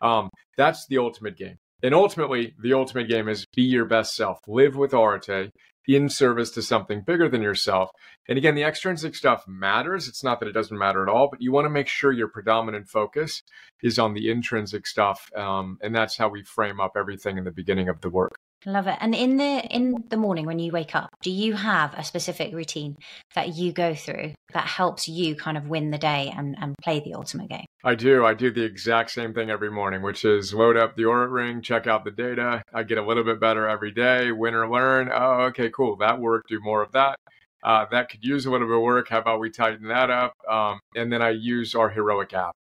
Um, 0.00 0.30
that's 0.56 0.86
the 0.86 0.98
ultimate 0.98 1.36
game. 1.36 1.56
And 1.82 1.94
ultimately, 1.94 2.54
the 2.62 2.74
ultimate 2.74 3.08
game 3.08 3.28
is 3.28 3.44
be 3.56 3.62
your 3.62 3.84
best 3.84 4.14
self, 4.14 4.38
live 4.46 4.76
with 4.76 4.94
arete 4.94 5.50
in 5.88 6.08
service 6.08 6.50
to 6.52 6.62
something 6.62 7.02
bigger 7.04 7.28
than 7.28 7.42
yourself. 7.42 7.90
And 8.28 8.38
again, 8.38 8.54
the 8.54 8.62
extrinsic 8.62 9.16
stuff 9.16 9.44
matters. 9.48 10.06
It's 10.06 10.22
not 10.22 10.38
that 10.40 10.48
it 10.48 10.52
doesn't 10.52 10.78
matter 10.78 11.02
at 11.02 11.08
all, 11.08 11.28
but 11.28 11.42
you 11.42 11.50
want 11.50 11.64
to 11.64 11.70
make 11.70 11.88
sure 11.88 12.12
your 12.12 12.28
predominant 12.28 12.88
focus 12.88 13.42
is 13.82 13.98
on 13.98 14.14
the 14.14 14.30
intrinsic 14.30 14.86
stuff. 14.86 15.28
Um, 15.36 15.78
and 15.82 15.94
that's 15.94 16.16
how 16.16 16.28
we 16.28 16.44
frame 16.44 16.80
up 16.80 16.92
everything 16.96 17.36
in 17.36 17.44
the 17.44 17.50
beginning 17.50 17.88
of 17.88 18.00
the 18.00 18.10
work. 18.10 18.36
Love 18.64 18.86
it. 18.86 18.96
And 19.00 19.14
in 19.14 19.36
the 19.38 19.64
in 19.70 20.04
the 20.08 20.16
morning 20.16 20.46
when 20.46 20.58
you 20.60 20.70
wake 20.70 20.94
up, 20.94 21.10
do 21.20 21.30
you 21.30 21.54
have 21.54 21.94
a 21.94 22.04
specific 22.04 22.54
routine 22.54 22.96
that 23.34 23.56
you 23.56 23.72
go 23.72 23.94
through 23.94 24.32
that 24.52 24.66
helps 24.66 25.08
you 25.08 25.34
kind 25.34 25.56
of 25.56 25.66
win 25.66 25.90
the 25.90 25.98
day 25.98 26.32
and, 26.36 26.56
and 26.60 26.74
play 26.82 27.00
the 27.00 27.14
ultimate 27.14 27.48
game? 27.48 27.64
I 27.82 27.96
do. 27.96 28.24
I 28.24 28.34
do 28.34 28.52
the 28.52 28.62
exact 28.62 29.10
same 29.10 29.34
thing 29.34 29.50
every 29.50 29.70
morning, 29.70 30.02
which 30.02 30.24
is 30.24 30.54
load 30.54 30.76
up 30.76 30.94
the 30.94 31.02
Oura 31.02 31.30
ring, 31.30 31.60
check 31.60 31.86
out 31.88 32.04
the 32.04 32.12
data. 32.12 32.62
I 32.72 32.84
get 32.84 32.98
a 32.98 33.04
little 33.04 33.24
bit 33.24 33.40
better 33.40 33.66
every 33.66 33.90
day. 33.90 34.30
Win 34.30 34.54
or 34.54 34.70
learn. 34.70 35.10
Oh, 35.12 35.42
okay, 35.46 35.70
cool. 35.70 35.96
That 35.96 36.20
worked. 36.20 36.48
Do 36.48 36.60
more 36.60 36.82
of 36.82 36.92
that. 36.92 37.16
Uh, 37.64 37.86
that 37.90 38.10
could 38.10 38.24
use 38.24 38.46
a 38.46 38.50
little 38.50 38.66
bit 38.66 38.76
of 38.76 38.82
work. 38.82 39.08
How 39.08 39.18
about 39.18 39.40
we 39.40 39.50
tighten 39.50 39.88
that 39.88 40.10
up? 40.10 40.34
Um, 40.48 40.80
and 40.94 41.12
then 41.12 41.22
I 41.22 41.30
use 41.30 41.74
our 41.74 41.90
heroic 41.90 42.32
app. 42.32 42.54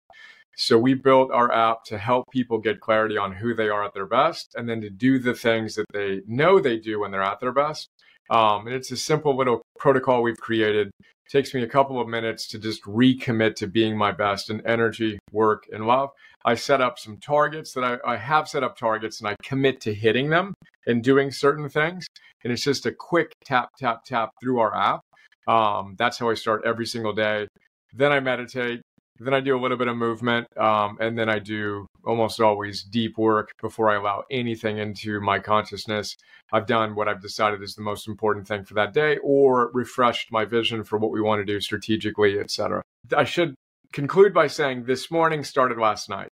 So 0.61 0.76
we 0.76 0.93
built 0.93 1.31
our 1.33 1.50
app 1.50 1.85
to 1.85 1.97
help 1.97 2.31
people 2.31 2.59
get 2.59 2.81
clarity 2.81 3.17
on 3.17 3.33
who 3.33 3.55
they 3.55 3.71
are 3.71 3.83
at 3.83 3.95
their 3.95 4.05
best 4.05 4.55
and 4.57 4.69
then 4.69 4.83
to 4.83 4.90
do 4.90 5.19
the 5.19 5.33
things 5.33 5.75
that 5.76 5.87
they 5.90 6.21
know 6.26 6.61
they 6.61 6.76
do 6.76 7.00
when 7.00 7.11
they're 7.11 7.23
at 7.23 7.40
their 7.40 7.50
best. 7.50 7.88
Um, 8.29 8.67
and 8.67 8.76
it's 8.76 8.90
a 8.90 8.97
simple 8.99 9.35
little 9.35 9.62
protocol 9.79 10.23
we've 10.23 10.37
created. 10.37 10.88
It 10.88 11.31
takes 11.31 11.55
me 11.55 11.62
a 11.62 11.67
couple 11.67 11.99
of 11.99 12.09
minutes 12.09 12.47
to 12.49 12.59
just 12.59 12.85
recommit 12.85 13.55
to 13.57 13.69
being 13.69 13.97
my 13.97 14.12
best 14.12 14.50
in 14.50 14.61
energy, 14.67 15.19
work, 15.33 15.64
and 15.73 15.87
love. 15.87 16.11
I 16.45 16.57
set 16.57 16.83
up 16.83 16.99
some 16.99 17.17
targets 17.17 17.73
that 17.73 17.83
I, 17.83 17.97
I 18.05 18.19
have 18.19 18.47
set 18.47 18.62
up 18.62 18.76
targets 18.76 19.19
and 19.19 19.29
I 19.29 19.37
commit 19.43 19.81
to 19.81 19.95
hitting 19.95 20.29
them 20.29 20.52
and 20.87 21.02
doing 21.02 21.31
certain 21.31 21.71
things. 21.71 22.07
And 22.45 22.52
it's 22.52 22.62
just 22.62 22.85
a 22.85 22.93
quick 22.93 23.33
tap, 23.47 23.71
tap, 23.79 24.05
tap 24.05 24.33
through 24.43 24.61
our 24.61 24.76
app. 24.76 25.00
Um, 25.49 25.97
that's 25.99 26.19
how 26.19 26.29
I 26.29 26.35
start 26.35 26.67
every 26.67 26.85
single 26.85 27.14
day. 27.14 27.49
Then 27.95 28.12
I 28.12 28.21
meditate. 28.21 28.83
Then 29.23 29.35
I 29.35 29.41
do 29.41 29.55
a 29.55 29.61
little 29.61 29.77
bit 29.77 29.87
of 29.87 29.99
movement, 29.99 30.47
um, 30.57 30.97
and 30.99 31.19
then 31.19 31.29
I 31.29 31.41
do 31.41 31.87
almost 32.07 32.41
always 32.41 32.83
deep 32.83 33.19
work 33.19 33.50
before 33.61 33.91
I 33.91 33.97
allow 33.97 34.25
anything 34.31 34.79
into 34.79 35.21
my 35.21 35.39
consciousness. 35.39 36.17
I've 36.55 36.67
done 36.67 36.95
what 36.95 37.07
I've 37.07 37.21
decided 37.21 37.62
is 37.62 37.75
the 37.75 37.83
most 37.83 38.09
important 38.09 38.49
thing 38.49 38.65
for 38.65 38.73
that 38.75 38.95
day, 38.95 39.19
or 39.23 39.71
refreshed 39.75 40.33
my 40.33 40.47
vision 40.47 40.85
for 40.85 40.99
what 40.99 41.11
we 41.11 41.21
want 41.21 41.41
to 41.41 41.45
do 41.45 41.61
strategically, 41.61 42.41
etc. 42.41 42.83
I 43.15 43.25
should 43.25 43.55
conclude 43.93 44.33
by 44.33 44.47
saying 44.47 44.85
this 44.85 45.11
morning 45.11 45.45
started 45.45 45.77
last 45.77 46.09
night. 46.09 46.29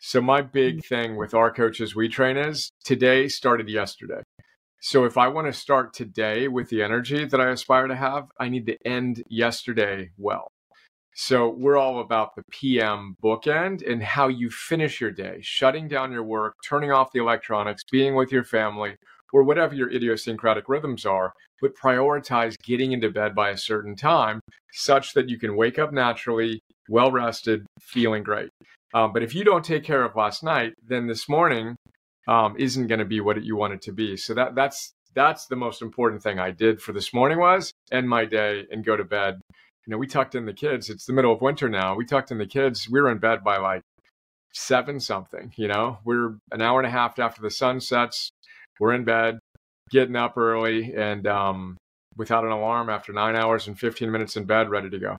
So 0.00 0.20
my 0.20 0.42
big 0.42 0.78
mm. 0.78 0.84
thing 0.84 1.16
with 1.16 1.32
our 1.32 1.52
coaches 1.52 1.94
we 1.94 2.08
train 2.08 2.36
is 2.36 2.70
today 2.82 3.28
started 3.28 3.68
yesterday. 3.68 4.22
So 4.80 5.04
if 5.04 5.16
I 5.16 5.28
want 5.28 5.46
to 5.46 5.52
start 5.52 5.94
today 5.94 6.48
with 6.48 6.70
the 6.70 6.82
energy 6.82 7.24
that 7.24 7.40
I 7.40 7.50
aspire 7.50 7.86
to 7.86 7.96
have, 7.96 8.28
I 8.38 8.48
need 8.48 8.66
to 8.66 8.76
end 8.84 9.22
yesterday 9.28 10.10
well. 10.18 10.48
So 11.18 11.48
we're 11.48 11.78
all 11.78 12.00
about 12.00 12.36
the 12.36 12.42
PM 12.50 13.16
bookend 13.24 13.90
and 13.90 14.02
how 14.02 14.28
you 14.28 14.50
finish 14.50 15.00
your 15.00 15.10
day, 15.10 15.38
shutting 15.40 15.88
down 15.88 16.12
your 16.12 16.22
work, 16.22 16.56
turning 16.62 16.92
off 16.92 17.10
the 17.10 17.20
electronics, 17.20 17.82
being 17.90 18.14
with 18.14 18.30
your 18.30 18.44
family, 18.44 18.96
or 19.32 19.42
whatever 19.42 19.74
your 19.74 19.90
idiosyncratic 19.90 20.68
rhythms 20.68 21.06
are, 21.06 21.32
but 21.62 21.74
prioritize 21.74 22.54
getting 22.62 22.92
into 22.92 23.10
bed 23.10 23.34
by 23.34 23.48
a 23.48 23.56
certain 23.56 23.96
time 23.96 24.40
such 24.74 25.14
that 25.14 25.30
you 25.30 25.38
can 25.38 25.56
wake 25.56 25.78
up 25.78 25.90
naturally, 25.90 26.60
well 26.90 27.10
rested, 27.10 27.64
feeling 27.80 28.22
great. 28.22 28.50
Um, 28.92 29.14
but 29.14 29.22
if 29.22 29.34
you 29.34 29.42
don't 29.42 29.64
take 29.64 29.84
care 29.84 30.04
of 30.04 30.16
last 30.16 30.42
night, 30.42 30.74
then 30.86 31.06
this 31.06 31.30
morning 31.30 31.76
um, 32.28 32.56
isn't 32.58 32.88
going 32.88 32.98
to 32.98 33.06
be 33.06 33.22
what 33.22 33.42
you 33.42 33.56
want 33.56 33.72
it 33.72 33.80
to 33.82 33.92
be. 33.92 34.18
So 34.18 34.34
that 34.34 34.54
that's 34.54 34.92
that's 35.14 35.46
the 35.46 35.56
most 35.56 35.80
important 35.80 36.22
thing 36.22 36.38
I 36.38 36.50
did 36.50 36.82
for 36.82 36.92
this 36.92 37.14
morning 37.14 37.38
was 37.38 37.72
end 37.90 38.06
my 38.06 38.26
day 38.26 38.66
and 38.70 38.84
go 38.84 38.98
to 38.98 39.04
bed 39.04 39.40
you 39.86 39.92
know, 39.92 39.98
we 39.98 40.06
tucked 40.06 40.34
in 40.34 40.46
the 40.46 40.52
kids. 40.52 40.90
It's 40.90 41.06
the 41.06 41.12
middle 41.12 41.32
of 41.32 41.40
winter 41.40 41.68
now. 41.68 41.94
We 41.94 42.04
tucked 42.04 42.32
in 42.32 42.38
the 42.38 42.46
kids. 42.46 42.88
We 42.90 43.00
were 43.00 43.10
in 43.10 43.18
bed 43.18 43.44
by 43.44 43.58
like 43.58 43.82
seven 44.52 44.98
something. 44.98 45.52
You 45.56 45.68
know, 45.68 45.98
we're 46.04 46.36
an 46.50 46.60
hour 46.60 46.80
and 46.80 46.86
a 46.86 46.90
half 46.90 47.18
after 47.18 47.40
the 47.40 47.50
sun 47.50 47.80
sets. 47.80 48.30
We're 48.80 48.94
in 48.94 49.04
bed, 49.04 49.38
getting 49.90 50.16
up 50.16 50.36
early, 50.36 50.94
and 50.94 51.26
um, 51.26 51.76
without 52.16 52.44
an 52.44 52.50
alarm 52.50 52.90
after 52.90 53.12
nine 53.12 53.36
hours 53.36 53.68
and 53.68 53.78
15 53.78 54.10
minutes 54.10 54.36
in 54.36 54.44
bed, 54.44 54.70
ready 54.70 54.90
to 54.90 54.98
go. 54.98 55.16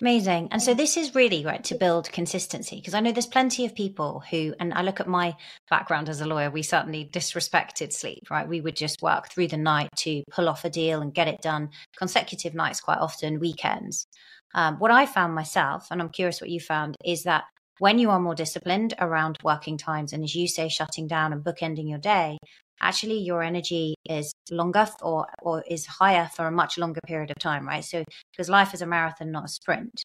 Amazing. 0.00 0.48
And 0.52 0.62
so 0.62 0.74
this 0.74 0.96
is 0.96 1.16
really 1.16 1.44
right 1.44 1.64
to 1.64 1.74
build 1.74 2.12
consistency 2.12 2.76
because 2.76 2.94
I 2.94 3.00
know 3.00 3.10
there's 3.10 3.26
plenty 3.26 3.64
of 3.64 3.74
people 3.74 4.22
who, 4.30 4.54
and 4.60 4.72
I 4.72 4.82
look 4.82 5.00
at 5.00 5.08
my 5.08 5.34
background 5.68 6.08
as 6.08 6.20
a 6.20 6.26
lawyer, 6.26 6.50
we 6.50 6.62
certainly 6.62 7.10
disrespected 7.12 7.92
sleep, 7.92 8.30
right? 8.30 8.46
We 8.46 8.60
would 8.60 8.76
just 8.76 9.02
work 9.02 9.28
through 9.28 9.48
the 9.48 9.56
night 9.56 9.88
to 9.98 10.22
pull 10.30 10.48
off 10.48 10.64
a 10.64 10.70
deal 10.70 11.00
and 11.00 11.12
get 11.12 11.26
it 11.26 11.40
done, 11.42 11.70
consecutive 11.96 12.54
nights 12.54 12.80
quite 12.80 12.98
often, 12.98 13.40
weekends. 13.40 14.06
Um, 14.54 14.76
what 14.78 14.92
I 14.92 15.04
found 15.04 15.34
myself, 15.34 15.88
and 15.90 16.00
I'm 16.00 16.10
curious 16.10 16.40
what 16.40 16.50
you 16.50 16.60
found, 16.60 16.94
is 17.04 17.24
that 17.24 17.44
when 17.80 17.98
you 17.98 18.10
are 18.10 18.20
more 18.20 18.36
disciplined 18.36 18.94
around 19.00 19.38
working 19.42 19.78
times 19.78 20.12
and 20.12 20.22
as 20.22 20.34
you 20.34 20.46
say, 20.46 20.68
shutting 20.68 21.08
down 21.08 21.32
and 21.32 21.44
bookending 21.44 21.88
your 21.88 21.98
day, 21.98 22.38
actually 22.80 23.18
your 23.18 23.42
energy 23.42 23.94
is 24.08 24.32
longer 24.50 24.86
or 25.02 25.26
or 25.42 25.62
is 25.68 25.86
higher 25.86 26.28
for 26.34 26.46
a 26.46 26.52
much 26.52 26.78
longer 26.78 27.00
period 27.06 27.30
of 27.30 27.38
time 27.38 27.66
right? 27.66 27.84
So 27.84 28.04
because 28.32 28.48
life 28.48 28.74
is 28.74 28.82
a 28.82 28.86
marathon 28.86 29.30
not 29.30 29.44
a 29.44 29.48
sprint. 29.48 30.02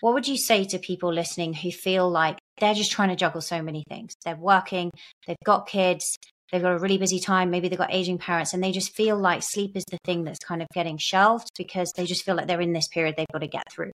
What 0.00 0.14
would 0.14 0.26
you 0.26 0.36
say 0.36 0.64
to 0.64 0.78
people 0.78 1.12
listening 1.12 1.54
who 1.54 1.70
feel 1.70 2.10
like 2.10 2.38
they're 2.58 2.74
just 2.74 2.90
trying 2.90 3.10
to 3.10 3.16
juggle 3.16 3.40
so 3.40 3.62
many 3.62 3.84
things? 3.88 4.14
They're 4.24 4.36
working 4.36 4.90
they've 5.26 5.36
got 5.44 5.66
kids 5.66 6.16
they've 6.50 6.62
got 6.62 6.74
a 6.74 6.78
really 6.78 6.98
busy 6.98 7.18
time 7.18 7.50
maybe 7.50 7.68
they've 7.68 7.78
got 7.78 7.92
aging 7.92 8.18
parents 8.18 8.52
and 8.52 8.62
they 8.62 8.72
just 8.72 8.94
feel 8.94 9.16
like 9.18 9.42
sleep 9.42 9.76
is 9.76 9.84
the 9.90 9.98
thing 10.04 10.22
that's 10.24 10.38
kind 10.38 10.62
of 10.62 10.68
getting 10.74 10.98
shelved 10.98 11.48
because 11.56 11.92
they 11.96 12.04
just 12.04 12.24
feel 12.24 12.36
like 12.36 12.46
they're 12.46 12.60
in 12.60 12.74
this 12.74 12.88
period 12.88 13.14
they've 13.16 13.26
got 13.32 13.40
to 13.40 13.48
get 13.48 13.64
through 13.72 13.90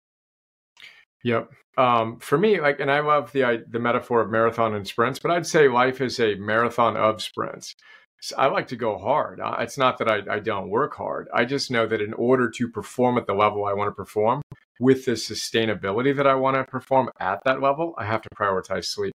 Yep. 1.25 1.51
Um, 1.77 2.21
for 2.21 2.39
me, 2.39 2.61
like, 2.61 2.79
and 2.79 2.91
I 2.91 3.01
love 3.01 3.33
the 3.33 3.65
the 3.69 3.81
metaphor 3.81 4.21
of 4.21 4.31
marathon 4.31 4.75
and 4.75 4.87
sprints, 4.87 5.19
but 5.19 5.33
I'd 5.33 5.47
say 5.47 5.67
life 5.69 6.01
is 6.01 6.21
a 6.21 6.37
marathon 6.37 6.97
of 6.97 7.21
sprints. 7.21 7.75
So 8.21 8.37
I 8.37 8.47
like 8.47 8.69
to 8.69 8.77
go 8.77 8.97
hard. 8.97 9.41
It's 9.59 9.77
not 9.77 9.99
that 9.99 10.09
I, 10.09 10.23
I 10.31 10.39
don't 10.39 10.71
work 10.71 10.95
hard. 10.95 11.29
I 11.35 11.45
just 11.45 11.71
know 11.71 11.87
that 11.87 12.01
in 12.01 12.15
order 12.15 12.49
to 12.49 12.69
perform 12.69 13.19
at 13.19 13.27
the 13.27 13.35
level 13.35 13.67
I 13.67 13.75
want 13.75 13.89
to 13.89 13.95
perform, 13.95 14.41
with 14.81 15.05
the 15.05 15.13
sustainability 15.13 16.17
that 16.17 16.27
I 16.27 16.35
want 16.35 16.57
to 16.57 16.65
perform 16.65 17.11
at 17.21 17.41
that 17.45 17.61
level, 17.61 17.95
I 17.99 18.05
have 18.07 18.23
to 18.23 18.29
prioritize 18.31 18.87
sleep, 18.87 19.13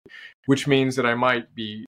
which 0.47 0.65
means 0.65 0.95
that 0.95 1.05
I 1.05 1.13
might 1.15 1.53
be. 1.53 1.85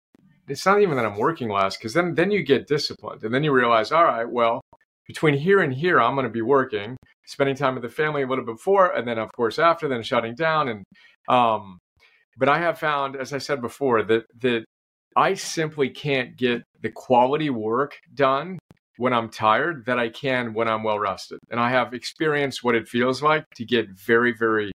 It's 0.47 0.65
not 0.65 0.81
even 0.81 0.95
that 0.97 1.05
I'm 1.05 1.17
working 1.17 1.49
less, 1.49 1.77
because 1.77 1.93
then 1.93 2.15
then 2.15 2.29
you 2.31 2.43
get 2.43 2.67
disciplined, 2.67 3.23
and 3.23 3.33
then 3.33 3.43
you 3.43 3.51
realize, 3.51 3.91
all 3.91 4.03
right, 4.05 4.29
well, 4.29 4.61
between 5.07 5.35
here 5.35 5.59
and 5.61 5.73
here, 5.73 5.99
I'm 5.99 6.15
going 6.15 6.25
to 6.25 6.31
be 6.31 6.41
working, 6.41 6.97
spending 7.25 7.55
time 7.55 7.75
with 7.75 7.83
the 7.83 7.89
family 7.89 8.23
a 8.23 8.27
little 8.27 8.45
before, 8.45 8.91
and 8.91 9.07
then 9.07 9.17
of 9.17 9.31
course 9.31 9.57
after, 9.57 9.87
then 9.87 10.03
shutting 10.03 10.35
down. 10.35 10.69
And 10.69 10.83
um, 11.29 11.79
but 12.37 12.49
I 12.49 12.59
have 12.59 12.79
found, 12.79 13.15
as 13.15 13.33
I 13.33 13.39
said 13.39 13.61
before, 13.61 14.03
that 14.03 14.25
that 14.41 14.65
I 15.15 15.33
simply 15.33 15.89
can't 15.89 16.37
get 16.37 16.61
the 16.81 16.91
quality 16.91 17.49
work 17.49 17.97
done 18.13 18.59
when 18.97 19.13
I'm 19.13 19.29
tired 19.29 19.85
that 19.85 19.99
I 19.99 20.09
can 20.09 20.53
when 20.53 20.67
I'm 20.67 20.83
well 20.83 20.99
rested. 20.99 21.39
And 21.49 21.59
I 21.59 21.69
have 21.69 21.93
experienced 21.93 22.63
what 22.63 22.75
it 22.75 22.87
feels 22.87 23.23
like 23.23 23.45
to 23.55 23.65
get 23.65 23.89
very, 23.89 24.33
very, 24.37 24.71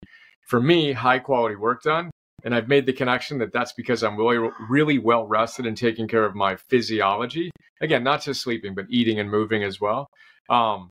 for 0.48 0.60
me, 0.60 0.92
high 0.92 1.20
quality 1.20 1.56
work 1.56 1.84
done. 1.84 2.12
And 2.44 2.54
I've 2.54 2.68
made 2.68 2.86
the 2.86 2.94
connection 2.94 3.40
that 3.40 3.52
that's 3.52 3.74
because 3.74 4.04
I'm 4.04 4.18
really, 4.18 4.50
really 4.70 5.00
well 5.00 5.26
rested 5.26 5.66
and 5.66 5.76
taking 5.76 6.08
care 6.08 6.24
of 6.26 6.36
my 6.36 6.56
physiology. 6.56 7.50
Again, 7.82 8.04
not 8.04 8.22
just 8.22 8.42
sleeping, 8.42 8.76
but 8.76 8.86
eating 8.90 9.20
and 9.20 9.30
moving 9.30 9.64
as 9.64 9.82
well. 9.82 10.08
Um, 10.50 10.90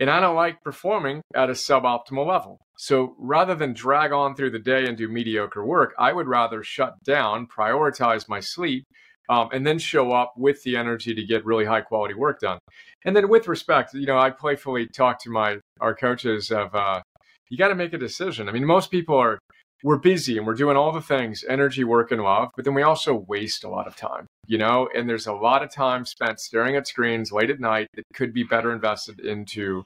and 0.00 0.10
I 0.10 0.20
don't 0.20 0.36
like 0.36 0.62
performing 0.62 1.22
at 1.34 1.50
a 1.50 1.54
suboptimal 1.54 2.26
level. 2.26 2.58
So 2.78 3.16
rather 3.18 3.54
than 3.54 3.72
drag 3.72 4.12
on 4.12 4.34
through 4.34 4.50
the 4.50 4.58
day 4.58 4.86
and 4.86 4.96
do 4.96 5.08
mediocre 5.08 5.64
work, 5.64 5.94
I 5.98 6.12
would 6.12 6.28
rather 6.28 6.62
shut 6.62 6.94
down, 7.04 7.48
prioritize 7.48 8.28
my 8.28 8.40
sleep, 8.40 8.84
um, 9.28 9.48
and 9.52 9.66
then 9.66 9.78
show 9.78 10.12
up 10.12 10.34
with 10.36 10.62
the 10.62 10.76
energy 10.76 11.14
to 11.14 11.24
get 11.24 11.44
really 11.44 11.64
high 11.64 11.80
quality 11.80 12.14
work 12.14 12.40
done. 12.40 12.58
And 13.04 13.14
then 13.14 13.28
with 13.28 13.48
respect, 13.48 13.94
you 13.94 14.06
know, 14.06 14.18
I 14.18 14.30
playfully 14.30 14.86
talk 14.86 15.20
to 15.22 15.30
my 15.30 15.58
our 15.80 15.94
coaches 15.94 16.50
of 16.50 16.74
uh, 16.74 17.02
you 17.50 17.58
got 17.58 17.68
to 17.68 17.74
make 17.74 17.92
a 17.92 17.98
decision. 17.98 18.48
I 18.48 18.52
mean, 18.52 18.64
most 18.64 18.90
people 18.90 19.16
are 19.16 19.38
we're 19.82 19.98
busy 19.98 20.36
and 20.36 20.46
we're 20.46 20.54
doing 20.54 20.76
all 20.76 20.92
the 20.92 21.00
things, 21.00 21.44
energy, 21.48 21.84
work, 21.84 22.10
and 22.10 22.22
love, 22.22 22.48
but 22.56 22.64
then 22.64 22.74
we 22.74 22.82
also 22.82 23.24
waste 23.28 23.64
a 23.64 23.68
lot 23.68 23.86
of 23.86 23.96
time. 23.96 24.26
you 24.48 24.58
know, 24.58 24.88
and 24.94 25.08
there's 25.08 25.26
a 25.26 25.32
lot 25.32 25.62
of 25.62 25.70
time 25.70 26.04
spent 26.06 26.40
staring 26.40 26.74
at 26.74 26.86
screens 26.86 27.30
late 27.30 27.50
at 27.50 27.60
night 27.60 27.86
that 27.94 28.02
could 28.14 28.32
be 28.32 28.42
better 28.42 28.72
invested 28.72 29.20
into 29.20 29.84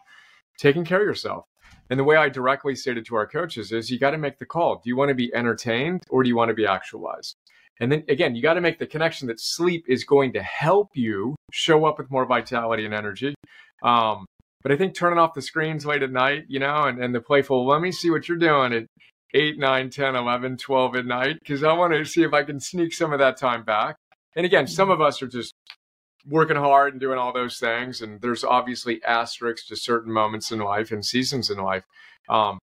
taking 0.58 0.84
care 0.84 1.00
of 1.00 1.06
yourself. 1.06 1.44
And 1.90 1.98
the 1.98 2.04
way 2.04 2.16
I 2.16 2.28
directly 2.28 2.76
stated 2.76 3.04
to 3.06 3.16
our 3.16 3.26
coaches 3.26 3.72
is 3.72 3.90
you 3.90 3.98
got 3.98 4.12
to 4.12 4.18
make 4.18 4.38
the 4.38 4.46
call. 4.46 4.76
Do 4.76 4.88
you 4.88 4.96
want 4.96 5.08
to 5.08 5.14
be 5.14 5.34
entertained 5.34 6.02
or 6.08 6.22
do 6.22 6.28
you 6.28 6.36
want 6.36 6.50
to 6.50 6.54
be 6.54 6.64
actualized? 6.64 7.34
And 7.80 7.90
then 7.90 8.04
again, 8.08 8.36
you 8.36 8.42
got 8.42 8.54
to 8.54 8.60
make 8.60 8.78
the 8.78 8.86
connection 8.86 9.26
that 9.28 9.40
sleep 9.40 9.84
is 9.88 10.04
going 10.04 10.32
to 10.34 10.42
help 10.42 10.90
you 10.94 11.34
show 11.52 11.84
up 11.84 11.98
with 11.98 12.10
more 12.10 12.24
vitality 12.24 12.84
and 12.84 12.94
energy. 12.94 13.34
Um, 13.82 14.26
but 14.62 14.70
I 14.70 14.76
think 14.76 14.94
turning 14.94 15.18
off 15.18 15.34
the 15.34 15.42
screens 15.42 15.84
late 15.84 16.04
at 16.04 16.12
night, 16.12 16.44
you 16.46 16.60
know, 16.60 16.84
and, 16.84 17.02
and 17.02 17.12
the 17.12 17.20
playful, 17.20 17.66
let 17.66 17.80
me 17.80 17.90
see 17.90 18.10
what 18.10 18.28
you're 18.28 18.38
doing 18.38 18.72
at 18.72 18.86
8, 19.34 19.58
9, 19.58 19.90
10, 19.90 20.16
11, 20.16 20.56
12 20.56 20.96
at 20.96 21.06
night, 21.06 21.38
because 21.40 21.64
I 21.64 21.72
want 21.72 21.94
to 21.94 22.04
see 22.04 22.22
if 22.22 22.32
I 22.32 22.42
can 22.42 22.60
sneak 22.60 22.92
some 22.92 23.12
of 23.12 23.18
that 23.18 23.36
time 23.36 23.64
back. 23.64 23.96
And 24.36 24.46
again, 24.46 24.66
some 24.66 24.90
of 24.90 25.00
us 25.00 25.22
are 25.22 25.28
just 25.28 25.52
working 26.28 26.56
hard 26.56 26.94
and 26.94 27.00
doing 27.00 27.18
all 27.18 27.32
those 27.32 27.58
things. 27.58 28.00
And 28.00 28.20
there's 28.20 28.44
obviously 28.44 29.02
asterisks 29.04 29.66
to 29.68 29.76
certain 29.76 30.12
moments 30.12 30.52
in 30.52 30.58
life 30.58 30.92
and 30.92 31.04
seasons 31.04 31.50
in 31.50 31.58
life. 31.58 31.84
Um, 32.28 32.58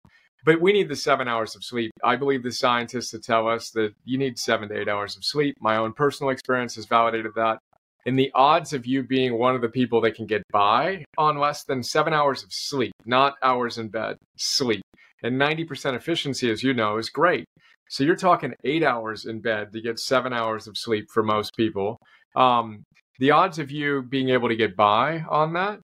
but 0.46 0.62
we 0.62 0.72
need 0.72 0.88
the 0.88 0.96
seven 0.96 1.28
hours 1.28 1.56
of 1.56 1.64
sleep. 1.64 1.92
I 2.04 2.16
believe 2.16 2.44
the 2.44 2.52
scientists 2.52 3.12
that 3.12 3.24
tell 3.24 3.48
us 3.48 3.72
that 3.72 3.94
you 4.06 4.18
need 4.18 4.40
seven 4.40 4.70
to 4.70 4.80
eight 4.80 4.88
hours 4.88 5.18
of 5.18 5.26
sleep. 5.26 5.56
My 5.60 5.78
own 5.78 5.94
personal 5.94 6.30
experience 6.30 6.76
has 6.76 6.86
validated 6.86 7.34
that. 7.36 7.60
And 8.06 8.18
the 8.18 8.32
odds 8.34 8.72
of 8.72 8.86
you 8.86 9.04
being 9.04 9.38
one 9.38 9.56
of 9.56 9.62
the 9.62 9.70
people 9.70 10.00
that 10.02 10.16
can 10.16 10.26
get 10.26 10.42
by 10.52 11.04
on 11.18 11.38
less 11.38 11.66
than 11.66 11.84
seven 11.84 12.14
hours 12.14 12.44
of 12.44 12.50
sleep, 12.54 12.94
not 13.06 13.36
hours 13.44 13.78
in 13.78 13.90
bed, 13.90 14.16
sleep, 14.38 14.82
and 15.24 15.40
90% 15.40 15.96
efficiency, 15.96 16.50
as 16.50 16.64
you 16.64 16.74
know, 16.74 16.98
is 16.98 17.10
great. 17.10 17.46
So 17.90 18.04
you're 18.04 18.16
talking 18.16 18.54
eight 18.64 18.84
hours 18.84 19.26
in 19.26 19.42
bed 19.42 19.74
to 19.74 19.82
get 19.82 20.00
seven 20.00 20.32
hours 20.32 20.68
of 20.68 20.78
sleep 20.78 21.08
for 21.12 21.24
most 21.24 21.56
people. 21.56 21.98
Um, 22.36 22.84
the 23.18 23.32
odds 23.32 23.60
of 23.60 23.72
you 23.72 24.04
being 24.04 24.30
able 24.30 24.48
to 24.50 24.56
get 24.56 24.76
by 24.76 25.24
on 25.30 25.54
that 25.54 25.80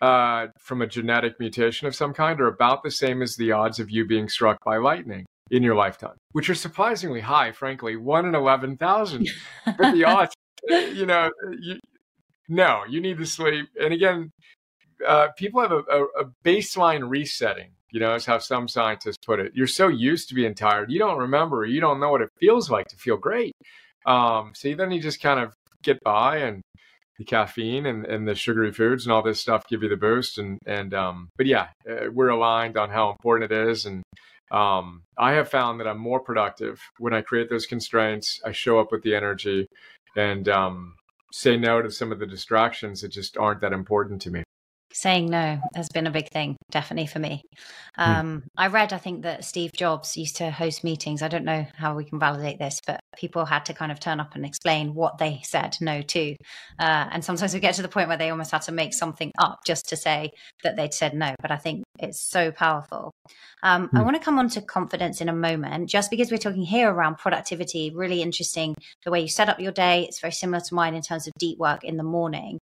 uh, 0.00 0.48
from 0.58 0.82
a 0.82 0.86
genetic 0.86 1.38
mutation 1.38 1.86
of 1.86 1.94
some 1.94 2.12
kind 2.12 2.40
are 2.40 2.48
about 2.48 2.82
the 2.82 2.90
same 2.90 3.22
as 3.22 3.36
the 3.36 3.52
odds 3.52 3.78
of 3.78 3.90
you 3.90 4.06
being 4.06 4.28
struck 4.28 4.58
by 4.64 4.76
lightning 4.78 5.24
in 5.50 5.62
your 5.62 5.74
lifetime, 5.74 6.16
which 6.32 6.50
are 6.50 6.54
surprisingly 6.54 7.20
high, 7.20 7.52
frankly, 7.52 7.96
one 7.96 8.26
in 8.26 8.34
11,000. 8.34 9.28
but 9.66 9.92
the 9.92 10.04
odds, 10.04 10.34
you 10.68 11.06
know, 11.06 11.30
you, 11.60 11.78
no, 12.48 12.82
you 12.88 13.00
need 13.00 13.18
to 13.18 13.26
sleep. 13.26 13.68
And 13.80 13.92
again, 13.92 14.30
uh, 15.06 15.28
people 15.36 15.60
have 15.60 15.72
a, 15.72 15.82
a, 15.90 16.04
a 16.22 16.24
baseline 16.44 17.08
resetting, 17.08 17.70
you 17.94 18.00
know, 18.00 18.12
is 18.16 18.26
how 18.26 18.38
some 18.38 18.66
scientists 18.66 19.24
put 19.24 19.38
it. 19.38 19.52
You're 19.54 19.68
so 19.68 19.86
used 19.86 20.28
to 20.28 20.34
being 20.34 20.56
tired, 20.56 20.90
you 20.90 20.98
don't 20.98 21.16
remember, 21.16 21.64
you 21.64 21.80
don't 21.80 22.00
know 22.00 22.10
what 22.10 22.22
it 22.22 22.30
feels 22.40 22.68
like 22.68 22.88
to 22.88 22.96
feel 22.96 23.16
great. 23.16 23.52
Um, 24.04 24.50
so 24.52 24.74
then 24.74 24.90
you 24.90 25.00
just 25.00 25.22
kind 25.22 25.38
of 25.38 25.54
get 25.84 26.02
by 26.02 26.38
and 26.38 26.60
the 27.18 27.24
caffeine 27.24 27.86
and, 27.86 28.04
and 28.04 28.26
the 28.26 28.34
sugary 28.34 28.72
foods 28.72 29.06
and 29.06 29.12
all 29.12 29.22
this 29.22 29.40
stuff 29.40 29.68
give 29.68 29.84
you 29.84 29.88
the 29.88 29.96
boost 29.96 30.38
and 30.38 30.58
and 30.66 30.92
um 30.94 31.28
but 31.36 31.46
yeah 31.46 31.68
uh, 31.88 32.10
we're 32.12 32.30
aligned 32.30 32.76
on 32.76 32.90
how 32.90 33.10
important 33.10 33.52
it 33.52 33.68
is 33.68 33.86
and 33.86 34.02
um 34.50 35.02
i 35.16 35.32
have 35.34 35.48
found 35.48 35.78
that 35.78 35.86
i'm 35.86 35.98
more 35.98 36.18
productive 36.18 36.80
when 36.98 37.14
i 37.14 37.20
create 37.20 37.48
those 37.48 37.66
constraints 37.66 38.40
i 38.44 38.50
show 38.50 38.80
up 38.80 38.90
with 38.90 39.02
the 39.04 39.14
energy 39.14 39.68
and 40.16 40.48
um 40.48 40.94
say 41.30 41.56
no 41.56 41.80
to 41.80 41.88
some 41.88 42.10
of 42.10 42.18
the 42.18 42.26
distractions 42.26 43.02
that 43.02 43.12
just 43.12 43.36
aren't 43.36 43.60
that 43.60 43.72
important 43.72 44.20
to 44.20 44.32
me 44.32 44.42
saying 44.94 45.26
no 45.26 45.58
has 45.74 45.88
been 45.92 46.06
a 46.06 46.10
big 46.10 46.30
thing 46.30 46.56
definitely 46.70 47.06
for 47.06 47.18
me 47.18 47.42
hmm. 47.96 48.02
um, 48.02 48.40
mm. 48.40 48.42
i 48.56 48.68
read 48.68 48.92
i 48.92 48.98
think 48.98 49.22
that 49.22 49.44
steve 49.44 49.72
jobs 49.76 50.16
used 50.16 50.36
to 50.36 50.50
host 50.50 50.84
meetings 50.84 51.20
i 51.20 51.28
don't 51.28 51.44
know 51.44 51.66
how 51.74 51.94
we 51.94 52.04
can 52.04 52.18
validate 52.18 52.58
this 52.58 52.80
but 52.86 53.00
people 53.16 53.44
had 53.44 53.64
to 53.64 53.74
kind 53.74 53.90
of 53.90 53.98
turn 53.98 54.20
up 54.20 54.34
and 54.34 54.46
explain 54.46 54.94
what 54.94 55.18
they 55.18 55.40
said 55.42 55.76
no 55.80 56.00
to 56.00 56.34
uh, 56.78 57.08
and 57.10 57.24
sometimes 57.24 57.52
we 57.52 57.60
get 57.60 57.74
to 57.74 57.82
the 57.82 57.88
point 57.88 58.08
where 58.08 58.16
they 58.16 58.30
almost 58.30 58.52
had 58.52 58.62
to 58.62 58.72
make 58.72 58.94
something 58.94 59.32
up 59.38 59.58
just 59.66 59.88
to 59.88 59.96
say 59.96 60.30
that 60.62 60.76
they'd 60.76 60.94
said 60.94 61.12
no 61.12 61.34
but 61.42 61.50
i 61.50 61.56
think 61.56 61.82
it's 61.98 62.20
so 62.30 62.52
powerful 62.52 63.10
um, 63.62 63.88
mm. 63.88 63.90
i 63.94 63.98
hmm. 63.98 64.04
want 64.04 64.16
to 64.16 64.22
come 64.22 64.38
on 64.38 64.48
to 64.48 64.62
confidence 64.62 65.20
in 65.20 65.28
a 65.28 65.34
moment 65.34 65.88
just 65.88 66.10
because 66.10 66.30
we're 66.30 66.38
talking 66.38 66.64
here 66.64 66.90
around 66.90 67.18
productivity 67.18 67.90
really 67.94 68.22
interesting 68.22 68.74
the 69.04 69.10
way 69.10 69.20
you 69.20 69.28
set 69.28 69.48
up 69.48 69.58
your 69.58 69.72
day 69.72 70.04
it's 70.04 70.20
very 70.20 70.32
similar 70.32 70.60
to 70.60 70.74
mine 70.74 70.94
in 70.94 71.02
terms 71.02 71.26
of 71.26 71.32
deep 71.38 71.58
work 71.58 71.82
in 71.82 71.96
the 71.96 72.04
morning 72.04 72.58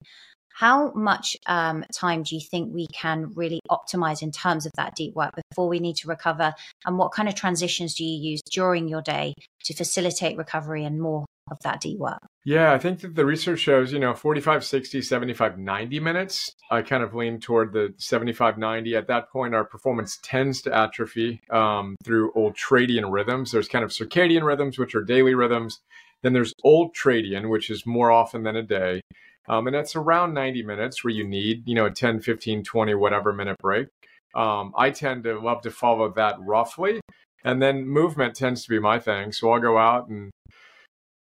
how 0.60 0.92
much 0.92 1.38
um, 1.46 1.82
time 1.90 2.22
do 2.22 2.34
you 2.34 2.40
think 2.40 2.74
we 2.74 2.86
can 2.88 3.32
really 3.34 3.60
optimize 3.70 4.20
in 4.20 4.30
terms 4.30 4.66
of 4.66 4.72
that 4.76 4.94
deep 4.94 5.14
work 5.14 5.30
before 5.50 5.68
we 5.68 5.78
need 5.78 5.96
to 5.96 6.06
recover? 6.06 6.52
And 6.84 6.98
what 6.98 7.12
kind 7.12 7.30
of 7.30 7.34
transitions 7.34 7.94
do 7.94 8.04
you 8.04 8.32
use 8.32 8.42
during 8.42 8.86
your 8.86 9.00
day 9.00 9.32
to 9.64 9.74
facilitate 9.74 10.36
recovery 10.36 10.84
and 10.84 11.00
more 11.00 11.24
of 11.50 11.58
that 11.62 11.80
deep 11.80 11.98
work? 11.98 12.18
Yeah, 12.44 12.74
I 12.74 12.78
think 12.78 13.00
that 13.00 13.14
the 13.14 13.24
research 13.24 13.60
shows, 13.60 13.90
you 13.90 13.98
know, 13.98 14.12
45, 14.12 14.62
60, 14.62 15.00
75, 15.00 15.58
90 15.58 15.98
minutes. 15.98 16.54
I 16.70 16.82
kind 16.82 17.02
of 17.02 17.14
lean 17.14 17.40
toward 17.40 17.72
the 17.72 17.94
75, 17.96 18.58
90. 18.58 18.94
At 18.94 19.06
that 19.06 19.30
point, 19.30 19.54
our 19.54 19.64
performance 19.64 20.18
tends 20.22 20.60
to 20.62 20.76
atrophy 20.76 21.40
um, 21.48 21.96
through 22.04 22.32
ultradian 22.34 23.10
rhythms. 23.10 23.50
There's 23.50 23.68
kind 23.68 23.82
of 23.82 23.92
circadian 23.92 24.42
rhythms, 24.42 24.78
which 24.78 24.94
are 24.94 25.04
daily 25.04 25.34
rhythms. 25.34 25.80
Then 26.22 26.34
there's 26.34 26.52
ultradian, 26.66 27.48
which 27.48 27.70
is 27.70 27.86
more 27.86 28.10
often 28.10 28.42
than 28.42 28.56
a 28.56 28.62
day. 28.62 29.00
Um, 29.50 29.66
and 29.66 29.74
it's 29.74 29.96
around 29.96 30.32
90 30.32 30.62
minutes 30.62 31.02
where 31.02 31.12
you 31.12 31.26
need, 31.26 31.66
you 31.66 31.74
know, 31.74 31.86
a 31.86 31.90
10, 31.90 32.20
15, 32.20 32.62
20, 32.62 32.94
whatever 32.94 33.32
minute 33.32 33.56
break. 33.60 33.88
Um, 34.32 34.72
I 34.76 34.90
tend 34.90 35.24
to 35.24 35.40
love 35.40 35.62
to 35.62 35.72
follow 35.72 36.08
that 36.12 36.36
roughly. 36.38 37.00
And 37.42 37.60
then 37.60 37.84
movement 37.84 38.36
tends 38.36 38.62
to 38.62 38.70
be 38.70 38.78
my 38.78 39.00
thing. 39.00 39.32
So 39.32 39.50
I'll 39.50 39.58
go 39.58 39.76
out 39.76 40.08
and 40.08 40.30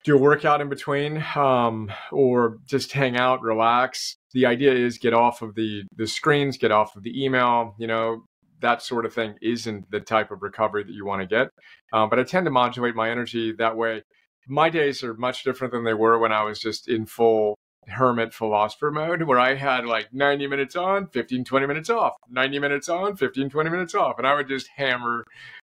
do 0.05 0.17
a 0.17 0.21
workout 0.21 0.61
in 0.61 0.69
between 0.69 1.25
um, 1.35 1.91
or 2.13 2.59
just 2.67 2.93
hang 2.93 3.17
out, 3.17 3.41
relax. 3.41 4.17
The 4.35 4.45
idea 4.45 4.75
is 4.75 4.99
get 4.99 5.15
off 5.15 5.41
of 5.41 5.55
the, 5.55 5.85
the 5.97 6.07
screens, 6.07 6.59
get 6.59 6.73
off 6.73 6.97
of 6.97 7.03
the 7.03 7.25
email, 7.25 7.75
you 7.79 7.87
know, 7.87 8.25
that 8.61 8.83
sort 8.83 9.07
of 9.07 9.15
thing 9.15 9.37
isn't 9.41 9.91
the 9.91 10.01
type 10.01 10.31
of 10.31 10.43
recovery 10.43 10.85
that 10.85 10.93
you 10.93 11.07
want 11.07 11.23
to 11.23 11.27
get. 11.27 11.49
Um, 11.95 12.11
but 12.11 12.19
I 12.19 12.25
tend 12.25 12.45
to 12.45 12.51
modulate 12.51 12.95
my 12.95 13.11
energy 13.11 13.53
that 13.53 13.79
way. 13.79 14.03
My 14.47 14.69
days 14.69 15.03
are 15.03 15.15
much 15.15 15.43
different 15.43 15.73
than 15.73 15.85
they 15.85 15.95
were 15.95 16.19
when 16.19 16.33
I 16.33 16.43
was 16.43 16.61
just 16.61 16.87
in 16.87 17.07
full 17.07 17.57
hermit 17.91 18.33
philosopher 18.33 18.91
mode 18.91 19.23
where 19.23 19.39
I 19.39 19.55
had 19.55 19.87
like 19.87 20.13
90 20.13 20.47
minutes 20.47 20.77
on, 20.77 21.09
15, 21.09 21.45
20 21.45 21.67
minutes 21.67 21.91
off, 21.91 22.15
90 22.29 22.59
minutes 22.59 22.89
on, 22.89 23.17
15, 23.17 23.51
20 23.51 23.71
minutes 23.71 23.95
off. 23.95 24.19
And 24.19 24.27
I 24.27 24.35
would 24.35 24.49
just 24.49 24.69
hammer 24.77 25.25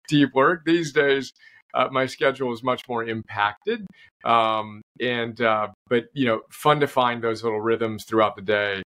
deep 0.09 0.35
work. 0.35 0.65
These 0.65 0.93
days, 0.93 1.33
uh, 1.75 1.89
my 1.91 2.07
schedule 2.07 2.53
is 2.53 2.63
much 2.63 2.83
more 2.89 3.05
impacted. 3.05 3.87
Um, 4.25 4.83
and, 5.01 5.41
uh, 5.41 5.69
but, 5.89 6.05
you 6.13 6.27
know, 6.27 6.43
fun 6.51 6.81
to 6.81 6.87
find 6.87 7.23
those 7.23 7.43
little 7.43 7.61
rhythms 7.61 8.05
throughout 8.05 8.37
the 8.37 8.43
day. 8.43 8.83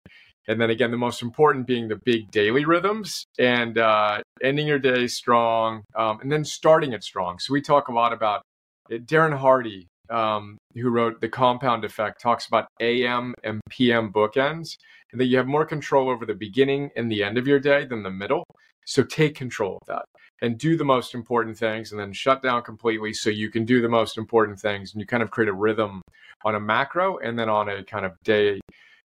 And 0.49 0.61
then 0.61 0.70
again, 0.70 0.90
the 0.90 0.96
most 0.96 1.22
important 1.22 1.66
being 1.66 1.88
the 1.88 2.01
big 2.05 2.31
daily 2.31 2.64
rhythms 2.64 3.27
and 3.38 3.77
uh, 3.79 4.20
ending 4.42 4.66
your 4.66 4.79
day 4.79 5.09
strong 5.09 5.83
um, 5.96 6.20
and 6.20 6.31
then 6.31 6.44
starting 6.44 6.92
it 6.92 7.03
strong. 7.03 7.38
So 7.40 7.53
we 7.53 7.61
talk 7.61 7.88
a 7.88 7.92
lot 7.92 8.12
about 8.12 8.42
it. 8.88 9.07
Darren 9.07 9.37
Hardy 9.37 9.88
um, 10.11 10.59
who 10.75 10.90
wrote 10.90 11.21
The 11.21 11.29
Compound 11.29 11.85
Effect, 11.85 12.21
talks 12.21 12.47
about 12.47 12.69
AM 12.81 13.35
and 13.42 13.61
PM 13.71 14.12
bookends, 14.12 14.77
and 15.12 15.21
that 15.21 15.27
you 15.27 15.37
have 15.37 15.47
more 15.47 15.64
control 15.64 16.09
over 16.09 16.27
the 16.27 16.35
beginning 16.35 16.90
and 16.97 17.11
the 17.11 17.23
end 17.23 17.38
of 17.38 17.47
your 17.47 17.61
day 17.61 17.85
than 17.85 18.03
the 18.03 18.11
middle. 18.11 18.45
So 18.87 19.03
take 19.03 19.35
control 19.35 19.79
of 19.81 19.87
that 19.88 20.05
and 20.42 20.59
do 20.59 20.77
the 20.77 20.85
most 20.85 21.14
important 21.14 21.59
things 21.59 21.90
and 21.90 22.01
then 22.01 22.12
shut 22.12 22.42
down 22.42 22.62
completely 22.62 23.12
so 23.12 23.31
you 23.31 23.51
can 23.51 23.64
do 23.64 23.81
the 23.81 23.88
most 23.88 24.19
important 24.19 24.61
things. 24.61 24.92
And 24.92 25.01
you 25.01 25.07
kind 25.07 25.23
of 25.23 25.31
create 25.31 25.49
a 25.49 25.55
rhythm 25.55 26.03
on 26.45 26.55
a 26.55 26.61
macro 26.61 27.19
and 27.19 27.38
then 27.38 27.49
on 27.49 27.69
a 27.69 27.83
kind 27.83 28.05
of 28.05 28.12
day 28.25 28.61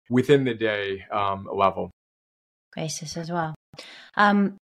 within 0.09 0.45
the 0.45 0.55
day 0.55 1.05
um, 1.13 1.49
level. 1.53 1.91
Basis 2.75 3.17
as 3.17 3.31
well. 3.31 3.55
Um, 4.17 4.57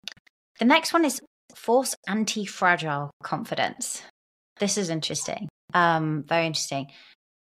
the 0.59 0.65
next 0.65 0.93
one 0.93 1.05
is 1.05 1.21
force 1.55 1.95
anti 2.07 2.45
fragile 2.45 3.11
confidence. 3.23 4.03
This 4.59 4.77
is 4.77 4.89
interesting. 4.89 5.49
Um, 5.73 6.23
very 6.27 6.45
interesting. 6.45 6.87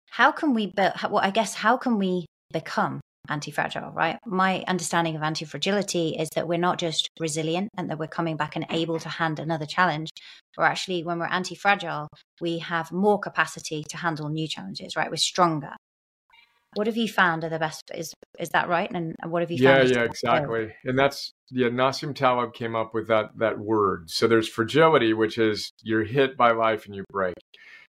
How 0.09 0.31
can 0.31 0.53
we, 0.53 0.67
be- 0.67 0.89
well, 1.09 1.19
I 1.23 1.31
guess, 1.31 1.53
how 1.53 1.77
can 1.77 1.97
we 1.97 2.25
become 2.51 3.01
anti-fragile 3.29 3.91
right? 3.91 4.17
My 4.25 4.63
understanding 4.67 5.15
of 5.15 5.23
anti-fragility 5.23 6.15
is 6.17 6.29
that 6.35 6.47
we're 6.47 6.57
not 6.57 6.79
just 6.79 7.09
resilient 7.19 7.69
and 7.77 7.89
that 7.89 7.99
we're 7.99 8.07
coming 8.07 8.35
back 8.37 8.55
and 8.55 8.65
able 8.69 8.99
to 8.99 9.09
hand 9.09 9.39
another 9.39 9.65
challenge. 9.65 10.09
We're 10.57 10.65
actually 10.65 11.03
when 11.03 11.19
we're 11.19 11.27
anti-fragile 11.27 12.07
we 12.41 12.59
have 12.59 12.91
more 12.91 13.19
capacity 13.19 13.83
to 13.89 13.97
handle 13.97 14.29
new 14.29 14.47
challenges 14.47 14.95
right? 14.95 15.09
We're 15.09 15.17
stronger. 15.17 15.73
What 16.73 16.87
have 16.87 16.97
you 16.97 17.07
found 17.07 17.43
are 17.43 17.49
the 17.49 17.59
best 17.59 17.83
is 17.93 18.13
is 18.39 18.49
that 18.49 18.67
right? 18.67 18.89
And 18.91 19.15
what 19.25 19.41
have 19.41 19.51
you 19.51 19.57
yeah 19.59 19.83
yeah 19.83 20.03
exactly. 20.03 20.73
And 20.83 20.97
that's 20.97 21.31
yeah 21.51 21.67
nassim 21.67 22.15
taleb 22.15 22.53
came 22.53 22.75
up 22.75 22.93
with 22.93 23.07
that 23.07 23.37
that 23.37 23.59
word. 23.59 24.09
So 24.09 24.27
there's 24.27 24.49
fragility 24.49 25.13
which 25.13 25.37
is 25.37 25.71
you're 25.83 26.03
hit 26.03 26.37
by 26.37 26.51
life 26.51 26.85
and 26.85 26.95
you 26.95 27.03
break 27.11 27.35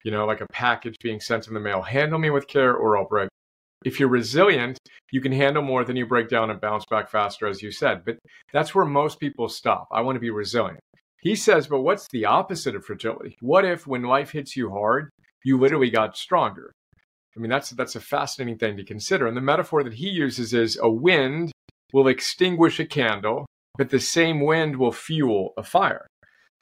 you 0.05 0.11
know, 0.11 0.27
like 0.27 0.41
a 0.41 0.47
package 0.53 0.97
being 1.03 1.21
sent 1.21 1.49
in 1.49 1.55
the 1.55 1.61
mail. 1.61 1.83
Handle 1.83 2.19
me 2.19 2.31
with 2.31 2.47
care 2.47 2.75
or 2.75 2.97
I'll 2.97 3.09
break. 3.09 3.29
If 3.85 3.99
you're 3.99 4.09
resilient, 4.09 4.79
you 5.11 5.21
can 5.21 5.33
handle 5.33 5.63
more 5.63 5.85
than 5.85 5.97
you 5.97 6.07
break 6.07 6.29
down 6.29 6.51
and 6.51 6.61
bounce 6.61 6.85
back 6.89 7.11
faster, 7.11 7.47
as 7.47 7.63
you 7.63 7.73
said. 7.73 8.05
But 8.05 8.19
that's 8.53 8.75
where 8.75 8.85
most 8.85 9.19
people 9.19 9.49
stop. 9.49 9.89
I 9.91 10.01
want 10.03 10.17
to 10.17 10.21
be 10.21 10.31
resilient. 10.31 10.81
He 11.21 11.35
says, 11.35 11.67
but 11.67 11.83
what's 11.83 12.09
the 12.09 12.25
opposite 12.25 12.75
of 12.75 12.85
fragility? 12.85 13.37
What 13.41 13.65
if 13.65 13.87
when 13.87 14.03
life 14.03 14.33
hits 14.33 14.57
you 14.57 14.71
hard, 14.71 15.11
you 15.45 15.59
literally 15.59 15.91
got 15.91 16.17
stronger? 16.17 16.73
I 17.37 17.41
mean, 17.41 17.51
that's 17.51 17.71
that's 17.71 17.97
a 17.97 18.01
fascinating 18.01 18.59
thing 18.59 18.77
to 18.77 18.85
consider. 18.85 19.27
And 19.27 19.37
the 19.37 19.41
metaphor 19.41 19.83
that 19.85 19.95
he 19.95 20.09
uses 20.09 20.53
is 20.53 20.79
a 20.81 20.91
wind 20.91 21.53
will 21.93 22.09
extinguish 22.09 22.79
a 22.79 22.87
candle, 22.87 23.47
but 23.79 23.91
the 23.91 24.01
same 24.01 24.41
wind 24.41 24.77
will 24.77 24.93
fuel 24.93 25.55
a 25.57 25.63
fire. 25.63 26.07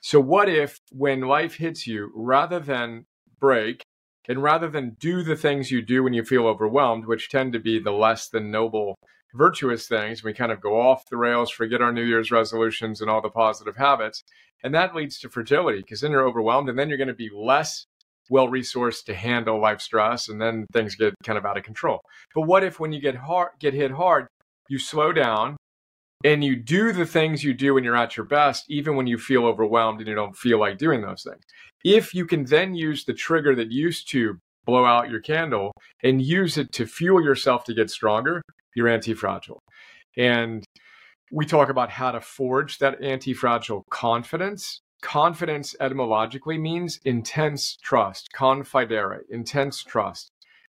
So 0.00 0.20
what 0.20 0.48
if 0.48 0.78
when 0.92 1.20
life 1.20 1.54
hits 1.54 1.86
you, 1.86 2.10
rather 2.14 2.60
than 2.60 3.04
break 3.40 3.82
and 4.28 4.42
rather 4.42 4.68
than 4.68 4.96
do 5.00 5.22
the 5.22 5.36
things 5.36 5.70
you 5.70 5.82
do 5.82 6.02
when 6.02 6.12
you 6.12 6.22
feel 6.22 6.46
overwhelmed, 6.46 7.06
which 7.06 7.30
tend 7.30 7.52
to 7.52 7.58
be 7.58 7.80
the 7.80 7.90
less 7.90 8.28
than 8.28 8.50
noble 8.50 8.96
virtuous 9.34 9.88
things, 9.88 10.22
we 10.22 10.32
kind 10.32 10.52
of 10.52 10.60
go 10.60 10.80
off 10.80 11.08
the 11.10 11.16
rails, 11.16 11.50
forget 11.50 11.80
our 11.80 11.92
New 11.92 12.04
Year's 12.04 12.30
resolutions 12.30 13.00
and 13.00 13.10
all 13.10 13.20
the 13.20 13.30
positive 13.30 13.76
habits. 13.76 14.22
And 14.62 14.74
that 14.74 14.94
leads 14.94 15.18
to 15.20 15.28
fragility 15.28 15.78
because 15.78 16.00
then 16.00 16.10
you're 16.10 16.28
overwhelmed 16.28 16.68
and 16.68 16.78
then 16.78 16.88
you're 16.88 16.98
going 16.98 17.08
to 17.08 17.14
be 17.14 17.30
less 17.34 17.86
well 18.28 18.48
resourced 18.48 19.04
to 19.04 19.14
handle 19.14 19.60
life 19.60 19.80
stress 19.80 20.28
and 20.28 20.40
then 20.40 20.66
things 20.72 20.94
get 20.94 21.14
kind 21.24 21.38
of 21.38 21.46
out 21.46 21.56
of 21.56 21.64
control. 21.64 22.00
But 22.34 22.42
what 22.42 22.62
if 22.62 22.78
when 22.78 22.92
you 22.92 23.00
get 23.00 23.16
hard 23.16 23.50
get 23.58 23.74
hit 23.74 23.90
hard, 23.90 24.28
you 24.68 24.78
slow 24.78 25.12
down 25.12 25.56
and 26.24 26.44
you 26.44 26.56
do 26.56 26.92
the 26.92 27.06
things 27.06 27.42
you 27.42 27.54
do 27.54 27.74
when 27.74 27.84
you're 27.84 27.96
at 27.96 28.16
your 28.16 28.26
best, 28.26 28.64
even 28.68 28.96
when 28.96 29.06
you 29.06 29.18
feel 29.18 29.46
overwhelmed 29.46 30.00
and 30.00 30.08
you 30.08 30.14
don't 30.14 30.36
feel 30.36 30.58
like 30.58 30.78
doing 30.78 31.00
those 31.00 31.22
things. 31.22 31.42
If 31.84 32.14
you 32.14 32.26
can 32.26 32.44
then 32.44 32.74
use 32.74 33.04
the 33.04 33.14
trigger 33.14 33.54
that 33.56 33.72
used 33.72 34.10
to 34.10 34.38
blow 34.66 34.84
out 34.84 35.10
your 35.10 35.20
candle 35.20 35.72
and 36.02 36.20
use 36.20 36.58
it 36.58 36.72
to 36.72 36.86
fuel 36.86 37.22
yourself 37.22 37.64
to 37.64 37.74
get 37.74 37.90
stronger, 37.90 38.42
you're 38.74 38.88
anti 38.88 39.14
fragile. 39.14 39.60
And 40.16 40.64
we 41.32 41.46
talk 41.46 41.70
about 41.70 41.90
how 41.90 42.10
to 42.10 42.20
forge 42.20 42.78
that 42.78 43.02
anti 43.02 43.32
fragile 43.32 43.84
confidence. 43.90 44.80
Confidence 45.00 45.74
etymologically 45.80 46.58
means 46.58 47.00
intense 47.06 47.78
trust, 47.82 48.28
confidere, 48.36 49.20
intense 49.30 49.82
trust. 49.82 50.28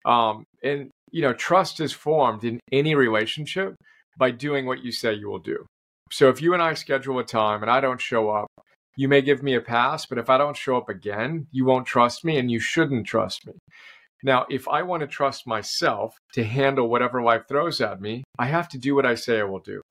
Um, 0.05 0.45
and, 0.63 0.89
you 1.11 1.21
know, 1.21 1.33
trust 1.33 1.81
is 1.81 1.91
formed 1.91 2.45
in 2.45 2.61
any 2.71 2.95
relationship 2.95 3.75
by 4.17 4.31
doing 4.31 4.65
what 4.65 4.83
you 4.83 4.91
say 4.91 5.13
you 5.13 5.29
will 5.29 5.39
do. 5.39 5.65
So 6.11 6.29
if 6.29 6.41
you 6.41 6.53
and 6.53 6.61
I 6.61 6.73
schedule 6.73 7.19
a 7.19 7.23
time 7.23 7.61
and 7.61 7.71
I 7.71 7.79
don't 7.81 8.01
show 8.01 8.29
up, 8.29 8.47
you 8.95 9.07
may 9.07 9.21
give 9.21 9.41
me 9.41 9.55
a 9.55 9.61
pass, 9.61 10.05
but 10.05 10.17
if 10.17 10.29
I 10.29 10.37
don't 10.37 10.55
show 10.55 10.77
up 10.77 10.89
again, 10.89 11.47
you 11.51 11.65
won't 11.65 11.87
trust 11.87 12.23
me 12.23 12.37
and 12.37 12.51
you 12.51 12.59
shouldn't 12.59 13.07
trust 13.07 13.47
me. 13.47 13.53
Now, 14.23 14.45
if 14.49 14.67
I 14.67 14.83
want 14.83 15.01
to 15.01 15.07
trust 15.07 15.47
myself 15.47 16.15
to 16.33 16.43
handle 16.43 16.87
whatever 16.87 17.21
life 17.21 17.43
throws 17.47 17.81
at 17.81 17.99
me, 17.99 18.23
I 18.39 18.45
have 18.45 18.69
to 18.69 18.77
do 18.77 18.95
what 18.95 19.05
I 19.05 19.15
say 19.15 19.39
I 19.39 19.43
will 19.43 19.59
do. 19.59 19.81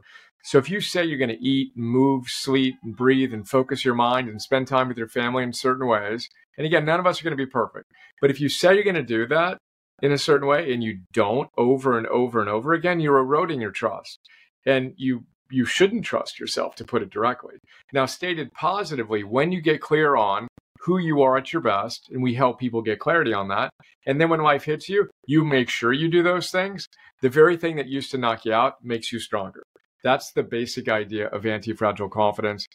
So 0.44 0.58
if 0.58 0.70
you 0.70 0.80
say 0.80 1.04
you're 1.04 1.18
going 1.18 1.28
to 1.37 1.44
eat, 1.44 1.72
move, 1.76 2.28
sleep, 2.28 2.76
and 2.82 2.96
breathe, 2.96 3.35
and 3.35 3.46
focus 3.46 3.85
your 3.85 3.94
mind 3.94 4.28
and 4.28 4.40
spend 4.40 4.66
time 4.66 4.88
with 4.88 4.96
your 4.96 5.08
family 5.08 5.44
in 5.44 5.52
certain 5.52 5.87
ways, 5.87 6.28
and 6.56 6.66
again, 6.66 6.85
none 6.85 6.98
of 6.98 7.06
us 7.06 7.20
are 7.20 7.24
going 7.24 7.37
to 7.37 7.44
be 7.44 7.50
perfect, 7.50 7.87
but 8.20 8.30
if 8.30 8.40
you 8.40 8.48
say 8.48 8.74
you're 8.74 8.85
going 8.85 8.94
to 8.94 9.02
do 9.02 9.26
that 9.26 9.58
in 10.02 10.12
a 10.12 10.18
certain 10.18 10.46
way 10.46 10.72
and 10.72 10.82
you 10.82 10.98
don't 11.12 11.48
over 11.56 11.96
and 11.96 12.06
over 12.08 12.40
and 12.40 12.50
over 12.50 12.74
again, 12.74 13.00
you're 13.00 13.18
eroding 13.18 13.60
your 13.60 13.70
trust. 13.70 14.18
And 14.66 14.92
you 14.96 15.24
you 15.50 15.64
shouldn't 15.64 16.04
trust 16.04 16.40
yourself 16.40 16.74
to 16.76 16.84
put 16.84 17.02
it 17.02 17.10
directly. 17.10 17.54
Now, 17.92 18.06
stated 18.06 18.52
positively, 18.54 19.22
when 19.22 19.52
you 19.52 19.60
get 19.60 19.82
clear 19.82 20.16
on 20.16 20.48
who 20.80 20.98
you 20.98 21.22
are 21.22 21.36
at 21.36 21.52
your 21.52 21.62
best, 21.62 22.08
and 22.10 22.22
we 22.22 22.34
help 22.34 22.58
people 22.58 22.82
get 22.82 22.98
clarity 22.98 23.32
on 23.32 23.48
that. 23.48 23.70
And 24.06 24.20
then 24.20 24.30
when 24.30 24.40
life 24.40 24.64
hits 24.64 24.88
you, 24.88 25.10
you 25.26 25.44
make 25.44 25.68
sure 25.68 25.92
you 25.92 26.08
do 26.08 26.22
those 26.22 26.50
things. 26.50 26.86
The 27.20 27.28
very 27.28 27.56
thing 27.56 27.76
that 27.76 27.86
used 27.86 28.10
to 28.12 28.18
knock 28.18 28.44
you 28.44 28.52
out 28.52 28.82
makes 28.82 29.12
you 29.12 29.20
stronger. 29.20 29.62
That's 30.02 30.32
the 30.32 30.42
basic 30.42 30.88
idea 30.88 31.28
of 31.28 31.46
anti-fragile 31.46 32.08
confidence. 32.08 32.66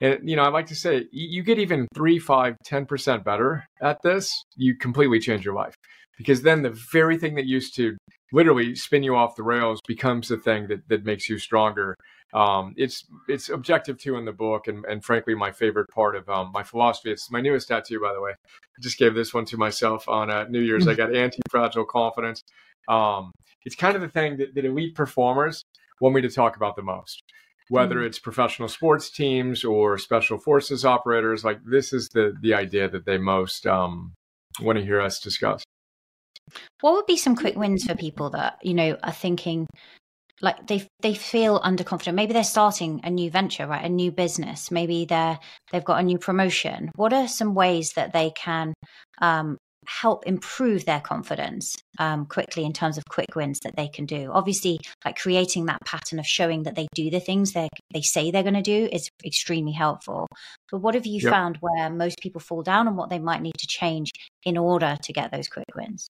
And 0.00 0.28
you 0.28 0.36
know, 0.36 0.42
I 0.42 0.48
like 0.48 0.66
to 0.66 0.76
say 0.76 1.06
you 1.10 1.42
get 1.42 1.58
even 1.58 1.88
three, 1.94 2.18
five, 2.18 2.56
ten 2.64 2.86
percent 2.86 3.24
better 3.24 3.64
at 3.80 4.02
this, 4.02 4.44
you 4.56 4.76
completely 4.76 5.18
change 5.18 5.44
your 5.44 5.54
life. 5.54 5.74
Because 6.16 6.42
then 6.42 6.62
the 6.62 6.70
very 6.92 7.18
thing 7.18 7.34
that 7.34 7.46
used 7.46 7.74
to 7.76 7.96
literally 8.32 8.74
spin 8.74 9.02
you 9.02 9.14
off 9.14 9.36
the 9.36 9.42
rails 9.42 9.80
becomes 9.86 10.28
the 10.28 10.36
thing 10.36 10.66
that, 10.68 10.88
that 10.88 11.04
makes 11.04 11.28
you 11.28 11.38
stronger 11.38 11.94
um, 12.34 12.74
it's 12.76 13.06
it's 13.28 13.48
objective 13.48 13.98
two 13.98 14.16
in 14.16 14.24
the 14.24 14.32
book, 14.32 14.68
and, 14.68 14.84
and 14.86 15.04
frankly, 15.04 15.34
my 15.34 15.52
favorite 15.52 15.88
part 15.88 16.16
of 16.16 16.28
um, 16.28 16.50
my 16.52 16.62
philosophy. 16.62 17.10
It's 17.10 17.30
my 17.30 17.40
newest 17.40 17.68
tattoo, 17.68 18.00
by 18.00 18.12
the 18.12 18.20
way. 18.20 18.32
I 18.32 18.82
just 18.82 18.98
gave 18.98 19.14
this 19.14 19.32
one 19.32 19.44
to 19.46 19.56
myself 19.56 20.08
on 20.08 20.30
uh, 20.30 20.44
New 20.48 20.60
Year's. 20.60 20.88
I 20.88 20.94
got 20.94 21.14
anti-fragile 21.14 21.86
confidence. 21.86 22.42
Um, 22.88 23.32
it's 23.64 23.74
kind 23.74 23.96
of 23.96 24.02
the 24.02 24.08
thing 24.08 24.36
that, 24.38 24.54
that 24.54 24.64
elite 24.64 24.94
performers 24.94 25.62
want 26.00 26.14
me 26.14 26.20
to 26.20 26.30
talk 26.30 26.56
about 26.56 26.76
the 26.76 26.82
most 26.82 27.22
whether 27.68 27.96
mm. 27.96 28.06
it's 28.06 28.20
professional 28.20 28.68
sports 28.68 29.10
teams 29.10 29.64
or 29.64 29.98
special 29.98 30.38
forces 30.38 30.84
operators 30.84 31.44
like 31.44 31.58
this 31.64 31.92
is 31.92 32.08
the 32.14 32.32
the 32.40 32.54
idea 32.54 32.88
that 32.88 33.04
they 33.06 33.18
most 33.18 33.66
um, 33.66 34.12
want 34.60 34.78
to 34.78 34.84
hear 34.84 35.00
us 35.00 35.18
discuss 35.18 35.64
what 36.80 36.94
would 36.94 37.06
be 37.06 37.16
some 37.16 37.36
quick 37.36 37.56
wins 37.56 37.84
for 37.84 37.94
people 37.94 38.30
that 38.30 38.58
you 38.62 38.74
know 38.74 38.96
are 39.02 39.12
thinking 39.12 39.66
like 40.40 40.66
they 40.66 40.86
they 41.00 41.14
feel 41.14 41.60
underconfident? 41.60 42.14
Maybe 42.14 42.32
they're 42.32 42.44
starting 42.44 43.00
a 43.04 43.10
new 43.10 43.30
venture 43.30 43.66
right? 43.66 43.84
A 43.84 43.88
new 43.88 44.12
business. 44.12 44.70
Maybe 44.70 45.04
they're 45.04 45.38
they've 45.72 45.84
got 45.84 46.00
a 46.00 46.04
new 46.04 46.18
promotion. 46.18 46.90
What 46.96 47.12
are 47.12 47.28
some 47.28 47.54
ways 47.54 47.92
that 47.96 48.12
they 48.12 48.30
can 48.30 48.74
um, 49.20 49.56
help 49.86 50.26
improve 50.26 50.84
their 50.84 51.00
confidence 51.00 51.76
um, 51.98 52.26
quickly 52.26 52.64
in 52.64 52.72
terms 52.72 52.98
of 52.98 53.04
quick 53.08 53.34
wins 53.34 53.60
that 53.60 53.76
they 53.76 53.88
can 53.88 54.04
do? 54.04 54.30
Obviously 54.32 54.78
like 55.04 55.16
creating 55.16 55.66
that 55.66 55.80
pattern 55.86 56.18
of 56.18 56.26
showing 56.26 56.64
that 56.64 56.74
they 56.74 56.86
do 56.94 57.10
the 57.10 57.20
things 57.20 57.52
they 57.52 57.68
they 57.94 58.02
say 58.02 58.30
they're 58.30 58.42
going 58.42 58.54
to 58.54 58.62
do 58.62 58.88
is 58.92 59.08
extremely 59.24 59.72
helpful. 59.72 60.26
But 60.70 60.80
what 60.80 60.94
have 60.94 61.06
you 61.06 61.20
yep. 61.22 61.32
found 61.32 61.56
where 61.60 61.88
most 61.88 62.18
people 62.20 62.40
fall 62.40 62.62
down 62.62 62.86
and 62.86 62.96
what 62.96 63.08
they 63.08 63.18
might 63.18 63.42
need 63.42 63.56
to 63.58 63.66
change 63.66 64.10
in 64.44 64.58
order 64.58 64.96
to 65.02 65.12
get 65.12 65.32
those 65.32 65.48
quick 65.48 65.74
wins 65.74 66.08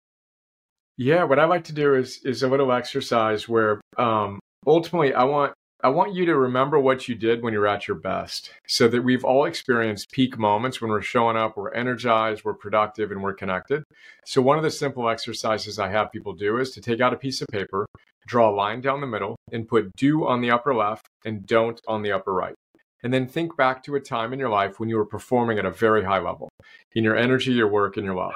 yeah, 0.96 1.24
what 1.24 1.38
I 1.38 1.44
like 1.44 1.64
to 1.64 1.72
do 1.72 1.94
is 1.94 2.20
is 2.24 2.42
a 2.42 2.48
little 2.48 2.72
exercise 2.72 3.48
where 3.48 3.80
um, 3.98 4.38
ultimately 4.66 5.12
I 5.12 5.24
want 5.24 5.52
I 5.82 5.88
want 5.88 6.14
you 6.14 6.24
to 6.26 6.36
remember 6.36 6.78
what 6.78 7.08
you 7.08 7.14
did 7.14 7.42
when 7.42 7.52
you're 7.52 7.66
at 7.66 7.88
your 7.88 7.96
best, 7.96 8.52
so 8.66 8.88
that 8.88 9.02
we've 9.02 9.24
all 9.24 9.44
experienced 9.44 10.10
peak 10.12 10.38
moments 10.38 10.80
when 10.80 10.90
we're 10.90 11.02
showing 11.02 11.36
up, 11.36 11.56
we're 11.56 11.74
energized, 11.74 12.44
we're 12.44 12.54
productive, 12.54 13.10
and 13.10 13.22
we're 13.22 13.34
connected. 13.34 13.82
So 14.24 14.40
one 14.40 14.56
of 14.56 14.62
the 14.62 14.70
simple 14.70 15.08
exercises 15.08 15.78
I 15.78 15.90
have 15.90 16.12
people 16.12 16.32
do 16.32 16.58
is 16.58 16.70
to 16.70 16.80
take 16.80 17.00
out 17.00 17.12
a 17.12 17.18
piece 17.18 17.42
of 17.42 17.48
paper, 17.48 17.86
draw 18.26 18.50
a 18.50 18.54
line 18.54 18.80
down 18.80 19.00
the 19.00 19.06
middle, 19.06 19.36
and 19.52 19.68
put 19.68 19.90
do 19.96 20.26
on 20.26 20.40
the 20.40 20.50
upper 20.50 20.74
left 20.74 21.06
and 21.24 21.44
don't 21.44 21.80
on 21.88 22.02
the 22.02 22.12
upper 22.12 22.32
right. 22.32 22.54
And 23.02 23.12
then 23.12 23.26
think 23.26 23.54
back 23.56 23.82
to 23.82 23.96
a 23.96 24.00
time 24.00 24.32
in 24.32 24.38
your 24.38 24.48
life 24.48 24.80
when 24.80 24.88
you 24.88 24.96
were 24.96 25.04
performing 25.04 25.58
at 25.58 25.66
a 25.66 25.70
very 25.70 26.04
high 26.04 26.20
level 26.20 26.48
in 26.94 27.04
your 27.04 27.16
energy, 27.16 27.52
your 27.52 27.68
work, 27.68 27.98
and 27.98 28.06
your 28.06 28.14
love 28.14 28.32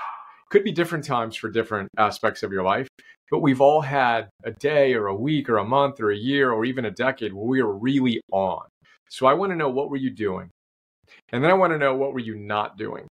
could 0.51 0.65
be 0.65 0.73
different 0.73 1.05
times 1.05 1.37
for 1.37 1.51
different 1.51 1.89
aspects 1.99 2.43
of 2.43 2.53
your 2.53 2.65
life, 2.65 2.89
but 3.31 3.41
we've 3.41 3.61
all 3.61 3.81
had 3.81 4.29
a 4.45 4.51
day 4.51 4.95
or 4.95 5.07
a 5.07 5.15
week 5.15 5.49
or 5.49 5.59
a 5.59 5.65
month 5.65 6.01
or 6.01 6.11
a 6.11 6.17
year 6.17 6.51
or 6.51 6.65
even 6.65 6.85
a 6.85 6.91
decade 6.91 7.33
where 7.33 7.47
we 7.47 7.61
are 7.61 7.73
really 7.73 8.21
on. 8.33 8.67
So 9.11 9.27
I 9.27 9.35
want 9.35 9.53
to 9.53 9.57
know 9.57 9.69
what 9.69 9.91
were 9.91 9.97
you 9.97 10.11
doing? 10.11 10.51
And 11.33 11.43
then 11.43 11.51
I 11.51 11.55
want 11.55 11.73
to 11.73 11.79
know 11.79 11.95
what 11.95 12.13
were 12.13 12.21
you 12.21 12.37
not 12.37 12.77
doing? 12.77 13.07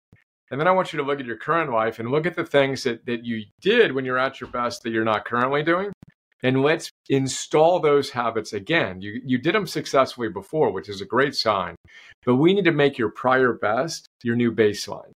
And 0.49 0.59
then 0.59 0.67
I 0.67 0.71
want 0.71 0.93
you 0.93 0.97
to 0.97 1.05
look 1.05 1.19
at 1.19 1.25
your 1.25 1.37
current 1.37 1.71
life 1.71 1.99
and 1.99 2.09
look 2.09 2.25
at 2.25 2.35
the 2.35 2.45
things 2.45 2.83
that, 2.83 3.05
that 3.05 3.25
you 3.25 3.43
did 3.61 3.93
when 3.93 4.05
you're 4.05 4.17
at 4.17 4.39
your 4.39 4.49
best 4.49 4.83
that 4.83 4.91
you're 4.91 5.03
not 5.03 5.25
currently 5.25 5.63
doing. 5.63 5.91
And 6.43 6.61
let's 6.61 6.91
install 7.09 7.79
those 7.79 8.11
habits 8.11 8.53
again. 8.53 9.01
You, 9.01 9.19
you 9.25 9.39
did 9.39 9.55
them 9.55 9.65
successfully 9.65 10.29
before, 10.29 10.71
which 10.71 10.87
is 10.87 11.01
a 11.01 11.05
great 11.05 11.35
sign. 11.35 11.75
But 12.25 12.35
we 12.35 12.53
need 12.53 12.65
to 12.65 12.71
make 12.71 12.97
your 12.97 13.09
prior 13.09 13.53
best 13.53 14.07
your 14.23 14.35
new 14.35 14.51
baseline. 14.51 15.11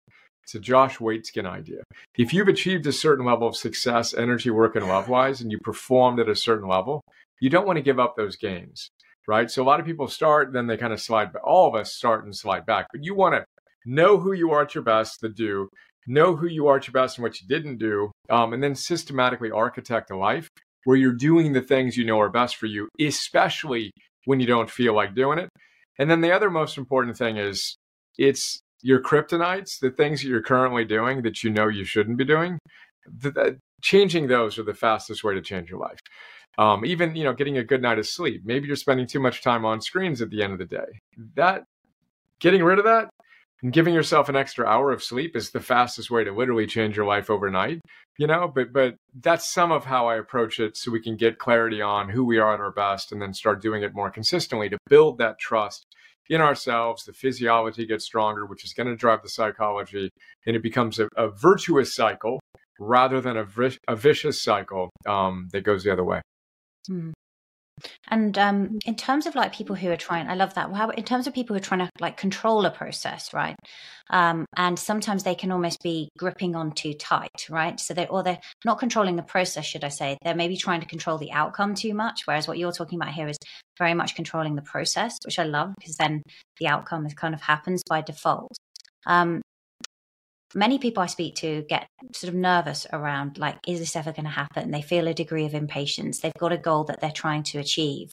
It's 0.51 0.57
a 0.57 0.59
Josh 0.59 0.99
Waitzkin 0.99 1.47
idea. 1.47 1.85
If 2.19 2.35
you've 2.35 2.49
achieved 2.49 2.85
a 2.89 2.93
certain 2.93 3.25
level 3.25 3.47
of 3.47 3.55
success, 3.55 4.13
energy, 4.13 4.51
work, 4.51 4.75
and 4.75 4.89
love 4.89 5.09
wise, 5.09 5.41
and 5.41 5.53
you 5.53 5.59
performed 5.59 6.19
at 6.19 6.29
a 6.29 6.35
certain 6.35 6.69
level, 6.69 7.03
you 7.41 7.49
don't 7.49 7.69
want 7.69 7.77
to 7.77 7.85
give 7.85 8.01
up 8.01 8.17
those 8.17 8.35
gains, 8.35 8.89
right? 9.29 9.49
So 9.49 9.63
a 9.63 9.65
lot 9.65 9.79
of 9.79 9.87
people 9.87 10.09
start, 10.09 10.53
then 10.53 10.67
they 10.67 10.77
kind 10.77 10.93
of 10.93 11.01
slide 11.01 11.33
back. 11.33 11.47
All 11.47 11.69
of 11.69 11.77
us 11.77 11.95
start 11.95 12.25
and 12.25 12.35
slide 12.35 12.67
back, 12.67 12.89
but 12.93 13.05
you 13.05 13.15
want 13.15 13.37
to 13.37 13.45
know 13.87 14.19
who 14.19 14.33
you 14.33 14.51
are 14.51 14.63
at 14.63 14.75
your 14.75 14.83
best 14.83 15.21
to 15.21 15.29
do, 15.29 15.69
know 16.09 16.35
who 16.35 16.49
you 16.49 16.67
are 16.67 16.79
at 16.79 16.89
your 16.89 16.95
best 16.95 17.17
and 17.17 17.23
what 17.23 17.41
you 17.41 17.47
didn't 17.47 17.79
do, 17.79 18.11
um, 18.29 18.53
and 18.53 18.61
then 18.61 18.75
systematically 18.75 19.53
architect 19.53 20.11
a 20.11 20.17
life 20.17 20.49
where 20.83 20.97
you're 20.97 21.13
doing 21.13 21.53
the 21.53 21.63
things 21.63 21.97
you 21.97 22.05
know 22.05 22.19
are 22.19 22.29
best 22.29 22.57
for 22.57 22.67
you, 22.67 22.89
especially 22.99 23.93
when 24.25 24.41
you 24.41 24.49
don't 24.49 24.69
feel 24.69 24.97
like 24.97 25.15
doing 25.15 25.39
it. 25.39 25.49
And 25.97 26.11
then 26.11 26.23
the 26.23 26.33
other 26.33 26.51
most 26.51 26.77
important 26.77 27.17
thing 27.17 27.37
is 27.37 27.77
it's 28.19 28.61
your 28.83 29.03
kryptonites, 29.03 29.79
the 29.81 29.91
things 29.91 30.23
that 30.23 30.29
you're 30.29 30.43
currently 30.43 30.85
doing 30.85 31.23
that 31.23 31.43
you 31.43 31.51
know 31.51 31.69
you 31.69 31.85
shouldn't 31.85 32.19
be 32.19 32.25
doing, 32.25 32.59
the, 33.07 33.31
the, 33.31 33.59
changing 33.83 34.27
those 34.29 34.59
are 34.59 34.63
the 34.63 34.75
fastest 34.75 35.25
way 35.25 35.35
to 35.35 35.41
change 35.41 35.71
your 35.71 35.81
life. 35.81 35.99
Um, 36.59 36.85
even 36.85 37.15
you 37.15 37.25
know, 37.25 37.33
getting 37.33 37.59
a 37.59 37.65
good 37.65 37.83
night 37.83 37.99
of 37.99 38.07
sleep. 38.07 38.43
Maybe 38.45 38.67
you're 38.67 38.77
spending 38.77 39.07
too 39.07 39.21
much 39.21 39.43
time 39.43 39.65
on 39.65 39.81
screens 39.81 40.21
at 40.21 40.31
the 40.31 40.43
end 40.43 40.53
of 40.53 40.59
the 40.59 40.67
day. 40.67 41.01
That 41.37 41.65
getting 42.41 42.63
rid 42.63 42.79
of 42.79 42.85
that 42.85 43.09
and 43.63 43.73
giving 43.73 43.95
yourself 43.95 44.29
an 44.29 44.37
extra 44.37 44.67
hour 44.67 44.91
of 44.91 45.03
sleep 45.03 45.37
is 45.37 45.51
the 45.51 45.61
fastest 45.61 46.11
way 46.11 46.25
to 46.25 46.33
literally 46.33 46.67
change 46.67 46.97
your 46.97 47.07
life 47.07 47.31
overnight. 47.31 47.81
You 48.19 48.27
know, 48.27 48.51
but 48.55 48.73
but 48.73 48.97
that's 49.19 49.49
some 49.49 49.73
of 49.73 49.85
how 49.85 50.09
I 50.09 50.17
approach 50.17 50.61
it, 50.61 50.77
so 50.77 50.91
we 50.91 51.01
can 51.01 51.17
get 51.17 51.39
clarity 51.39 51.81
on 51.81 52.11
who 52.11 52.25
we 52.25 52.39
are 52.39 52.53
at 52.53 52.61
our 52.61 52.73
best, 52.73 53.13
and 53.13 53.23
then 53.23 53.33
start 53.33 53.63
doing 53.63 53.83
it 53.83 53.95
more 53.95 54.11
consistently 54.11 54.69
to 54.69 54.79
build 54.89 55.19
that 55.19 55.39
trust 55.39 55.87
in 56.29 56.41
ourselves, 56.41 57.05
the 57.05 57.13
physiology 57.13 57.87
gets 57.87 58.05
stronger, 58.05 58.47
which 58.47 58.65
is 58.65 58.73
going 58.73 58.87
to 58.87 58.97
drive 58.97 59.23
the 59.23 59.29
psychology, 59.29 60.11
and 60.47 60.57
it 60.57 60.63
becomes 60.63 60.99
a, 60.99 61.09
a 61.17 61.29
virtuous 61.29 61.95
cycle 61.95 62.41
rather 62.79 63.21
than 63.21 63.37
a, 63.37 63.47
a 63.89 63.97
vicious 63.97 64.43
cycle 64.43 64.91
um, 65.07 65.49
that 65.53 65.65
goes 65.65 65.85
the 65.85 65.93
other 65.93 66.05
way. 66.05 66.21
Mm. 66.89 67.13
And 68.09 68.37
um, 68.39 68.79
in 68.85 68.97
terms 68.97 69.27
of 69.27 69.35
like 69.35 69.55
people 69.55 69.77
who 69.77 69.91
are 69.91 69.97
trying, 69.97 70.29
I 70.29 70.35
love 70.35 70.55
that. 70.55 70.73
How 70.73 70.91
in 70.91 71.05
terms 71.05 71.27
of 71.27 71.35
people 71.35 71.55
who 71.55 71.59
are 71.59 71.65
trying 71.65 71.81
to 71.81 71.91
like 72.01 72.17
control 72.17 72.65
a 72.67 72.71
process, 72.71 73.33
right? 73.33 73.57
Um, 74.11 74.47
and 74.57 74.79
sometimes 74.79 75.23
they 75.23 75.35
can 75.35 75.53
almost 75.53 75.83
be 75.83 76.09
gripping 76.19 76.57
on 76.57 76.73
too 76.73 76.95
tight, 76.95 77.47
right? 77.49 77.79
So 77.79 77.95
they 77.95 78.07
or 78.07 78.23
they're 78.23 78.41
not 78.65 78.79
controlling 78.79 79.17
the 79.17 79.23
process, 79.23 79.67
should 79.67 79.85
I 79.85 79.89
say? 79.89 80.19
They're 80.23 80.35
maybe 80.35 80.57
trying 80.57 80.81
to 80.81 80.87
control 80.87 81.19
the 81.19 81.33
outcome 81.33 81.75
too 81.75 81.95
much. 81.95 82.23
Whereas 82.27 82.49
what 82.49 82.59
you're 82.59 82.73
talking 82.73 83.01
about 83.01 83.15
here 83.15 83.29
is 83.29 83.39
very 83.79 83.95
much 83.95 84.15
controlling 84.15 84.57
the 84.57 84.63
process, 84.63 85.17
which 85.25 85.39
I 85.39 85.45
love 85.45 85.75
because 85.79 85.97
then 85.97 86.23
the 86.59 86.67
outcome 86.67 87.07
is 87.07 87.15
kind 87.15 87.35
of 87.35 87.41
happens 87.41 87.83
by 87.89 88.01
default. 88.01 88.57
Um, 89.07 89.41
many 90.55 90.79
people 90.79 91.03
I 91.03 91.07
speak 91.07 91.37
to 91.37 91.63
get 91.69 91.87
sort 92.13 92.29
of 92.33 92.35
nervous 92.35 92.87
around 92.93 93.39
like, 93.39 93.59
is 93.67 93.79
this 93.81 93.97
ever 93.97 94.13
going 94.13 94.25
to 94.25 94.31
happen? 94.31 94.71
They 94.71 94.83
feel 94.83 95.09
a 95.09 95.15
degree 95.15 95.47
of 95.47 95.55
impatience. 95.55 96.21
They've 96.21 96.33
got 96.39 96.53
a 96.53 96.59
goal 96.59 96.85
that 96.85 97.01
they're 97.01 97.11
trying 97.11 97.43
to 97.45 97.59
achieve. 97.59 98.13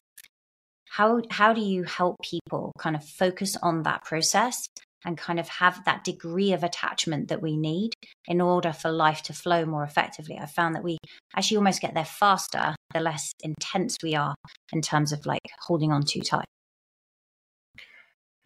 How 0.89 1.21
how 1.29 1.53
do 1.53 1.61
you 1.61 1.83
help 1.83 2.15
people 2.23 2.71
kind 2.79 2.95
of 2.95 3.03
focus 3.03 3.57
on 3.61 3.83
that 3.83 4.03
process 4.03 4.67
and 5.05 5.17
kind 5.17 5.39
of 5.39 5.47
have 5.47 5.83
that 5.85 6.03
degree 6.03 6.53
of 6.53 6.63
attachment 6.63 7.27
that 7.27 7.41
we 7.41 7.55
need 7.55 7.93
in 8.27 8.41
order 8.41 8.73
for 8.73 8.89
life 8.89 9.21
to 9.23 9.33
flow 9.33 9.65
more 9.65 9.83
effectively? 9.83 10.37
I 10.39 10.45
found 10.45 10.75
that 10.75 10.83
we 10.83 10.97
actually 11.35 11.57
almost 11.57 11.81
get 11.81 11.93
there 11.93 12.05
faster 12.05 12.75
the 12.93 12.99
less 12.99 13.31
intense 13.43 13.97
we 14.01 14.15
are 14.15 14.35
in 14.71 14.81
terms 14.81 15.11
of 15.11 15.25
like 15.25 15.41
holding 15.59 15.91
on 15.91 16.03
too 16.03 16.21
tight. 16.21 16.47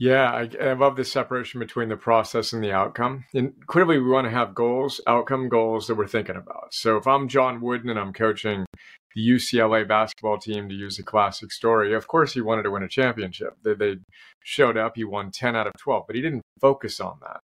Yeah, 0.01 0.31
I, 0.31 0.49
I, 0.59 0.73
love 0.73 0.95
the 0.95 1.05
separation 1.05 1.59
between 1.59 1.89
the 1.89 1.95
process 1.95 2.53
and 2.53 2.63
the 2.63 2.71
outcome. 2.71 3.25
And 3.35 3.53
clearly, 3.67 3.99
we 3.99 4.09
want 4.09 4.25
to 4.25 4.31
have 4.31 4.55
goals, 4.55 4.99
outcome 5.05 5.47
goals 5.47 5.85
that 5.85 5.93
we're 5.93 6.07
thinking 6.07 6.37
about. 6.37 6.73
So, 6.73 6.97
if 6.97 7.05
I'm 7.05 7.27
John 7.27 7.61
Wooden 7.61 7.87
and 7.87 7.99
I'm 7.99 8.11
coaching 8.11 8.65
the 9.13 9.21
UCLA 9.21 9.87
basketball 9.87 10.39
team, 10.39 10.67
to 10.69 10.73
use 10.73 10.97
a 10.97 11.03
classic 11.03 11.51
story, 11.51 11.93
of 11.93 12.07
course, 12.07 12.33
he 12.33 12.41
wanted 12.41 12.63
to 12.63 12.71
win 12.71 12.81
a 12.81 12.87
championship. 12.87 13.53
They, 13.63 13.75
they 13.75 13.97
showed 14.43 14.75
up, 14.75 14.93
he 14.95 15.03
won 15.03 15.29
10 15.29 15.55
out 15.55 15.67
of 15.67 15.73
12, 15.77 16.05
but 16.07 16.15
he 16.15 16.21
didn't 16.23 16.41
focus 16.59 16.99
on 16.99 17.19
that. 17.21 17.41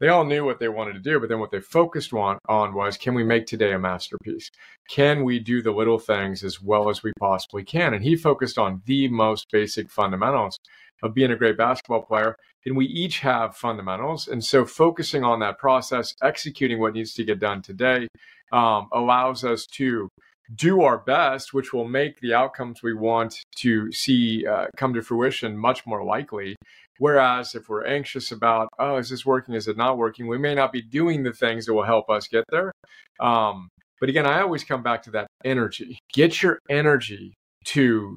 They 0.00 0.08
all 0.08 0.24
knew 0.24 0.44
what 0.44 0.58
they 0.58 0.68
wanted 0.68 0.94
to 0.94 0.98
do, 0.98 1.20
but 1.20 1.28
then 1.28 1.38
what 1.38 1.52
they 1.52 1.60
focused 1.60 2.12
on, 2.12 2.38
on 2.48 2.74
was 2.74 2.96
can 2.96 3.14
we 3.14 3.22
make 3.22 3.46
today 3.46 3.72
a 3.72 3.78
masterpiece? 3.78 4.50
Can 4.88 5.22
we 5.22 5.38
do 5.38 5.62
the 5.62 5.70
little 5.70 6.00
things 6.00 6.42
as 6.42 6.60
well 6.60 6.88
as 6.88 7.04
we 7.04 7.12
possibly 7.20 7.62
can? 7.62 7.94
And 7.94 8.02
he 8.02 8.16
focused 8.16 8.58
on 8.58 8.82
the 8.86 9.06
most 9.06 9.46
basic 9.52 9.90
fundamentals 9.90 10.58
of 11.02 11.14
being 11.14 11.30
a 11.30 11.36
great 11.36 11.56
basketball 11.56 12.02
player. 12.02 12.36
And 12.66 12.76
we 12.76 12.86
each 12.86 13.20
have 13.20 13.56
fundamentals. 13.56 14.28
And 14.28 14.44
so 14.44 14.64
focusing 14.64 15.24
on 15.24 15.40
that 15.40 15.58
process, 15.58 16.14
executing 16.22 16.78
what 16.78 16.94
needs 16.94 17.14
to 17.14 17.24
get 17.24 17.40
done 17.40 17.62
today, 17.62 18.08
um, 18.52 18.88
allows 18.92 19.44
us 19.44 19.66
to 19.76 20.08
do 20.54 20.82
our 20.82 20.98
best, 20.98 21.54
which 21.54 21.72
will 21.72 21.86
make 21.86 22.20
the 22.20 22.34
outcomes 22.34 22.82
we 22.82 22.92
want 22.92 23.36
to 23.56 23.90
see 23.92 24.44
uh, 24.46 24.66
come 24.76 24.92
to 24.94 25.02
fruition 25.02 25.56
much 25.56 25.86
more 25.86 26.04
likely. 26.04 26.56
Whereas 26.98 27.54
if 27.54 27.68
we're 27.68 27.86
anxious 27.86 28.30
about, 28.30 28.68
oh, 28.78 28.96
is 28.96 29.08
this 29.08 29.24
working? 29.24 29.54
Is 29.54 29.68
it 29.68 29.76
not 29.76 29.96
working? 29.96 30.26
We 30.26 30.38
may 30.38 30.54
not 30.54 30.72
be 30.72 30.82
doing 30.82 31.22
the 31.22 31.32
things 31.32 31.66
that 31.66 31.72
will 31.72 31.84
help 31.84 32.10
us 32.10 32.28
get 32.28 32.44
there. 32.50 32.72
Um, 33.20 33.68
but 34.00 34.08
again, 34.08 34.26
I 34.26 34.40
always 34.40 34.64
come 34.64 34.82
back 34.82 35.02
to 35.04 35.10
that 35.12 35.26
energy. 35.44 35.98
Get 36.12 36.42
your 36.42 36.58
energy 36.68 37.34
to 37.66 38.16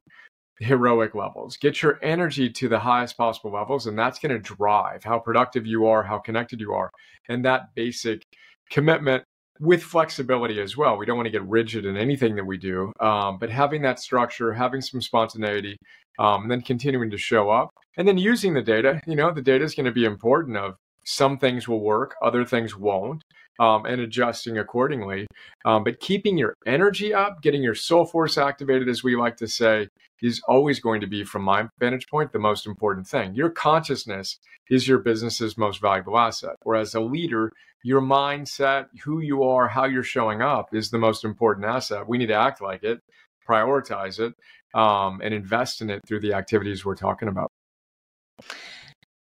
heroic 0.60 1.16
levels. 1.16 1.58
Get 1.58 1.82
your 1.82 2.00
energy 2.04 2.50
to 2.50 2.70
the 2.70 2.80
highest 2.80 3.18
possible 3.18 3.52
levels, 3.52 3.88
and 3.88 3.98
that's 3.98 4.20
going 4.20 4.32
to 4.32 4.39
drive 4.39 5.04
how 5.04 5.20
productive 5.20 5.66
you 5.66 5.88
are, 5.88 6.04
how 6.04 6.20
connected 6.20 6.60
you 6.60 6.74
are, 6.74 6.92
and 7.28 7.44
that 7.46 7.74
basic 7.76 8.24
commitment 8.70 9.24
with 9.60 9.84
flexibility 9.84 10.60
as 10.60 10.76
well. 10.76 10.98
We 10.98 11.06
don't 11.06 11.18
want 11.18 11.28
to 11.28 11.32
get 11.32 11.48
rigid 11.48 11.86
in 11.86 11.98
anything 11.98 12.36
that 12.36 12.46
we 12.46 12.58
do, 12.58 12.92
um, 13.00 13.38
but 13.39 13.50
having 13.50 13.82
that 13.84 14.00
structure, 14.00 14.54
having 14.54 14.82
some 14.82 15.02
spontaneity, 15.02 15.78
um, 16.20 16.44
and 16.44 16.52
then 16.52 16.62
continuing 16.62 17.10
to 17.12 17.18
show 17.18 17.50
up, 17.50 17.70
and 17.98 18.08
then 18.08 18.18
using 18.18 18.54
the 18.54 18.62
data. 18.62 19.02
You 19.08 19.16
know, 19.16 19.32
the 19.32 19.42
data 19.42 19.63
is 19.63 19.76
going 19.76 19.86
to 19.86 19.92
be 19.92 20.06
important. 20.06 20.58
Of 20.58 20.76
some 21.06 21.38
things 21.38 21.68
will 21.68 21.82
work, 21.82 22.16
other 22.22 22.46
things 22.46 22.78
won't 22.78 23.24
um, 23.60 23.86
and 23.86 24.02
adjusting 24.02 24.58
accordingly. 24.58 25.28
Um, 25.66 25.84
but 25.84 26.00
keeping 26.00 26.38
your 26.38 26.54
energy 26.66 27.13
up, 27.13 27.42
getting 27.42 27.63
your 27.63 27.76
soul 27.76 28.06
force 28.06 28.38
activated, 28.38 28.89
as 28.89 29.04
we 29.04 29.16
like 29.16 29.38
to 29.38 29.48
say, 29.48 29.88
is 30.22 30.42
always 30.48 30.80
going 30.80 31.02
to 31.02 31.08
be, 31.08 31.24
from 31.24 31.44
my 31.44 31.68
vantage 31.80 32.08
point, 32.08 32.32
the 32.32 32.39
most 32.39 32.66
important 32.66 33.08
thing. 33.08 33.36
Your 33.36 33.50
consciousness 33.50 34.38
is 34.70 34.88
your 34.88 35.00
business's 35.00 35.58
most 35.58 35.82
valuable 35.82 36.18
asset. 36.18 36.56
Whereas 36.63 36.96
a 36.96 37.02
leader, 37.02 37.52
your 37.84 38.02
mindset, 38.02 38.86
who 39.04 39.20
you 39.20 39.44
are, 39.44 39.68
how 39.68 39.86
you're 39.86 40.04
showing 40.04 40.42
up 40.42 40.74
is 40.74 40.89
the 40.89 40.98
most 40.98 41.26
important 41.26 41.66
asset. 41.66 42.08
We 42.08 42.18
need 42.18 42.28
to 42.28 42.36
act 42.36 42.62
like 42.62 42.84
it, 42.84 43.00
prioritize 43.48 44.20
it, 44.20 44.34
um, 44.74 45.20
and 45.22 45.34
invest 45.34 45.82
in 45.82 45.89
it 45.89 46.02
through 46.08 46.22
the 46.22 46.34
activities 46.34 46.86
we're 46.86 46.96
talking 46.96 47.28
about. 47.28 47.50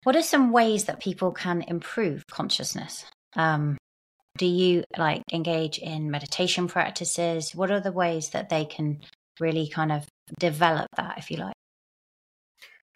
What 0.05 0.17
are 0.17 0.23
some 0.23 0.53
ways 0.53 0.85
that 0.85 1.01
people 1.01 1.33
can 1.33 1.63
improve 1.63 2.27
consciousness? 2.31 3.07
Um, 3.37 3.79
do 4.37 4.47
you 4.47 4.85
like 4.97 5.23
engage 5.33 5.79
in 5.79 6.11
meditation 6.11 6.69
practices? 6.69 7.55
What 7.55 7.71
are 7.71 7.81
the 7.81 7.93
ways 7.93 8.31
that 8.31 8.49
they 8.49 8.65
can 8.65 9.01
really 9.41 9.69
kind 9.69 9.93
of 9.93 10.07
develop 10.39 10.89
that, 10.97 11.19
if 11.19 11.31
you 11.31 11.39
like? 11.39 11.55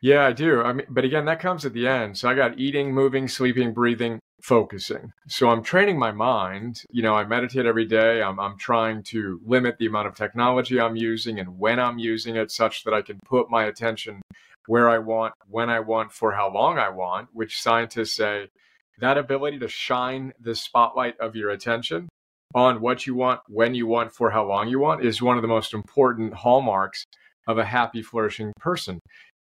Yeah, 0.00 0.26
I 0.26 0.32
do. 0.32 0.62
I 0.62 0.72
mean, 0.72 0.86
but 0.88 1.04
again, 1.04 1.24
that 1.24 1.40
comes 1.40 1.64
at 1.64 1.72
the 1.72 1.88
end. 1.88 2.18
So 2.18 2.28
I 2.28 2.34
got 2.34 2.58
eating, 2.58 2.94
moving, 2.94 3.26
sleeping, 3.26 3.72
breathing, 3.72 4.20
focusing. 4.42 5.12
So 5.26 5.50
I'm 5.50 5.62
training 5.62 5.98
my 5.98 6.12
mind. 6.12 6.82
You 6.90 7.02
know, 7.02 7.14
I 7.14 7.24
meditate 7.24 7.66
every 7.66 7.86
day. 7.86 8.22
I'm, 8.22 8.38
I'm 8.38 8.56
trying 8.56 9.02
to 9.04 9.40
limit 9.44 9.78
the 9.78 9.86
amount 9.86 10.06
of 10.06 10.14
technology 10.14 10.80
I'm 10.80 10.94
using 10.94 11.40
and 11.40 11.58
when 11.58 11.80
I'm 11.80 11.98
using 11.98 12.36
it 12.36 12.52
such 12.52 12.84
that 12.84 12.94
I 12.94 13.02
can 13.02 13.18
put 13.24 13.50
my 13.50 13.64
attention 13.64 14.22
where 14.66 14.88
I 14.88 14.98
want, 14.98 15.34
when 15.48 15.70
I 15.70 15.80
want, 15.80 16.12
for 16.12 16.32
how 16.32 16.52
long 16.52 16.78
I 16.78 16.90
want, 16.90 17.28
which 17.32 17.60
scientists 17.60 18.14
say 18.14 18.48
that 19.00 19.18
ability 19.18 19.58
to 19.60 19.68
shine 19.68 20.32
the 20.40 20.54
spotlight 20.54 21.18
of 21.20 21.36
your 21.36 21.50
attention 21.50 22.08
on 22.54 22.80
what 22.80 23.06
you 23.06 23.14
want, 23.14 23.40
when 23.48 23.74
you 23.74 23.86
want, 23.86 24.12
for 24.12 24.30
how 24.30 24.46
long 24.46 24.68
you 24.68 24.80
want 24.80 25.04
is 25.04 25.20
one 25.20 25.36
of 25.36 25.42
the 25.42 25.48
most 25.48 25.74
important 25.74 26.34
hallmarks 26.34 27.04
of 27.46 27.58
a 27.58 27.64
happy, 27.64 28.02
flourishing 28.02 28.52
person. 28.60 28.98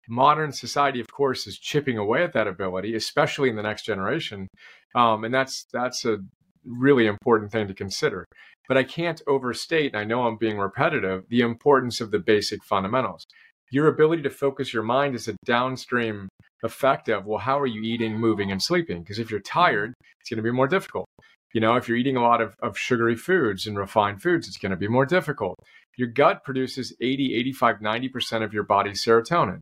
Modern 0.07 0.51
society, 0.51 0.99
of 0.99 1.07
course, 1.07 1.47
is 1.47 1.57
chipping 1.57 1.97
away 1.97 2.23
at 2.23 2.33
that 2.33 2.47
ability, 2.47 2.95
especially 2.95 3.49
in 3.49 3.55
the 3.55 3.63
next 3.63 3.85
generation, 3.85 4.47
um, 4.95 5.23
and 5.23 5.33
that's 5.33 5.65
that's 5.71 6.03
a 6.05 6.17
really 6.65 7.07
important 7.07 7.51
thing 7.51 7.67
to 7.67 7.73
consider. 7.73 8.25
But 8.67 8.77
I 8.77 8.83
can't 8.83 9.21
overstate, 9.27 9.93
and 9.93 9.99
I 9.99 10.03
know 10.03 10.25
I'm 10.25 10.37
being 10.37 10.57
repetitive, 10.57 11.23
the 11.29 11.41
importance 11.41 12.01
of 12.01 12.11
the 12.11 12.19
basic 12.19 12.63
fundamentals. 12.63 13.25
Your 13.71 13.87
ability 13.87 14.23
to 14.23 14.29
focus 14.29 14.73
your 14.73 14.83
mind 14.83 15.15
is 15.15 15.27
a 15.27 15.35
downstream 15.45 16.27
effect 16.63 17.09
of, 17.09 17.25
well, 17.25 17.39
how 17.39 17.59
are 17.59 17.67
you 17.67 17.81
eating, 17.81 18.17
moving, 18.17 18.51
and 18.51 18.61
sleeping? 18.61 19.01
Because 19.01 19.19
if 19.19 19.29
you're 19.29 19.41
tired, 19.41 19.93
it's 20.19 20.29
going 20.29 20.37
to 20.37 20.43
be 20.43 20.51
more 20.51 20.67
difficult. 20.67 21.05
You 21.53 21.61
know, 21.61 21.75
if 21.75 21.87
you're 21.87 21.97
eating 21.97 22.17
a 22.17 22.23
lot 22.23 22.41
of, 22.41 22.55
of 22.61 22.77
sugary 22.77 23.15
foods 23.15 23.67
and 23.67 23.77
refined 23.77 24.21
foods, 24.21 24.47
it's 24.47 24.57
going 24.57 24.71
to 24.71 24.77
be 24.77 24.87
more 24.87 25.05
difficult. 25.05 25.55
Your 25.97 26.07
gut 26.07 26.43
produces 26.43 26.95
80, 26.99 27.35
85, 27.35 27.77
90% 27.77 28.43
of 28.43 28.53
your 28.53 28.63
body's 28.63 29.03
serotonin 29.05 29.59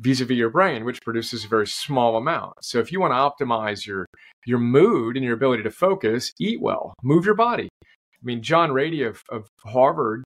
vis-a-vis 0.00 0.36
your 0.36 0.50
brain, 0.50 0.84
which 0.84 1.02
produces 1.02 1.44
a 1.44 1.48
very 1.48 1.66
small 1.66 2.16
amount. 2.16 2.54
So 2.62 2.78
if 2.78 2.90
you 2.90 3.00
want 3.00 3.12
to 3.12 3.44
optimize 3.44 3.86
your 3.86 4.06
your 4.46 4.58
mood 4.58 5.16
and 5.16 5.24
your 5.24 5.34
ability 5.34 5.62
to 5.64 5.70
focus, 5.70 6.32
eat 6.40 6.60
well, 6.60 6.94
move 7.02 7.26
your 7.26 7.34
body. 7.34 7.68
I 7.82 8.22
mean, 8.22 8.42
John 8.42 8.70
Ratey 8.70 9.06
of, 9.06 9.22
of 9.30 9.48
Harvard 9.64 10.24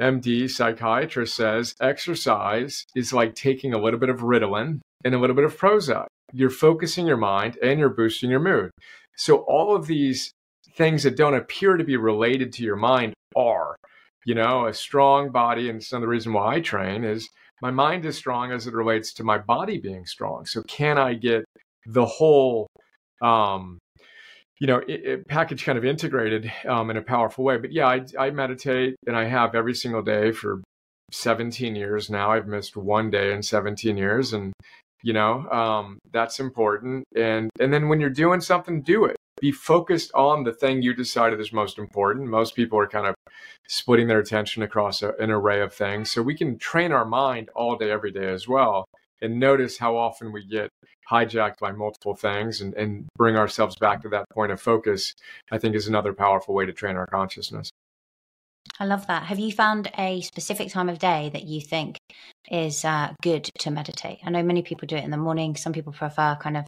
MD 0.00 0.50
psychiatrist 0.50 1.36
says 1.36 1.74
exercise 1.80 2.84
is 2.96 3.12
like 3.12 3.34
taking 3.34 3.74
a 3.74 3.78
little 3.78 4.00
bit 4.00 4.08
of 4.08 4.20
Ritalin 4.20 4.80
and 5.04 5.14
a 5.14 5.18
little 5.18 5.36
bit 5.36 5.44
of 5.44 5.56
Prozac. 5.56 6.06
You're 6.32 6.50
focusing 6.50 7.06
your 7.06 7.16
mind 7.16 7.56
and 7.62 7.78
you're 7.78 7.88
boosting 7.88 8.30
your 8.30 8.40
mood. 8.40 8.70
So 9.16 9.38
all 9.48 9.74
of 9.74 9.86
these 9.86 10.30
things 10.76 11.02
that 11.02 11.16
don't 11.16 11.34
appear 11.34 11.76
to 11.76 11.84
be 11.84 11.96
related 11.96 12.52
to 12.54 12.62
your 12.62 12.76
mind 12.76 13.14
are, 13.36 13.76
you 14.24 14.34
know, 14.34 14.66
a 14.66 14.74
strong 14.74 15.30
body. 15.30 15.70
And 15.70 15.82
some 15.82 15.98
of 15.98 16.02
the 16.02 16.08
reason 16.08 16.32
why 16.32 16.56
I 16.56 16.60
train 16.60 17.04
is 17.04 17.28
my 17.62 17.70
mind 17.70 18.04
is 18.04 18.16
strong 18.16 18.52
as 18.52 18.66
it 18.66 18.74
relates 18.74 19.12
to 19.14 19.24
my 19.24 19.38
body 19.38 19.78
being 19.78 20.06
strong. 20.06 20.46
So 20.46 20.62
can 20.62 20.98
I 20.98 21.14
get 21.14 21.44
the 21.86 22.06
whole 22.06 22.68
um, 23.22 23.78
you 24.60 24.66
know, 24.66 24.78
it, 24.88 25.04
it 25.04 25.28
package 25.28 25.64
kind 25.64 25.78
of 25.78 25.84
integrated 25.84 26.50
um, 26.66 26.90
in 26.90 26.96
a 26.96 27.02
powerful 27.02 27.44
way. 27.44 27.58
But 27.58 27.72
yeah, 27.72 27.86
I, 27.86 28.04
I 28.18 28.30
meditate 28.30 28.96
and 29.06 29.16
I 29.16 29.24
have 29.24 29.54
every 29.54 29.74
single 29.74 30.02
day 30.02 30.32
for 30.32 30.62
17 31.12 31.76
years 31.76 32.10
now. 32.10 32.32
I've 32.32 32.48
missed 32.48 32.76
one 32.76 33.10
day 33.10 33.32
in 33.32 33.42
17 33.42 33.96
years, 33.96 34.32
and 34.32 34.52
you 35.02 35.12
know 35.12 35.48
um, 35.50 35.98
that's 36.12 36.40
important. 36.40 37.04
And 37.16 37.50
and 37.60 37.72
then 37.72 37.88
when 37.88 38.00
you're 38.00 38.10
doing 38.10 38.40
something, 38.40 38.82
do 38.82 39.04
it. 39.04 39.16
Be 39.40 39.52
focused 39.52 40.10
on 40.14 40.42
the 40.42 40.52
thing 40.52 40.82
you 40.82 40.94
decided 40.94 41.40
is 41.40 41.52
most 41.52 41.78
important. 41.78 42.28
Most 42.28 42.56
people 42.56 42.78
are 42.78 42.88
kind 42.88 43.06
of 43.06 43.14
splitting 43.68 44.08
their 44.08 44.18
attention 44.18 44.62
across 44.64 45.00
a, 45.02 45.12
an 45.20 45.30
array 45.30 45.60
of 45.60 45.72
things, 45.72 46.10
so 46.10 46.22
we 46.22 46.34
can 46.36 46.58
train 46.58 46.90
our 46.92 47.04
mind 47.04 47.48
all 47.54 47.76
day, 47.76 47.90
every 47.90 48.10
day 48.10 48.28
as 48.32 48.48
well. 48.48 48.86
and 49.20 49.40
notice 49.40 49.78
how 49.78 49.96
often 49.96 50.32
we 50.32 50.44
get 50.44 50.70
hijacked 51.10 51.58
by 51.58 51.72
multiple 51.72 52.14
things 52.14 52.60
and, 52.60 52.74
and 52.74 53.06
bring 53.16 53.36
ourselves 53.36 53.76
back 53.76 54.02
to 54.02 54.08
that 54.10 54.28
point 54.30 54.52
of 54.52 54.60
focus, 54.60 55.14
I 55.50 55.58
think 55.58 55.74
is 55.74 55.88
another 55.88 56.12
powerful 56.12 56.54
way 56.54 56.66
to 56.66 56.72
train 56.72 56.96
our 56.96 57.06
consciousness. 57.06 57.70
I 58.80 58.84
love 58.84 59.06
that. 59.08 59.24
Have 59.24 59.38
you 59.38 59.52
found 59.52 59.90
a 59.98 60.20
specific 60.20 60.70
time 60.70 60.88
of 60.88 60.98
day 60.98 61.30
that 61.32 61.44
you 61.44 61.60
think 61.60 61.98
is 62.50 62.84
uh, 62.84 63.12
good 63.22 63.50
to 63.58 63.70
meditate? 63.70 64.18
I 64.24 64.30
know 64.30 64.42
many 64.42 64.62
people 64.62 64.86
do 64.86 64.96
it 64.96 65.04
in 65.04 65.10
the 65.10 65.16
morning. 65.16 65.56
Some 65.56 65.72
people 65.72 65.92
prefer 65.92 66.36
kind 66.40 66.56
of 66.56 66.66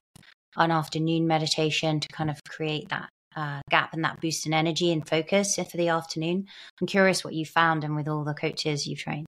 an 0.57 0.71
afternoon 0.71 1.27
meditation 1.27 2.01
to 2.01 2.09
kind 2.09 2.31
of 2.31 2.43
create 2.49 2.89
that 2.89 3.09
uh, 3.37 3.61
gap 3.71 3.93
and 3.93 4.05
that 4.05 4.21
boost 4.21 4.47
in 4.47 4.53
energy 4.53 4.93
and 4.93 5.09
focus 5.09 5.55
for 5.55 5.77
the 5.77 5.89
afternoon. 5.89 6.47
I'm 6.81 6.87
curious 6.87 7.25
what 7.25 7.35
you 7.35 7.47
found 7.47 7.85
and 7.85 7.95
with 7.95 8.09
all 8.09 8.25
the 8.25 8.35
coaches 8.35 8.87
you've 8.87 8.99
trained. 8.99 9.27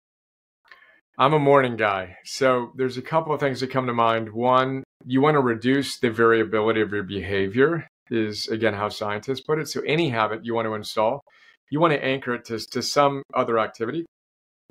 I'm 1.18 1.34
a 1.34 1.40
morning 1.40 1.78
guy. 1.78 2.18
So 2.26 2.72
there's 2.76 2.98
a 2.98 3.02
couple 3.02 3.34
of 3.34 3.40
things 3.40 3.60
that 3.62 3.72
come 3.72 3.88
to 3.88 3.94
mind. 3.94 4.32
One, 4.32 4.84
you 5.04 5.20
want 5.20 5.34
to 5.34 5.42
reduce 5.42 5.98
the 5.98 6.12
variability 6.12 6.82
of 6.82 6.92
your 6.92 7.04
behavior, 7.04 7.88
is 8.12 8.48
again 8.48 8.76
how 8.76 8.90
scientists 8.90 9.42
put 9.42 9.58
it. 9.58 9.68
So 9.68 9.82
any 9.82 10.10
habit 10.10 10.46
you 10.46 10.54
want 10.54 10.68
to 10.68 10.76
install, 10.76 11.22
you 11.70 11.80
want 11.80 11.94
to 11.94 12.04
anchor 12.04 12.34
it 12.36 12.46
to, 12.46 12.60
to 12.60 12.82
some 12.82 13.24
other 13.34 13.60
activity. 13.60 14.06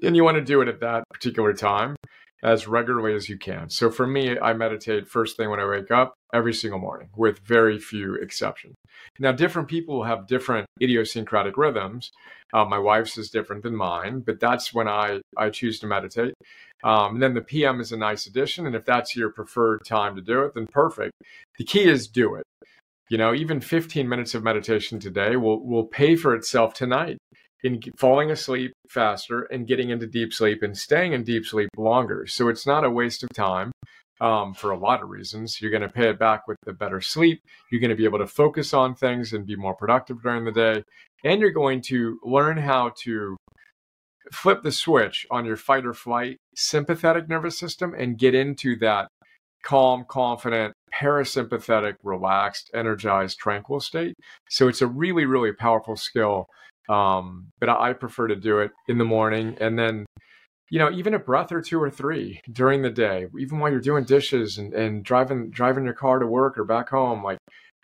And 0.03 0.15
you 0.15 0.25
want 0.25 0.37
to 0.37 0.45
do 0.45 0.61
it 0.61 0.69
at 0.69 0.81
that 0.81 1.05
particular 1.11 1.55
time 1.55 1.97
as 2.43 2.69
regularly 2.69 3.15
as 3.15 3.29
you 3.29 3.39
can. 3.39 3.71
So 3.71 3.91
for 3.91 4.07
me, 4.07 4.39
I 4.39 4.53
meditate 4.53 5.09
first 5.09 5.37
thing 5.37 5.51
when 5.51 5.61
I 5.61 5.67
wake 5.67 5.91
up 5.91 6.15
every 6.35 6.53
single 6.53 6.79
morning 6.79 7.09
with 7.17 7.39
very 7.39 7.79
few 7.79 8.15
exceptions. 8.15 8.75
Now, 9.19 9.33
different 9.33 9.69
people 9.69 10.05
have 10.05 10.27
different 10.27 10.67
idiosyncratic 10.81 11.57
rhythms. 11.57 12.13
Uh, 12.53 12.65
my 12.65 12.79
wife's 12.79 13.17
is 13.17 13.31
different 13.31 13.63
than 13.63 13.75
mine, 13.75 14.21
but 14.21 14.39
that's 14.39 14.75
when 14.75 14.87
I, 14.87 15.21
I 15.37 15.51
choose 15.51 15.81
to 15.81 15.87
meditate. 15.87 16.35
Um, 16.85 17.15
and 17.15 17.23
then 17.23 17.35
the 17.35 17.41
PM 17.41 17.81
is 17.81 17.93
a 17.93 17.97
nice 17.97 18.27
addition. 18.27 18.67
And 18.67 18.77
if 18.77 18.85
that's 18.85 19.17
your 19.17 19.31
preferred 19.31 19.85
time 19.85 20.15
to 20.17 20.23
do 20.23 20.43
it, 20.43 20.55
then 20.55 20.67
perfect. 20.67 21.13
The 21.59 21.65
key 21.65 21.85
is 21.85 22.07
do 22.07 22.35
it. 22.35 22.45
You 23.09 23.19
know, 23.19 23.35
even 23.35 23.61
15 23.61 24.09
minutes 24.09 24.35
of 24.35 24.43
meditation 24.43 24.99
today 24.99 25.37
will, 25.37 25.65
will 25.65 25.87
pay 25.87 26.17
for 26.17 26.35
itself 26.35 26.75
tonight 26.75 27.19
in 27.63 27.81
falling 27.97 28.31
asleep 28.31 28.73
faster 28.89 29.43
and 29.43 29.67
getting 29.67 29.91
into 29.91 30.07
deep 30.07 30.33
sleep 30.33 30.63
and 30.63 30.77
staying 30.77 31.13
in 31.13 31.23
deep 31.23 31.47
sleep 31.47 31.69
longer. 31.77 32.27
So 32.27 32.49
it's 32.49 32.67
not 32.67 32.85
a 32.85 32.91
waste 32.91 33.23
of 33.23 33.31
time 33.31 33.71
um, 34.21 34.55
for 34.55 34.71
a 34.71 34.79
lot 34.79 35.03
of 35.03 35.09
reasons. 35.09 35.61
You're 35.61 35.71
going 35.71 35.83
to 35.83 35.89
pay 35.89 36.09
it 36.09 36.19
back 36.19 36.49
with 36.49 36.57
the 36.65 36.73
better 36.73 37.01
sleep. 37.01 37.41
You're 37.71 37.81
going 37.81 37.91
to 37.91 37.97
be 37.97 38.05
able 38.05 38.19
to 38.19 38.27
focus 38.27 38.75
on 38.75 38.95
things 38.95 39.33
and 39.33 39.47
be 39.47 39.57
more 39.57 39.75
productive 39.75 40.23
during 40.23 40.45
the 40.45 40.53
day. 40.53 40.83
And 41.25 41.41
you're 41.41 41.51
going 41.51 41.83
to 41.83 42.19
learn 42.25 42.57
how 42.57 42.93
to 43.05 43.37
flip 44.33 44.63
the 44.63 44.73
switch 44.73 45.27
on 45.31 45.45
your 45.45 45.57
fight 45.57 45.87
or 45.87 45.95
flight 45.95 46.39
sympathetic 46.57 47.29
nervous 47.29 47.59
system 47.59 47.95
and 47.97 48.19
get 48.19 48.35
into 48.35 48.77
that 48.79 49.09
calm, 49.67 50.05
confident, 50.09 50.73
parasympathetic, 50.95 51.97
relaxed, 52.03 52.71
energized, 52.73 53.39
tranquil 53.39 53.81
state. 53.81 54.15
So 54.49 54.69
it's 54.69 54.81
a 54.81 54.87
really, 54.87 55.25
really 55.25 55.53
powerful 55.53 55.97
skill 55.97 56.47
um, 56.89 57.49
but 57.59 57.69
I, 57.69 57.93
prefer 57.95 58.29
to 58.29 58.37
do 58.37 58.61
it 58.61 58.71
in 58.89 58.99
the 58.99 59.05
morning 59.05 59.57
and 59.61 59.79
then 59.79 60.07
you 60.69 60.81
know, 60.81 60.91
even 60.91 61.15
a 61.15 61.19
breath 61.19 61.53
or 61.53 61.63
two 61.63 61.81
or 61.81 61.91
three 61.91 62.41
during 62.51 62.83
the 62.83 62.91
day, 62.91 63.27
even 63.39 63.61
while 63.61 63.71
you're 63.71 63.81
doing 63.81 64.03
dishes 64.03 64.59
and, 64.59 64.75
and 64.75 65.05
driving 65.05 65.51
driving 65.51 65.85
your 65.85 65.95
car 65.95 66.19
to 66.19 66.27
work 66.27 66.59
or 66.59 66.65
back 66.65 66.89
home, 66.89 67.23
like 67.23 67.39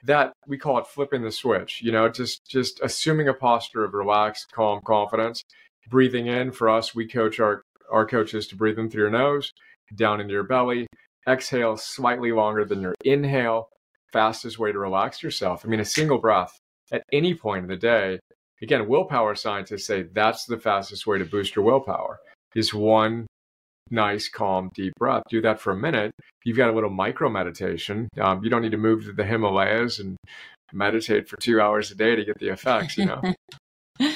that 0.05 0.33
we 0.49 0.59
call 0.59 0.79
it 0.79 0.87
flipping 0.89 1.23
the 1.23 1.31
switch, 1.31 1.81
you 1.81 1.93
know, 1.93 2.09
just 2.09 2.45
just 2.49 2.81
assuming 2.83 3.29
a 3.29 3.35
posture 3.35 3.85
of 3.85 3.95
relaxed, 3.95 4.51
calm 4.53 4.81
confidence. 4.85 5.45
Breathing 5.89 6.27
in 6.27 6.51
for 6.51 6.69
us, 6.69 6.93
we 6.93 7.07
coach 7.07 7.39
our 7.39 7.63
our 7.91 8.07
coaches 8.07 8.49
to 8.49 8.57
breathe 8.57 8.79
in 8.79 8.91
through 8.91 9.03
your 9.03 9.11
nose, 9.11 9.53
down 9.95 10.21
into 10.21 10.33
your 10.33 10.43
belly, 10.43 10.89
exhale 11.29 11.77
slightly 11.77 12.33
longer 12.33 12.65
than 12.65 12.81
your 12.81 12.95
inhale, 13.05 13.69
fastest 14.13 14.59
way 14.59 14.73
to 14.73 14.79
relax 14.79 15.23
yourself. 15.23 15.65
I 15.65 15.69
mean, 15.69 15.81
a 15.81 15.85
single 15.85 16.19
breath 16.19 16.59
at 16.91 17.03
any 17.13 17.35
point 17.35 17.65
of 17.65 17.69
the 17.69 17.77
day 17.77 18.19
again, 18.63 18.89
willpower 18.89 19.35
scientists 19.35 19.87
say 19.87 20.05
that's 20.05 20.47
the 20.47 20.59
fastest 20.59 21.07
way 21.07 21.19
to 21.19 21.25
boost 21.25 21.57
your 21.57 21.65
willpower 21.65 22.21
is 22.55 22.73
one 22.73 23.27
nice, 23.91 24.29
calm, 24.29 24.71
deep 24.75 24.95
breath. 24.99 25.25
Do 25.29 25.43
that 25.43 25.61
for 25.61 25.73
a 25.73 25.77
minute. 25.77 26.13
You've 26.45 26.57
got 26.57 26.71
a 26.71 26.73
little 26.73 26.91
micro 26.91 27.29
meditation. 27.29 28.09
Um, 28.19 28.43
you 28.43 28.49
don't 28.49 28.63
need 28.63 28.71
to 28.71 28.79
move 28.79 29.05
to 29.05 29.13
the 29.13 29.25
Himalayas 29.25 29.99
and 29.99 30.17
meditate 30.73 31.29
for 31.29 31.37
two 31.37 31.61
hours 31.61 31.91
a 31.91 31.95
day 31.95 32.17
to 32.17 32.25
get 32.25 32.39
the 32.39 32.49
effects, 32.49 32.97
you 32.97 33.07
know. 33.07 33.21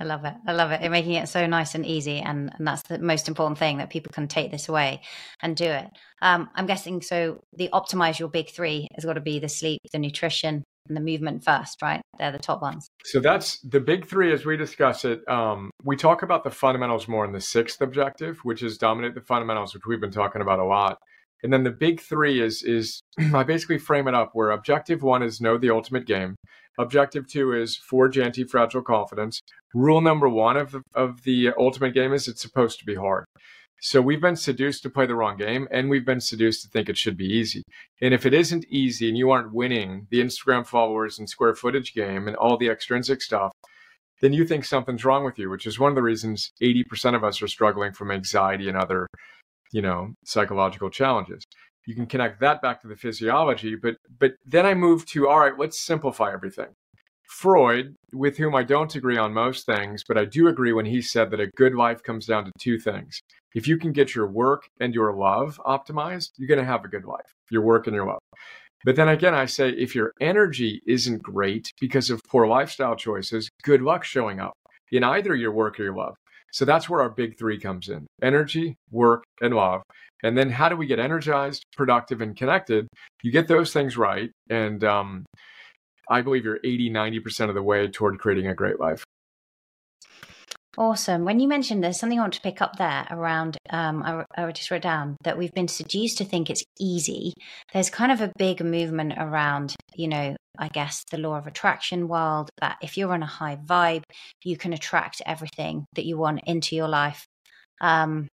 I 0.00 0.04
love 0.04 0.24
it. 0.24 0.34
I 0.46 0.52
love 0.52 0.70
it. 0.70 0.82
You're 0.82 0.90
making 0.90 1.14
it 1.14 1.28
so 1.28 1.46
nice 1.46 1.74
and 1.74 1.84
easy. 1.84 2.18
And, 2.20 2.52
and 2.56 2.66
that's 2.66 2.82
the 2.82 2.98
most 2.98 3.28
important 3.28 3.58
thing 3.58 3.78
that 3.78 3.90
people 3.90 4.12
can 4.12 4.28
take 4.28 4.50
this 4.50 4.68
away 4.68 5.00
and 5.42 5.56
do 5.56 5.64
it. 5.64 5.86
Um, 6.20 6.50
I'm 6.54 6.66
guessing 6.66 7.00
so 7.00 7.40
the 7.56 7.70
optimize 7.72 8.18
your 8.18 8.28
big 8.28 8.50
three 8.50 8.86
has 8.94 9.04
got 9.04 9.14
to 9.14 9.20
be 9.20 9.38
the 9.38 9.48
sleep, 9.48 9.80
the 9.92 9.98
nutrition, 9.98 10.62
and 10.88 10.96
the 10.96 11.00
movement 11.00 11.44
first, 11.44 11.80
right? 11.82 12.00
They're 12.18 12.32
the 12.32 12.38
top 12.38 12.62
ones. 12.62 12.88
So 13.04 13.20
that's 13.20 13.60
the 13.60 13.80
big 13.80 14.06
three 14.06 14.32
as 14.32 14.44
we 14.44 14.56
discuss 14.56 15.04
it. 15.04 15.26
Um, 15.28 15.70
we 15.84 15.96
talk 15.96 16.22
about 16.22 16.44
the 16.44 16.50
fundamentals 16.50 17.08
more 17.08 17.24
in 17.24 17.32
the 17.32 17.40
sixth 17.40 17.80
objective, 17.80 18.38
which 18.42 18.62
is 18.62 18.78
dominate 18.78 19.14
the 19.14 19.20
fundamentals, 19.20 19.74
which 19.74 19.84
we've 19.86 20.00
been 20.00 20.10
talking 20.10 20.42
about 20.42 20.58
a 20.58 20.64
lot. 20.64 20.98
And 21.42 21.52
then 21.52 21.62
the 21.62 21.70
big 21.70 22.00
three 22.00 22.40
is 22.40 22.62
is 22.62 23.02
I 23.34 23.44
basically 23.44 23.78
frame 23.78 24.08
it 24.08 24.14
up 24.14 24.30
where 24.32 24.50
objective 24.50 25.02
one 25.02 25.22
is 25.22 25.40
know 25.40 25.56
the 25.58 25.70
ultimate 25.70 26.06
game. 26.06 26.36
Objective 26.78 27.28
two 27.28 27.52
is 27.52 27.76
forge 27.76 28.18
anti-fragile 28.18 28.82
confidence. 28.82 29.40
Rule 29.74 30.00
number 30.00 30.28
one 30.28 30.56
of 30.56 30.72
the, 30.72 30.82
of 30.94 31.22
the 31.22 31.50
ultimate 31.58 31.94
game 31.94 32.12
is 32.12 32.26
it's 32.26 32.42
supposed 32.42 32.78
to 32.78 32.86
be 32.86 32.94
hard. 32.94 33.24
So 33.80 34.02
we've 34.02 34.20
been 34.20 34.36
seduced 34.36 34.82
to 34.82 34.90
play 34.90 35.06
the 35.06 35.14
wrong 35.14 35.36
game 35.36 35.68
and 35.70 35.88
we've 35.88 36.04
been 36.04 36.20
seduced 36.20 36.62
to 36.62 36.68
think 36.68 36.88
it 36.88 36.96
should 36.96 37.16
be 37.16 37.26
easy. 37.26 37.62
And 38.00 38.12
if 38.12 38.26
it 38.26 38.34
isn't 38.34 38.64
easy 38.68 39.08
and 39.08 39.16
you 39.16 39.30
aren't 39.30 39.52
winning 39.52 40.08
the 40.10 40.20
Instagram 40.20 40.66
followers 40.66 41.18
and 41.18 41.28
square 41.28 41.54
footage 41.54 41.94
game 41.94 42.26
and 42.26 42.36
all 42.36 42.56
the 42.56 42.68
extrinsic 42.68 43.22
stuff, 43.22 43.52
then 44.20 44.32
you 44.32 44.44
think 44.44 44.64
something's 44.64 45.04
wrong 45.04 45.24
with 45.24 45.38
you, 45.38 45.48
which 45.48 45.66
is 45.66 45.78
one 45.78 45.90
of 45.90 45.94
the 45.94 46.02
reasons 46.02 46.50
80% 46.60 47.14
of 47.14 47.22
us 47.22 47.40
are 47.40 47.46
struggling 47.46 47.92
from 47.92 48.10
anxiety 48.10 48.68
and 48.68 48.76
other, 48.76 49.06
you 49.72 49.80
know, 49.80 50.14
psychological 50.24 50.90
challenges. 50.90 51.44
You 51.86 51.94
can 51.94 52.06
connect 52.06 52.40
that 52.40 52.60
back 52.60 52.82
to 52.82 52.88
the 52.88 52.96
physiology, 52.96 53.76
but 53.76 53.96
but 54.18 54.32
then 54.44 54.66
I 54.66 54.74
move 54.74 55.06
to 55.06 55.28
all 55.28 55.38
right, 55.38 55.56
let's 55.56 55.80
simplify 55.80 56.32
everything. 56.32 56.68
Freud, 57.38 57.94
with 58.12 58.36
whom 58.36 58.56
I 58.56 58.64
don't 58.64 58.96
agree 58.96 59.16
on 59.16 59.32
most 59.32 59.64
things, 59.64 60.02
but 60.08 60.18
I 60.18 60.24
do 60.24 60.48
agree 60.48 60.72
when 60.72 60.86
he 60.86 61.00
said 61.00 61.30
that 61.30 61.38
a 61.38 61.52
good 61.56 61.72
life 61.72 62.02
comes 62.02 62.26
down 62.26 62.44
to 62.44 62.50
two 62.58 62.80
things. 62.80 63.20
If 63.54 63.68
you 63.68 63.78
can 63.78 63.92
get 63.92 64.12
your 64.12 64.26
work 64.26 64.64
and 64.80 64.92
your 64.92 65.14
love 65.14 65.60
optimized, 65.64 66.30
you're 66.36 66.48
going 66.48 66.58
to 66.58 66.66
have 66.66 66.84
a 66.84 66.88
good 66.88 67.04
life, 67.04 67.32
your 67.48 67.62
work 67.62 67.86
and 67.86 67.94
your 67.94 68.06
love. 68.06 68.18
But 68.84 68.96
then 68.96 69.08
again, 69.08 69.34
I 69.34 69.46
say 69.46 69.70
if 69.70 69.94
your 69.94 70.14
energy 70.20 70.80
isn't 70.84 71.22
great 71.22 71.70
because 71.80 72.10
of 72.10 72.20
poor 72.28 72.48
lifestyle 72.48 72.96
choices, 72.96 73.48
good 73.62 73.82
luck 73.82 74.02
showing 74.02 74.40
up 74.40 74.54
in 74.90 75.04
either 75.04 75.36
your 75.36 75.52
work 75.52 75.78
or 75.78 75.84
your 75.84 75.96
love. 75.96 76.16
So 76.52 76.64
that's 76.64 76.88
where 76.88 77.02
our 77.02 77.10
big 77.10 77.38
three 77.38 77.60
comes 77.60 77.88
in 77.88 78.08
energy, 78.20 78.74
work, 78.90 79.22
and 79.40 79.54
love. 79.54 79.82
And 80.24 80.36
then 80.36 80.50
how 80.50 80.68
do 80.68 80.76
we 80.76 80.86
get 80.86 80.98
energized, 80.98 81.62
productive, 81.76 82.20
and 82.20 82.36
connected? 82.36 82.88
You 83.22 83.30
get 83.30 83.46
those 83.46 83.72
things 83.72 83.96
right. 83.96 84.32
And 84.50 84.82
um, 84.82 85.24
I 86.10 86.22
believe 86.22 86.44
you're 86.44 86.60
80, 86.64 86.90
90% 86.90 87.48
of 87.48 87.54
the 87.54 87.62
way 87.62 87.86
toward 87.88 88.18
creating 88.18 88.46
a 88.46 88.54
great 88.54 88.80
life. 88.80 89.04
Awesome. 90.78 91.24
When 91.24 91.40
you 91.40 91.48
mentioned 91.48 91.82
there's 91.82 91.98
something 91.98 92.20
I 92.20 92.22
want 92.22 92.34
to 92.34 92.40
pick 92.40 92.62
up 92.62 92.76
there 92.76 93.04
around, 93.10 93.56
um, 93.70 94.02
I, 94.04 94.24
I 94.36 94.52
just 94.52 94.70
wrote 94.70 94.82
down 94.82 95.16
that 95.24 95.36
we've 95.36 95.52
been 95.52 95.66
seduced 95.66 96.18
to 96.18 96.24
think 96.24 96.48
it's 96.48 96.62
easy. 96.78 97.34
There's 97.72 97.90
kind 97.90 98.12
of 98.12 98.20
a 98.20 98.32
big 98.38 98.64
movement 98.64 99.14
around, 99.18 99.74
you 99.96 100.06
know, 100.06 100.36
I 100.56 100.68
guess 100.68 101.02
the 101.10 101.18
law 101.18 101.36
of 101.36 101.48
attraction 101.48 102.06
world 102.06 102.50
that 102.60 102.76
if 102.80 102.96
you're 102.96 103.12
on 103.12 103.24
a 103.24 103.26
high 103.26 103.56
vibe, 103.56 104.04
you 104.44 104.56
can 104.56 104.72
attract 104.72 105.20
everything 105.26 105.84
that 105.96 106.04
you 106.04 106.16
want 106.16 106.42
into 106.46 106.76
your 106.76 106.88
life. 106.88 107.26
Um, 107.80 108.28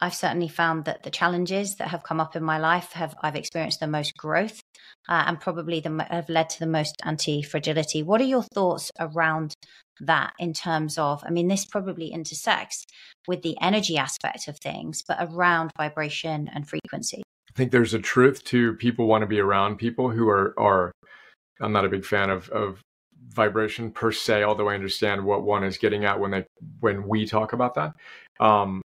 I've 0.00 0.14
certainly 0.14 0.48
found 0.48 0.84
that 0.84 1.02
the 1.02 1.10
challenges 1.10 1.76
that 1.76 1.88
have 1.88 2.02
come 2.02 2.20
up 2.20 2.36
in 2.36 2.42
my 2.42 2.58
life 2.58 2.92
have 2.92 3.14
I've 3.22 3.34
experienced 3.34 3.80
the 3.80 3.86
most 3.86 4.14
growth 4.16 4.60
uh, 5.08 5.24
and 5.26 5.40
probably 5.40 5.80
the, 5.80 6.06
have 6.10 6.28
led 6.28 6.50
to 6.50 6.60
the 6.60 6.66
most 6.66 6.96
anti 7.04 7.42
fragility. 7.42 8.02
What 8.02 8.20
are 8.20 8.24
your 8.24 8.42
thoughts 8.42 8.90
around 9.00 9.54
that 10.00 10.34
in 10.38 10.52
terms 10.52 10.98
of? 10.98 11.22
I 11.24 11.30
mean, 11.30 11.48
this 11.48 11.64
probably 11.64 12.08
intersects 12.08 12.84
with 13.26 13.42
the 13.42 13.56
energy 13.60 13.96
aspect 13.96 14.48
of 14.48 14.58
things, 14.58 15.02
but 15.06 15.16
around 15.20 15.70
vibration 15.78 16.50
and 16.52 16.68
frequency. 16.68 17.22
I 17.50 17.56
think 17.56 17.70
there's 17.70 17.94
a 17.94 17.98
truth 17.98 18.44
to 18.44 18.74
people 18.74 19.06
want 19.06 19.22
to 19.22 19.26
be 19.26 19.40
around 19.40 19.76
people 19.76 20.10
who 20.10 20.28
are 20.28 20.54
are. 20.58 20.92
I'm 21.58 21.72
not 21.72 21.86
a 21.86 21.88
big 21.90 22.04
fan 22.04 22.28
of 22.28 22.50
of 22.50 22.82
vibration 23.28 23.90
per 23.90 24.12
se, 24.12 24.44
although 24.44 24.68
I 24.68 24.74
understand 24.74 25.24
what 25.24 25.42
one 25.42 25.64
is 25.64 25.78
getting 25.78 26.04
at 26.04 26.20
when 26.20 26.32
they 26.32 26.44
when 26.80 27.08
we 27.08 27.26
talk 27.26 27.54
about 27.54 27.74
that. 27.74 27.94
Um, 28.38 28.82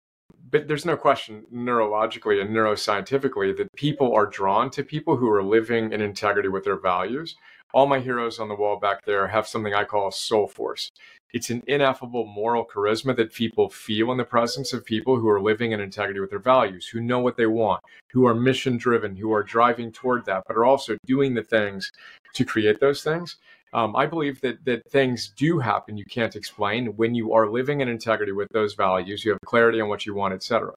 but 0.50 0.68
there's 0.68 0.86
no 0.86 0.98
question 0.98 1.46
neurologically 1.54 2.42
and 2.42 2.50
neuroscientifically 2.52 3.56
that 3.58 3.74
people 3.76 4.14
are 4.14 4.26
drawn 4.26 4.70
to 4.72 4.84
people 4.84 5.18
who 5.18 5.30
are 5.30 5.44
living 5.44 5.92
in 5.92 6.02
integrity 6.02 6.50
with 6.50 6.64
their 6.64 6.80
values 6.80 7.36
all 7.74 7.86
my 7.86 8.00
heroes 8.00 8.40
on 8.40 8.48
the 8.48 8.56
wall 8.56 8.80
back 8.80 9.06
there 9.06 9.28
have 9.28 9.48
something 9.48 9.74
I 9.74 9.84
call 9.84 10.10
soul 10.12 10.48
force. 10.48 10.92
It's 11.34 11.50
an 11.50 11.62
ineffable 11.68 12.26
moral 12.26 12.66
charisma 12.66 13.16
that 13.18 13.34
people 13.34 13.70
feel 13.70 14.12
in 14.12 14.18
the 14.18 14.24
presence 14.24 14.72
of 14.72 14.86
people 14.86 15.20
who 15.20 15.28
are 15.28 15.42
living 15.42 15.74
in 15.74 15.82
integrity 15.82 16.22
with 16.22 16.30
their 16.30 16.40
values, 16.40 16.88
who 16.88 17.02
know 17.02 17.20
what 17.20 17.36
they 17.36 17.46
want, 17.46 17.84
who 18.12 18.26
are 18.26 18.34
mission 18.34 18.78
driven, 18.78 19.16
who 19.16 19.34
are 19.34 19.44
driving 19.44 19.92
toward 19.92 20.26
that, 20.26 20.44
but 20.48 20.56
are 20.56 20.66
also 20.66 20.98
doing 21.06 21.34
the 21.34 21.44
things 21.44 21.92
to 22.34 22.46
create 22.46 22.80
those 22.80 23.04
things. 23.04 23.36
Um, 23.74 23.96
I 23.96 24.06
believe 24.06 24.42
that 24.42 24.64
that 24.66 24.90
things 24.90 25.34
do 25.36 25.60
happen 25.60 25.98
you 25.98 26.06
can't 26.10 26.36
explain 26.36 26.96
when 26.96 27.16
you 27.16 27.34
are 27.34 27.50
living 27.50 27.82
in 27.82 27.90
integrity 27.90 28.32
with 28.32 28.48
those 28.52 28.74
values. 28.74 29.26
You 29.26 29.32
have 29.32 29.42
clarity 29.46 29.82
on 29.82 29.90
what 29.90 30.06
you 30.06 30.16
want, 30.16 30.34
etc. 30.34 30.74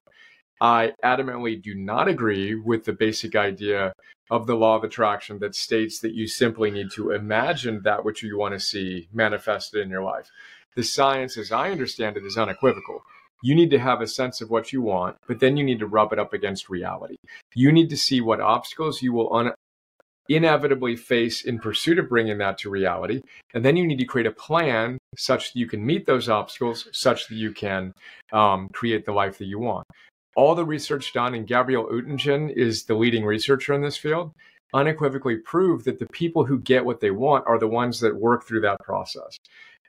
I 0.59 0.93
adamantly 1.03 1.61
do 1.61 1.73
not 1.73 2.07
agree 2.07 2.53
with 2.53 2.85
the 2.85 2.93
basic 2.93 3.35
idea 3.35 3.93
of 4.29 4.45
the 4.45 4.55
law 4.55 4.75
of 4.75 4.83
attraction 4.83 5.39
that 5.39 5.55
states 5.55 5.99
that 5.99 6.13
you 6.13 6.27
simply 6.27 6.69
need 6.69 6.91
to 6.91 7.11
imagine 7.11 7.81
that 7.83 8.05
which 8.05 8.21
you 8.21 8.37
want 8.37 8.53
to 8.53 8.59
see 8.59 9.09
manifested 9.11 9.81
in 9.81 9.89
your 9.89 10.03
life. 10.03 10.29
The 10.75 10.83
science, 10.83 11.37
as 11.37 11.51
I 11.51 11.71
understand 11.71 12.15
it, 12.15 12.25
is 12.25 12.37
unequivocal. 12.37 13.01
You 13.43 13.55
need 13.55 13.71
to 13.71 13.79
have 13.79 14.01
a 14.01 14.07
sense 14.07 14.39
of 14.39 14.49
what 14.51 14.71
you 14.71 14.81
want, 14.81 15.17
but 15.27 15.39
then 15.39 15.57
you 15.57 15.63
need 15.63 15.79
to 15.79 15.87
rub 15.87 16.13
it 16.13 16.19
up 16.19 16.31
against 16.31 16.69
reality. 16.69 17.17
You 17.55 17.71
need 17.71 17.89
to 17.89 17.97
see 17.97 18.21
what 18.21 18.39
obstacles 18.39 19.01
you 19.01 19.13
will 19.13 19.33
un- 19.33 19.53
inevitably 20.29 20.95
face 20.95 21.43
in 21.43 21.59
pursuit 21.59 21.99
of 21.99 22.09
bringing 22.09 22.37
that 22.37 22.57
to 22.59 22.69
reality. 22.69 23.21
And 23.53 23.65
then 23.65 23.75
you 23.75 23.85
need 23.85 23.99
to 23.99 24.05
create 24.05 24.27
a 24.27 24.31
plan 24.31 24.97
such 25.17 25.53
that 25.53 25.59
you 25.59 25.67
can 25.67 25.85
meet 25.85 26.05
those 26.05 26.29
obstacles, 26.29 26.87
such 26.91 27.27
that 27.27 27.35
you 27.35 27.51
can 27.51 27.93
um, 28.31 28.69
create 28.73 29.05
the 29.05 29.13
life 29.13 29.37
that 29.39 29.45
you 29.45 29.59
want. 29.59 29.85
All 30.35 30.55
the 30.55 30.65
research 30.65 31.11
done, 31.11 31.33
and 31.33 31.47
Gabrielle 31.47 31.89
Oettingen 31.89 32.53
is 32.55 32.85
the 32.85 32.95
leading 32.95 33.25
researcher 33.25 33.73
in 33.73 33.81
this 33.81 33.97
field, 33.97 34.31
unequivocally 34.73 35.37
prove 35.37 35.83
that 35.83 35.99
the 35.99 36.07
people 36.07 36.45
who 36.45 36.59
get 36.59 36.85
what 36.85 37.01
they 37.01 37.11
want 37.11 37.45
are 37.47 37.59
the 37.59 37.67
ones 37.67 37.99
that 37.99 38.15
work 38.15 38.45
through 38.45 38.61
that 38.61 38.79
process. 38.81 39.37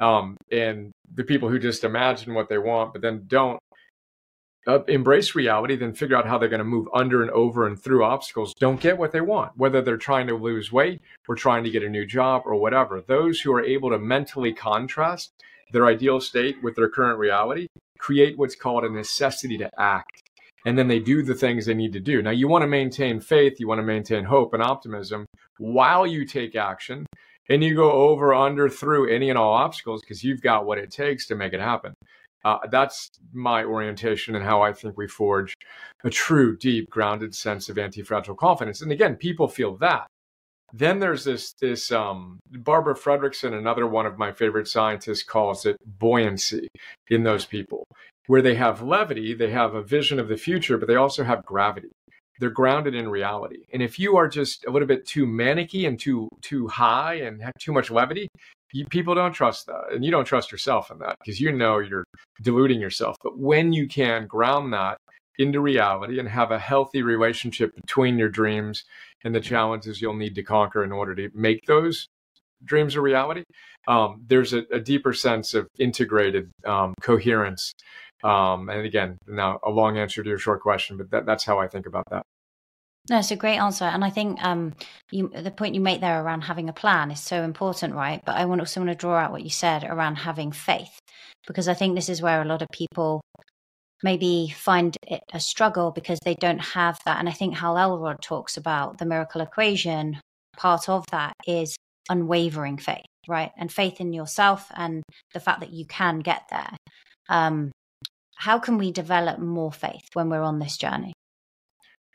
Um, 0.00 0.36
and 0.50 0.90
the 1.14 1.22
people 1.22 1.48
who 1.48 1.58
just 1.58 1.84
imagine 1.84 2.34
what 2.34 2.48
they 2.48 2.58
want 2.58 2.92
but 2.92 3.02
then 3.02 3.24
don't 3.28 3.60
uh, 4.66 4.84
embrace 4.84 5.34
reality, 5.34 5.76
then 5.76 5.92
figure 5.92 6.16
out 6.16 6.26
how 6.26 6.38
they're 6.38 6.48
going 6.48 6.58
to 6.58 6.64
move 6.64 6.88
under 6.94 7.22
and 7.22 7.30
over 7.32 7.66
and 7.66 7.80
through 7.80 8.04
obstacles, 8.04 8.54
don't 8.60 8.80
get 8.80 8.98
what 8.98 9.12
they 9.12 9.20
want, 9.20 9.56
whether 9.56 9.82
they're 9.82 9.96
trying 9.96 10.26
to 10.26 10.36
lose 10.36 10.70
weight 10.70 11.00
or 11.28 11.34
trying 11.34 11.64
to 11.64 11.70
get 11.70 11.82
a 11.82 11.88
new 11.88 12.06
job 12.06 12.42
or 12.44 12.54
whatever. 12.54 13.00
Those 13.00 13.40
who 13.40 13.52
are 13.52 13.64
able 13.64 13.90
to 13.90 13.98
mentally 13.98 14.52
contrast 14.52 15.32
their 15.72 15.86
ideal 15.86 16.20
state 16.20 16.62
with 16.62 16.76
their 16.76 16.88
current 16.88 17.18
reality 17.18 17.66
create 17.98 18.38
what's 18.38 18.56
called 18.56 18.84
a 18.84 18.90
necessity 18.90 19.58
to 19.58 19.70
act. 19.78 20.22
And 20.64 20.78
then 20.78 20.86
they 20.86 21.00
do 21.00 21.22
the 21.22 21.34
things 21.34 21.66
they 21.66 21.74
need 21.74 21.92
to 21.94 22.00
do. 22.00 22.22
Now, 22.22 22.30
you 22.30 22.46
want 22.46 22.62
to 22.62 22.68
maintain 22.68 23.20
faith, 23.20 23.58
you 23.58 23.66
want 23.66 23.80
to 23.80 23.84
maintain 23.84 24.24
hope 24.24 24.54
and 24.54 24.62
optimism 24.62 25.26
while 25.58 26.06
you 26.06 26.24
take 26.24 26.54
action 26.54 27.06
and 27.48 27.64
you 27.64 27.74
go 27.74 27.90
over, 27.90 28.32
under, 28.32 28.68
through 28.68 29.10
any 29.12 29.28
and 29.28 29.38
all 29.38 29.52
obstacles 29.52 30.02
because 30.02 30.22
you've 30.22 30.40
got 30.40 30.66
what 30.66 30.78
it 30.78 30.90
takes 30.90 31.26
to 31.26 31.34
make 31.34 31.52
it 31.52 31.60
happen. 31.60 31.94
Uh, 32.45 32.59
that's 32.70 33.11
my 33.32 33.64
orientation 33.64 34.34
and 34.34 34.45
how 34.45 34.62
I 34.62 34.72
think 34.72 34.97
we 34.97 35.07
forge 35.07 35.55
a 36.05 36.11
true, 36.11 36.57
deep, 36.57 36.90
grounded 36.90 37.34
sense 37.34 37.68
of 37.68 37.78
anti-fragile 37.78 38.34
confidence. 38.34 38.82
And 38.82 38.90
again, 38.90 39.16
people 39.16 39.49
feel 39.49 39.76
that. 39.76 40.07
Then 40.72 41.01
there's 41.01 41.24
this 41.24 41.53
this 41.61 41.93
um, 41.93 42.40
Barbara 42.51 42.95
Fredrickson, 42.95 43.53
another 43.53 43.86
one 43.86 44.07
of 44.07 44.18
my 44.18 44.32
favorite 44.32 44.66
scientists, 44.66 45.22
calls 45.22 45.66
it 45.66 45.76
buoyancy 45.99 46.68
in 47.09 47.22
those 47.22 47.45
people, 47.45 47.84
where 48.26 48.43
they 48.43 48.55
have 48.55 48.82
levity, 48.82 49.34
they 49.34 49.51
have 49.51 49.74
a 49.74 49.82
vision 49.82 50.18
of 50.18 50.28
the 50.28 50.36
future, 50.36 50.78
but 50.78 50.88
they 50.88 50.97
also 50.97 51.24
have 51.24 51.45
gravity. 51.45 51.90
They're 52.40 52.49
grounded 52.51 52.95
in 52.95 53.09
reality. 53.09 53.64
And 53.72 53.82
if 53.82 53.99
you 53.99 54.16
are 54.16 54.28
just 54.28 54.64
a 54.64 54.70
little 54.70 54.88
bit 54.88 55.07
too 55.07 55.26
manicky 55.26 55.86
and 55.86 56.01
too 56.01 56.28
too 56.40 56.66
high 56.68 57.16
and 57.16 57.43
have 57.43 57.53
too 57.61 57.72
much 57.72 57.90
levity, 57.90 58.28
you, 58.72 58.86
people 58.86 59.14
don't 59.14 59.32
trust 59.32 59.66
that 59.66 59.92
and 59.92 60.04
you 60.04 60.10
don't 60.10 60.24
trust 60.24 60.50
yourself 60.52 60.90
in 60.90 60.98
that 60.98 61.16
because 61.18 61.40
you 61.40 61.52
know 61.52 61.78
you're 61.78 62.04
deluding 62.42 62.80
yourself. 62.80 63.16
But 63.22 63.38
when 63.38 63.72
you 63.72 63.86
can 63.86 64.26
ground 64.26 64.72
that 64.72 64.98
into 65.38 65.60
reality 65.60 66.18
and 66.18 66.28
have 66.28 66.50
a 66.50 66.58
healthy 66.58 67.02
relationship 67.02 67.74
between 67.74 68.18
your 68.18 68.28
dreams 68.28 68.84
and 69.24 69.34
the 69.34 69.40
challenges 69.40 70.00
you'll 70.00 70.14
need 70.14 70.34
to 70.34 70.42
conquer 70.42 70.84
in 70.84 70.92
order 70.92 71.14
to 71.14 71.30
make 71.34 71.64
those 71.66 72.06
dreams 72.64 72.94
a 72.94 73.00
reality 73.00 73.42
um, 73.88 74.22
there's 74.26 74.52
a, 74.52 74.62
a, 74.70 74.78
deeper 74.78 75.12
sense 75.12 75.54
of 75.54 75.66
integrated 75.76 76.52
um, 76.64 76.94
coherence. 77.00 77.72
Um, 78.22 78.68
and 78.68 78.86
again 78.86 79.18
now 79.26 79.58
a 79.64 79.70
long 79.70 79.98
answer 79.98 80.22
to 80.22 80.28
your 80.28 80.38
short 80.38 80.60
question 80.60 80.96
but 80.96 81.10
that, 81.10 81.26
that's 81.26 81.44
how 81.44 81.58
i 81.58 81.66
think 81.66 81.86
about 81.86 82.04
that 82.10 82.22
no, 83.11 83.18
it's 83.18 83.30
a 83.30 83.36
great 83.36 83.59
answer, 83.59 83.84
and 83.84 84.05
I 84.05 84.11
think 84.11 84.42
um, 84.44 84.74
you, 85.11 85.28
the 85.28 85.50
point 85.50 85.74
you 85.74 85.80
make 85.80 86.00
there 86.00 86.22
around 86.22 86.42
having 86.42 86.68
a 86.68 86.72
plan 86.72 87.11
is 87.11 87.20
so 87.20 87.42
important, 87.42 87.94
right? 87.94 88.22
But 88.24 88.36
I 88.36 88.44
also 88.44 88.80
want 88.80 88.90
to 88.90 88.94
draw 88.94 89.16
out 89.16 89.32
what 89.32 89.42
you 89.42 89.50
said 89.50 89.84
around 89.84 90.16
having 90.16 90.53
faith, 90.53 90.98
because 91.46 91.66
I 91.66 91.74
think 91.74 91.94
this 91.94 92.09
is 92.09 92.22
where 92.22 92.40
a 92.40 92.46
lot 92.46 92.62
of 92.62 92.68
people 92.72 93.20
maybe 94.05 94.53
find 94.57 94.96
it 95.07 95.22
a 95.32 95.40
struggle 95.40 95.90
because 95.90 96.18
they 96.24 96.34
don't 96.34 96.59
have 96.59 96.98
that. 97.05 97.18
And 97.18 97.28
I 97.28 97.32
think 97.32 97.57
Hal 97.57 97.78
Elrod 97.78 98.20
talks 98.20 98.57
about 98.57 98.98
the 98.98 99.07
miracle 99.07 99.40
equation. 99.40 100.20
Part 100.57 100.88
of 100.88 101.05
that 101.12 101.32
is 101.46 101.76
unwavering 102.09 102.78
faith, 102.78 103.07
right? 103.28 103.53
And 103.57 103.72
faith 103.72 104.00
in 104.00 104.12
yourself 104.12 104.66
and 104.76 105.03
the 105.34 105.40
fact 105.40 105.61
that 105.61 105.72
you 105.72 105.86
can 105.86 106.20
get 106.20 106.42
there. 106.50 106.76
Um, 107.28 107.70
how 108.36 108.59
can 108.59 108.76
we 108.76 108.90
develop 108.90 109.38
more 109.38 109.72
faith 109.72 110.03
when 110.14 110.28
we're 110.28 110.42
on 110.42 110.59
this 110.59 110.76
journey? 110.76 111.12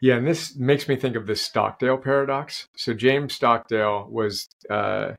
Yeah, 0.01 0.15
and 0.15 0.27
this 0.27 0.55
makes 0.55 0.87
me 0.87 0.95
think 0.95 1.15
of 1.15 1.25
the 1.25 1.35
Stockdale 1.35 1.97
paradox. 1.97 2.67
So 2.75 2.93
James 2.93 3.33
Stockdale 3.33 4.07
was 4.09 4.47
uh, 4.69 5.13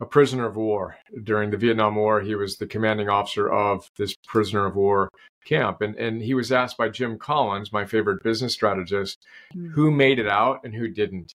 a 0.00 0.06
prisoner 0.06 0.46
of 0.46 0.56
war 0.56 0.96
during 1.22 1.50
the 1.50 1.58
Vietnam 1.58 1.96
War. 1.96 2.20
He 2.20 2.34
was 2.34 2.56
the 2.56 2.66
commanding 2.66 3.10
officer 3.10 3.50
of 3.50 3.88
this 3.98 4.14
prisoner 4.26 4.64
of 4.64 4.74
war 4.74 5.10
camp, 5.44 5.82
and 5.82 5.96
and 5.96 6.22
he 6.22 6.34
was 6.34 6.50
asked 6.50 6.78
by 6.78 6.88
Jim 6.88 7.18
Collins, 7.18 7.72
my 7.72 7.84
favorite 7.84 8.22
business 8.22 8.54
strategist, 8.54 9.18
mm. 9.54 9.70
who 9.72 9.90
made 9.90 10.18
it 10.18 10.28
out 10.28 10.60
and 10.64 10.74
who 10.74 10.88
didn't. 10.88 11.32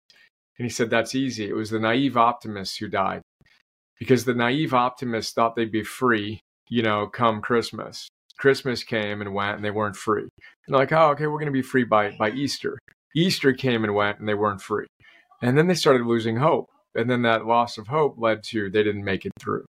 And 0.58 0.66
he 0.66 0.70
said 0.70 0.90
that's 0.90 1.14
easy. 1.14 1.48
It 1.48 1.56
was 1.56 1.70
the 1.70 1.80
naive 1.80 2.18
optimists 2.18 2.78
who 2.78 2.88
died, 2.88 3.22
because 4.00 4.26
the 4.26 4.34
naive 4.34 4.74
optimists 4.74 5.34
thought 5.34 5.56
they'd 5.56 5.72
be 5.72 5.84
free, 5.84 6.40
you 6.68 6.82
know, 6.82 7.06
come 7.06 7.42
Christmas. 7.42 8.08
Christmas 8.38 8.84
came 8.84 9.22
and 9.22 9.34
went 9.34 9.56
and 9.56 9.66
they 9.66 9.72
weren't 9.72 9.96
free. 9.96 10.28
And 10.68 10.76
like, 10.76 10.92
oh, 10.92 11.10
okay, 11.12 11.28
we're 11.28 11.40
going 11.40 11.46
to 11.48 11.52
be 11.52 11.62
free 11.62 11.84
by, 11.84 12.16
by 12.18 12.32
Easter. 12.32 12.78
Easter 13.16 13.54
came 13.54 13.84
and 13.84 13.96
went 13.96 14.20
and 14.20 14.28
they 14.28 14.34
weren't 14.34 14.62
free. 14.62 14.88
And 15.42 15.58
then 15.58 15.68
they 15.68 15.74
started 15.74 16.06
losing 16.06 16.38
hope. 16.38 16.70
And 16.96 17.10
then 17.10 17.22
that 17.24 17.46
loss 17.46 17.78
of 17.78 17.88
hope 17.88 18.16
led 18.18 18.44
to 18.50 18.70
they 18.70 18.84
didn't 18.84 19.04
make 19.04 19.26
it 19.26 19.32
through. 19.40 19.66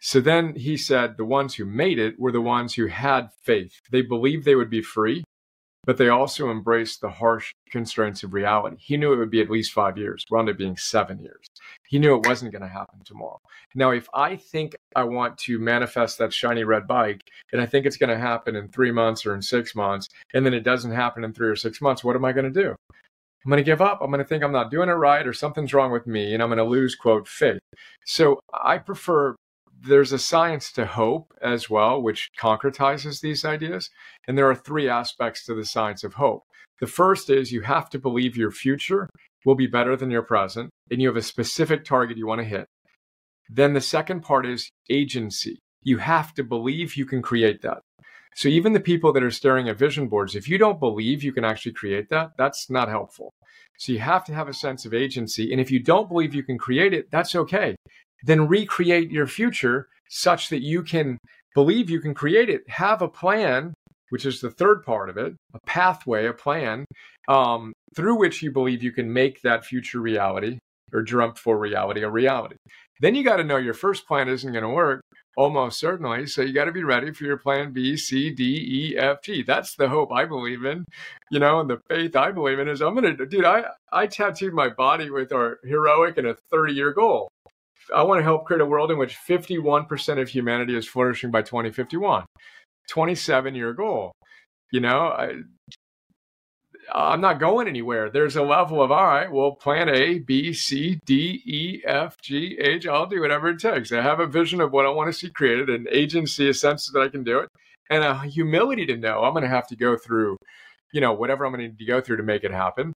So 0.00 0.20
then 0.20 0.54
he 0.54 0.76
said 0.76 1.16
the 1.16 1.24
ones 1.24 1.54
who 1.54 1.64
made 1.64 1.98
it 1.98 2.18
were 2.18 2.32
the 2.32 2.40
ones 2.40 2.74
who 2.74 2.86
had 2.86 3.28
faith. 3.42 3.72
They 3.90 4.02
believed 4.02 4.44
they 4.44 4.54
would 4.54 4.70
be 4.70 4.82
free 4.82 5.24
but 5.88 5.96
they 5.96 6.10
also 6.10 6.50
embraced 6.50 7.00
the 7.00 7.08
harsh 7.08 7.54
constraints 7.70 8.22
of 8.22 8.34
reality. 8.34 8.76
He 8.78 8.98
knew 8.98 9.14
it 9.14 9.16
would 9.16 9.30
be 9.30 9.40
at 9.40 9.48
least 9.48 9.72
five 9.72 9.96
years, 9.96 10.22
wound 10.30 10.50
up 10.50 10.58
being 10.58 10.76
seven 10.76 11.18
years. 11.18 11.46
He 11.88 11.98
knew 11.98 12.14
it 12.14 12.26
wasn't 12.26 12.52
going 12.52 12.60
to 12.60 12.68
happen 12.68 13.00
tomorrow. 13.06 13.40
Now, 13.74 13.92
if 13.92 14.06
I 14.12 14.36
think 14.36 14.76
I 14.94 15.04
want 15.04 15.38
to 15.38 15.58
manifest 15.58 16.18
that 16.18 16.34
shiny 16.34 16.62
red 16.62 16.86
bike 16.86 17.22
and 17.54 17.62
I 17.62 17.64
think 17.64 17.86
it's 17.86 17.96
going 17.96 18.10
to 18.10 18.18
happen 18.18 18.54
in 18.54 18.68
three 18.68 18.92
months 18.92 19.24
or 19.24 19.34
in 19.34 19.40
six 19.40 19.74
months, 19.74 20.10
and 20.34 20.44
then 20.44 20.52
it 20.52 20.60
doesn't 20.60 20.92
happen 20.92 21.24
in 21.24 21.32
three 21.32 21.48
or 21.48 21.56
six 21.56 21.80
months, 21.80 22.04
what 22.04 22.16
am 22.16 22.24
I 22.26 22.32
going 22.32 22.52
to 22.52 22.62
do? 22.62 22.76
I'm 23.46 23.50
going 23.50 23.56
to 23.56 23.64
give 23.64 23.80
up. 23.80 24.00
I'm 24.02 24.10
going 24.10 24.18
to 24.18 24.28
think 24.28 24.44
I'm 24.44 24.52
not 24.52 24.70
doing 24.70 24.90
it 24.90 24.92
right 24.92 25.26
or 25.26 25.32
something's 25.32 25.72
wrong 25.72 25.90
with 25.90 26.06
me 26.06 26.34
and 26.34 26.42
I'm 26.42 26.50
going 26.50 26.58
to 26.58 26.64
lose, 26.64 26.96
quote, 26.96 27.26
faith. 27.26 27.60
So 28.04 28.40
I 28.52 28.76
prefer 28.76 29.36
there's 29.88 30.12
a 30.12 30.18
science 30.18 30.70
to 30.72 30.86
hope 30.86 31.32
as 31.42 31.68
well, 31.68 32.00
which 32.00 32.30
concretizes 32.38 33.20
these 33.20 33.44
ideas. 33.44 33.90
And 34.26 34.36
there 34.36 34.48
are 34.48 34.54
three 34.54 34.88
aspects 34.88 35.44
to 35.46 35.54
the 35.54 35.64
science 35.64 36.04
of 36.04 36.14
hope. 36.14 36.42
The 36.80 36.86
first 36.86 37.30
is 37.30 37.50
you 37.50 37.62
have 37.62 37.90
to 37.90 37.98
believe 37.98 38.36
your 38.36 38.50
future 38.50 39.08
will 39.44 39.54
be 39.54 39.66
better 39.66 39.96
than 39.96 40.10
your 40.10 40.22
present, 40.22 40.70
and 40.90 41.00
you 41.00 41.08
have 41.08 41.16
a 41.16 41.22
specific 41.22 41.84
target 41.84 42.18
you 42.18 42.26
want 42.26 42.40
to 42.40 42.44
hit. 42.44 42.66
Then 43.48 43.72
the 43.72 43.80
second 43.80 44.20
part 44.20 44.46
is 44.46 44.70
agency. 44.90 45.58
You 45.82 45.98
have 45.98 46.34
to 46.34 46.44
believe 46.44 46.96
you 46.96 47.06
can 47.06 47.22
create 47.22 47.62
that. 47.62 47.78
So 48.34 48.48
even 48.48 48.72
the 48.72 48.80
people 48.80 49.12
that 49.14 49.22
are 49.22 49.30
staring 49.30 49.68
at 49.68 49.78
vision 49.78 50.06
boards, 50.06 50.36
if 50.36 50.48
you 50.48 50.58
don't 50.58 50.78
believe 50.78 51.24
you 51.24 51.32
can 51.32 51.44
actually 51.44 51.72
create 51.72 52.10
that, 52.10 52.32
that's 52.36 52.70
not 52.70 52.88
helpful. 52.88 53.32
So 53.78 53.92
you 53.92 54.00
have 54.00 54.24
to 54.26 54.34
have 54.34 54.48
a 54.48 54.52
sense 54.52 54.84
of 54.84 54.94
agency. 54.94 55.50
And 55.50 55.60
if 55.60 55.70
you 55.70 55.80
don't 55.80 56.08
believe 56.08 56.34
you 56.34 56.42
can 56.42 56.58
create 56.58 56.92
it, 56.92 57.10
that's 57.10 57.34
okay 57.34 57.74
then 58.24 58.48
recreate 58.48 59.10
your 59.10 59.26
future 59.26 59.88
such 60.08 60.48
that 60.48 60.62
you 60.62 60.82
can 60.82 61.18
believe 61.54 61.90
you 61.90 62.00
can 62.00 62.14
create 62.14 62.48
it. 62.48 62.68
Have 62.68 63.02
a 63.02 63.08
plan, 63.08 63.74
which 64.10 64.24
is 64.24 64.40
the 64.40 64.50
third 64.50 64.84
part 64.84 65.10
of 65.10 65.16
it, 65.16 65.34
a 65.54 65.58
pathway, 65.66 66.26
a 66.26 66.32
plan 66.32 66.84
um, 67.28 67.72
through 67.94 68.18
which 68.18 68.42
you 68.42 68.50
believe 68.50 68.82
you 68.82 68.92
can 68.92 69.12
make 69.12 69.42
that 69.42 69.64
future 69.64 70.00
reality 70.00 70.58
or 70.92 71.02
dreamt 71.02 71.38
for 71.38 71.58
reality 71.58 72.02
a 72.02 72.10
reality. 72.10 72.56
Then 73.00 73.14
you 73.14 73.22
got 73.22 73.36
to 73.36 73.44
know 73.44 73.58
your 73.58 73.74
first 73.74 74.06
plan 74.06 74.28
isn't 74.28 74.50
going 74.50 74.64
to 74.64 74.70
work, 74.70 75.02
almost 75.36 75.78
certainly. 75.78 76.26
So 76.26 76.42
you 76.42 76.52
got 76.52 76.64
to 76.64 76.72
be 76.72 76.82
ready 76.82 77.12
for 77.12 77.24
your 77.24 77.36
plan 77.36 77.72
B, 77.72 77.96
C, 77.96 78.30
D, 78.30 78.92
E, 78.92 78.98
F, 78.98 79.22
G. 79.22 79.42
That's 79.42 79.76
the 79.76 79.88
hope 79.88 80.10
I 80.12 80.24
believe 80.24 80.64
in, 80.64 80.84
you 81.30 81.38
know, 81.38 81.60
and 81.60 81.70
the 81.70 81.80
faith 81.88 82.16
I 82.16 82.32
believe 82.32 82.58
in 82.58 82.68
is 82.68 82.80
I'm 82.80 82.94
going 82.94 83.16
to, 83.16 83.26
dude, 83.26 83.44
I, 83.44 83.64
I 83.92 84.06
tattooed 84.06 84.52
my 84.52 84.68
body 84.68 85.10
with 85.10 85.32
our 85.32 85.58
heroic 85.64 86.18
and 86.18 86.26
a 86.26 86.34
30 86.50 86.72
year 86.72 86.92
goal. 86.92 87.28
I 87.94 88.02
want 88.02 88.18
to 88.18 88.24
help 88.24 88.46
create 88.46 88.60
a 88.60 88.66
world 88.66 88.90
in 88.90 88.98
which 88.98 89.16
51% 89.16 90.20
of 90.20 90.28
humanity 90.28 90.76
is 90.76 90.86
flourishing 90.86 91.30
by 91.30 91.42
2051. 91.42 92.24
27 92.88 93.54
year 93.54 93.72
goal. 93.72 94.12
You 94.72 94.80
know, 94.80 95.08
I, 95.08 95.32
I'm 96.92 97.20
not 97.20 97.40
going 97.40 97.68
anywhere. 97.68 98.10
There's 98.10 98.36
a 98.36 98.42
level 98.42 98.82
of, 98.82 98.90
all 98.90 99.06
right, 99.06 99.30
well, 99.30 99.52
plan 99.52 99.88
A, 99.88 100.18
B, 100.18 100.52
C, 100.52 100.98
D, 101.04 101.42
E, 101.44 101.82
F, 101.84 102.16
G, 102.22 102.56
H, 102.58 102.86
I'll 102.86 103.06
do 103.06 103.20
whatever 103.20 103.48
it 103.48 103.58
takes. 103.58 103.92
I 103.92 104.02
have 104.02 104.20
a 104.20 104.26
vision 104.26 104.60
of 104.60 104.72
what 104.72 104.86
I 104.86 104.90
want 104.90 105.12
to 105.12 105.18
see 105.18 105.30
created, 105.30 105.68
an 105.68 105.86
agency, 105.90 106.48
a 106.48 106.54
sense 106.54 106.90
that 106.92 107.00
I 107.00 107.08
can 107.08 107.24
do 107.24 107.40
it, 107.40 107.48
and 107.90 108.04
a 108.04 108.18
humility 108.20 108.86
to 108.86 108.96
know 108.96 109.22
I'm 109.22 109.32
going 109.32 109.42
to 109.42 109.48
have 109.48 109.68
to 109.68 109.76
go 109.76 109.96
through, 109.96 110.36
you 110.92 111.00
know, 111.00 111.12
whatever 111.12 111.44
I'm 111.44 111.52
going 111.52 111.64
to 111.64 111.68
need 111.68 111.78
to 111.78 111.84
go 111.84 112.00
through 112.00 112.18
to 112.18 112.22
make 112.22 112.44
it 112.44 112.52
happen. 112.52 112.92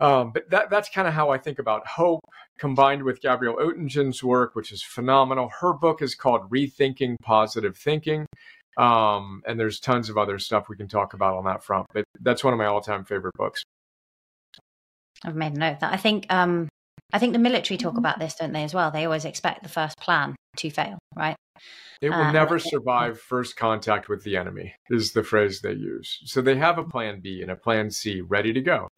Um, 0.00 0.32
but 0.32 0.50
that, 0.50 0.70
that's 0.70 0.88
kind 0.88 1.08
of 1.08 1.14
how 1.14 1.30
I 1.30 1.38
think 1.38 1.58
about 1.58 1.86
hope 1.86 2.20
combined 2.58 3.02
with 3.02 3.20
Gabrielle 3.20 3.56
Oettingen's 3.56 4.22
work, 4.22 4.54
which 4.54 4.72
is 4.72 4.82
phenomenal. 4.82 5.50
Her 5.60 5.72
book 5.72 6.02
is 6.02 6.14
called 6.14 6.50
Rethinking 6.50 7.16
Positive 7.22 7.76
Thinking. 7.76 8.26
Um, 8.76 9.42
and 9.46 9.58
there's 9.58 9.80
tons 9.80 10.10
of 10.10 10.18
other 10.18 10.38
stuff 10.38 10.68
we 10.68 10.76
can 10.76 10.88
talk 10.88 11.14
about 11.14 11.36
on 11.36 11.44
that 11.44 11.64
front. 11.64 11.86
But 11.94 12.04
that's 12.20 12.44
one 12.44 12.52
of 12.52 12.58
my 12.58 12.66
all-time 12.66 13.04
favorite 13.04 13.34
books. 13.36 13.62
I've 15.24 15.34
made 15.34 15.54
a 15.54 15.58
note 15.58 15.72
of 15.72 15.80
that. 15.80 15.94
I 15.94 15.96
think 15.96 16.26
um, 16.30 16.68
I 17.12 17.18
think 17.18 17.32
the 17.32 17.38
military 17.38 17.78
talk 17.78 17.92
mm-hmm. 17.92 17.98
about 17.98 18.18
this, 18.18 18.34
don't 18.34 18.52
they, 18.52 18.64
as 18.64 18.74
well? 18.74 18.90
They 18.90 19.04
always 19.04 19.24
expect 19.24 19.62
the 19.62 19.68
first 19.68 19.96
plan 19.98 20.36
to 20.58 20.70
fail, 20.70 20.98
right? 21.16 21.36
It 22.02 22.10
will 22.10 22.16
uh, 22.16 22.32
never 22.32 22.58
survive 22.58 23.18
first 23.18 23.56
contact 23.56 24.10
with 24.10 24.22
the 24.24 24.36
enemy, 24.36 24.74
is 24.90 25.12
the 25.12 25.22
phrase 25.22 25.62
they 25.62 25.72
use. 25.72 26.18
So 26.26 26.42
they 26.42 26.56
have 26.56 26.76
a 26.76 26.84
plan 26.84 27.20
B 27.20 27.40
and 27.40 27.50
a 27.50 27.56
plan 27.56 27.90
C 27.90 28.20
ready 28.20 28.52
to 28.52 28.60
go. 28.60 28.88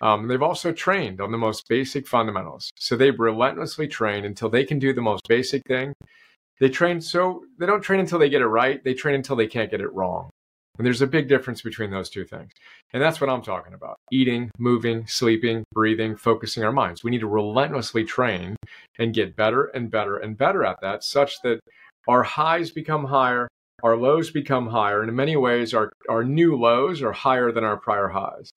Um, 0.00 0.28
they've 0.28 0.42
also 0.42 0.72
trained 0.72 1.20
on 1.20 1.32
the 1.32 1.38
most 1.38 1.68
basic 1.68 2.06
fundamentals. 2.06 2.70
So 2.78 2.96
they've 2.96 3.18
relentlessly 3.18 3.88
train 3.88 4.24
until 4.24 4.50
they 4.50 4.64
can 4.64 4.78
do 4.78 4.92
the 4.92 5.00
most 5.00 5.22
basic 5.28 5.62
thing 5.66 5.94
they 6.60 6.68
train 6.68 7.00
so 7.00 7.44
they 7.58 7.66
don't 7.66 7.82
train 7.82 8.00
until 8.00 8.18
they 8.18 8.28
get 8.28 8.42
it 8.42 8.46
right. 8.46 8.82
They 8.82 8.94
train 8.94 9.16
until 9.16 9.36
they 9.36 9.46
can't 9.46 9.70
get 9.70 9.80
it 9.80 9.92
wrong. 9.92 10.30
And 10.78 10.86
there's 10.86 11.02
a 11.02 11.06
big 11.06 11.28
difference 11.28 11.62
between 11.62 11.90
those 11.90 12.10
two 12.10 12.24
things. 12.24 12.50
And 12.92 13.02
that's 13.02 13.20
what 13.20 13.30
I'm 13.30 13.42
talking 13.42 13.74
about 13.74 13.96
eating, 14.12 14.50
moving, 14.58 15.06
sleeping, 15.06 15.64
breathing, 15.72 16.16
focusing 16.16 16.64
our 16.64 16.72
minds. 16.72 17.04
We 17.04 17.10
need 17.10 17.20
to 17.20 17.28
relentlessly 17.28 18.04
train 18.04 18.56
and 18.98 19.14
get 19.14 19.36
better 19.36 19.66
and 19.66 19.90
better 19.90 20.16
and 20.16 20.36
better 20.36 20.64
at 20.64 20.80
that, 20.80 21.04
such 21.04 21.40
that 21.42 21.60
our 22.08 22.24
highs 22.24 22.70
become 22.70 23.04
higher, 23.04 23.48
our 23.84 23.96
lows 23.96 24.30
become 24.30 24.68
higher. 24.68 25.00
And 25.00 25.08
in 25.08 25.16
many 25.16 25.36
ways, 25.36 25.74
our, 25.74 25.92
our 26.08 26.24
new 26.24 26.56
lows 26.56 27.02
are 27.02 27.12
higher 27.12 27.52
than 27.52 27.62
our 27.64 27.76
prior 27.76 28.08
highs. 28.08 28.50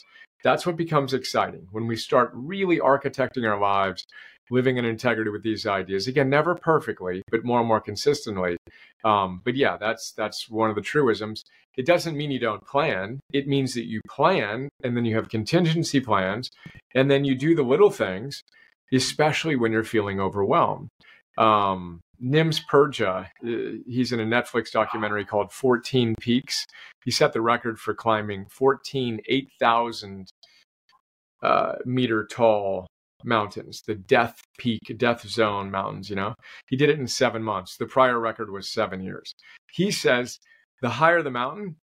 That's 0.48 0.66
what 0.66 0.78
becomes 0.78 1.14
exciting 1.14 1.68
when 1.72 1.88
we 1.88 1.98
start 1.98 2.32
really 2.34 2.80
architecting 2.80 3.46
our 3.46 3.60
lives 3.60 4.06
living 4.50 4.78
in 4.78 4.86
integrity 4.86 5.30
with 5.30 5.44
these 5.44 5.68
ideas. 5.68 6.08
Again, 6.08 6.30
never 6.30 6.56
perfectly, 6.56 7.22
but 7.30 7.44
more 7.44 7.60
and 7.60 7.68
more 7.68 7.82
consistently. 7.82 8.56
Um, 9.04 9.42
but 9.44 9.58
yeah, 9.58 9.76
that's 9.76 10.14
that's 10.14 10.50
one 10.50 10.70
of 10.70 10.78
the 10.78 10.82
truisms. 10.82 11.44
It 11.76 11.86
doesn't 11.86 12.16
mean 12.16 12.32
you 12.32 12.40
don't 12.40 12.66
plan. 12.66 13.20
It 13.34 13.50
means 13.50 13.74
that 13.74 13.88
you 13.88 14.00
plan, 14.08 14.70
and 14.86 14.96
then 14.96 15.04
you 15.04 15.18
have 15.18 15.28
contingency 15.28 16.00
plans, 16.00 16.50
and 16.96 17.12
then 17.12 17.26
you 17.26 17.36
do 17.36 17.54
the 17.54 17.64
little 17.64 17.92
things, 17.92 18.42
especially 18.94 19.58
when 19.58 19.74
you're 19.74 19.84
feeling 19.84 20.22
overwhelmed. 20.22 20.88
Um, 21.38 22.00
Nims 22.24 22.62
Purja, 22.72 23.26
uh, 23.46 23.82
he's 23.86 24.12
in 24.12 24.20
a 24.20 24.26
Netflix 24.26 24.72
documentary 24.72 25.26
called 25.26 25.52
14 25.52 26.16
Peaks. 26.20 26.66
He 27.06 27.12
set 27.12 27.34
the 27.34 27.42
record 27.42 27.80
for 27.80 27.94
climbing 27.94 28.48
14 28.50 29.22
8,000 29.28 30.32
uh, 31.42 31.76
meter 31.86 32.28
tall 32.30 32.88
mountains, 33.24 33.82
the 33.86 33.96
death 33.96 34.42
peak, 34.58 34.80
death 34.98 35.28
zone 35.28 35.72
mountains, 35.72 36.10
you 36.10 36.16
know. 36.16 36.34
He 36.68 36.76
did 36.76 36.90
it 36.90 37.00
in 37.00 37.08
seven 37.08 37.44
months. 37.44 37.78
The 37.78 37.86
prior 37.86 38.20
record 38.20 38.52
was 38.52 38.70
seven 38.70 39.02
years. 39.02 39.34
He 39.72 39.92
says 39.92 40.40
the 40.82 40.90
higher 40.90 41.22
the 41.22 41.32
mountain, 41.32 41.78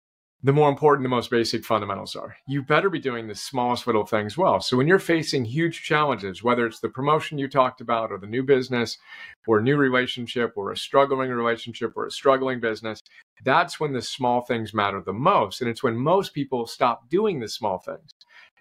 the 0.45 0.53
more 0.53 0.69
important 0.69 1.05
the 1.05 1.09
most 1.09 1.31
basic 1.31 1.65
fundamentals 1.65 2.17
are. 2.17 2.37
You 2.49 2.63
better 2.63 2.91
be 2.91 2.99
doing 2.99 3.29
the 3.29 3.35
smallest 3.35 3.87
little 3.87 4.05
things 4.05 4.37
well. 4.37 4.61
So 4.61 4.77
when 4.77 4.89
you're 4.89 4.99
facing 4.99 5.45
huge 5.45 5.83
challenges, 5.83 6.43
whether 6.43 6.67
it's 6.67 6.81
the 6.81 6.89
promotion 6.89 7.39
you 7.39 7.49
talked 7.49 7.81
about, 7.81 8.11
or 8.11 8.19
the 8.19 8.27
new 8.27 8.43
business, 8.43 8.99
or 9.47 9.61
new 9.61 9.77
relationship, 9.77 10.55
or 10.57 10.73
a 10.73 10.77
struggling 10.77 11.31
relationship, 11.31 11.93
or 11.97 12.07
a 12.07 12.11
struggling 12.11 12.59
business, 12.59 13.01
that's 13.45 13.79
when 13.79 13.93
the 13.93 14.03
small 14.03 14.41
things 14.41 14.75
matter 14.75 15.01
the 15.01 15.13
most. 15.13 15.61
And 15.61 15.71
it's 15.71 15.83
when 15.83 15.97
most 15.97 16.35
people 16.35 16.67
stop 16.67 17.09
doing 17.09 17.39
the 17.39 17.49
small 17.49 17.79
things. 17.79 18.11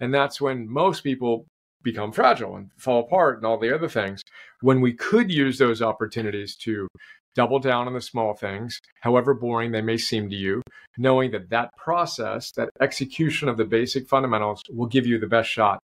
And 0.02 0.12
that's 0.12 0.40
when 0.40 0.68
most 0.68 1.04
people 1.04 1.46
become 1.82 2.12
fragile 2.12 2.56
and 2.56 2.70
fall 2.76 3.00
apart 3.00 3.38
and 3.38 3.46
all 3.46 3.58
the 3.58 3.74
other 3.74 3.88
things. 3.88 4.20
When 4.60 4.80
we 4.80 4.92
could 4.92 5.30
use 5.30 5.58
those 5.58 5.80
opportunities 5.80 6.56
to 6.56 6.88
double 7.34 7.60
down 7.60 7.86
on 7.86 7.94
the 7.94 8.00
small 8.00 8.34
things 8.34 8.78
however 9.00 9.32
boring 9.32 9.72
they 9.72 9.80
may 9.80 9.96
seem 9.96 10.28
to 10.28 10.36
you 10.36 10.60
knowing 10.98 11.30
that 11.30 11.48
that 11.48 11.70
process 11.78 12.52
that 12.52 12.68
execution 12.82 13.48
of 13.48 13.56
the 13.56 13.64
basic 13.64 14.06
fundamentals 14.06 14.60
will 14.70 14.86
give 14.86 15.06
you 15.06 15.18
the 15.18 15.26
best 15.26 15.48
shot 15.48 15.78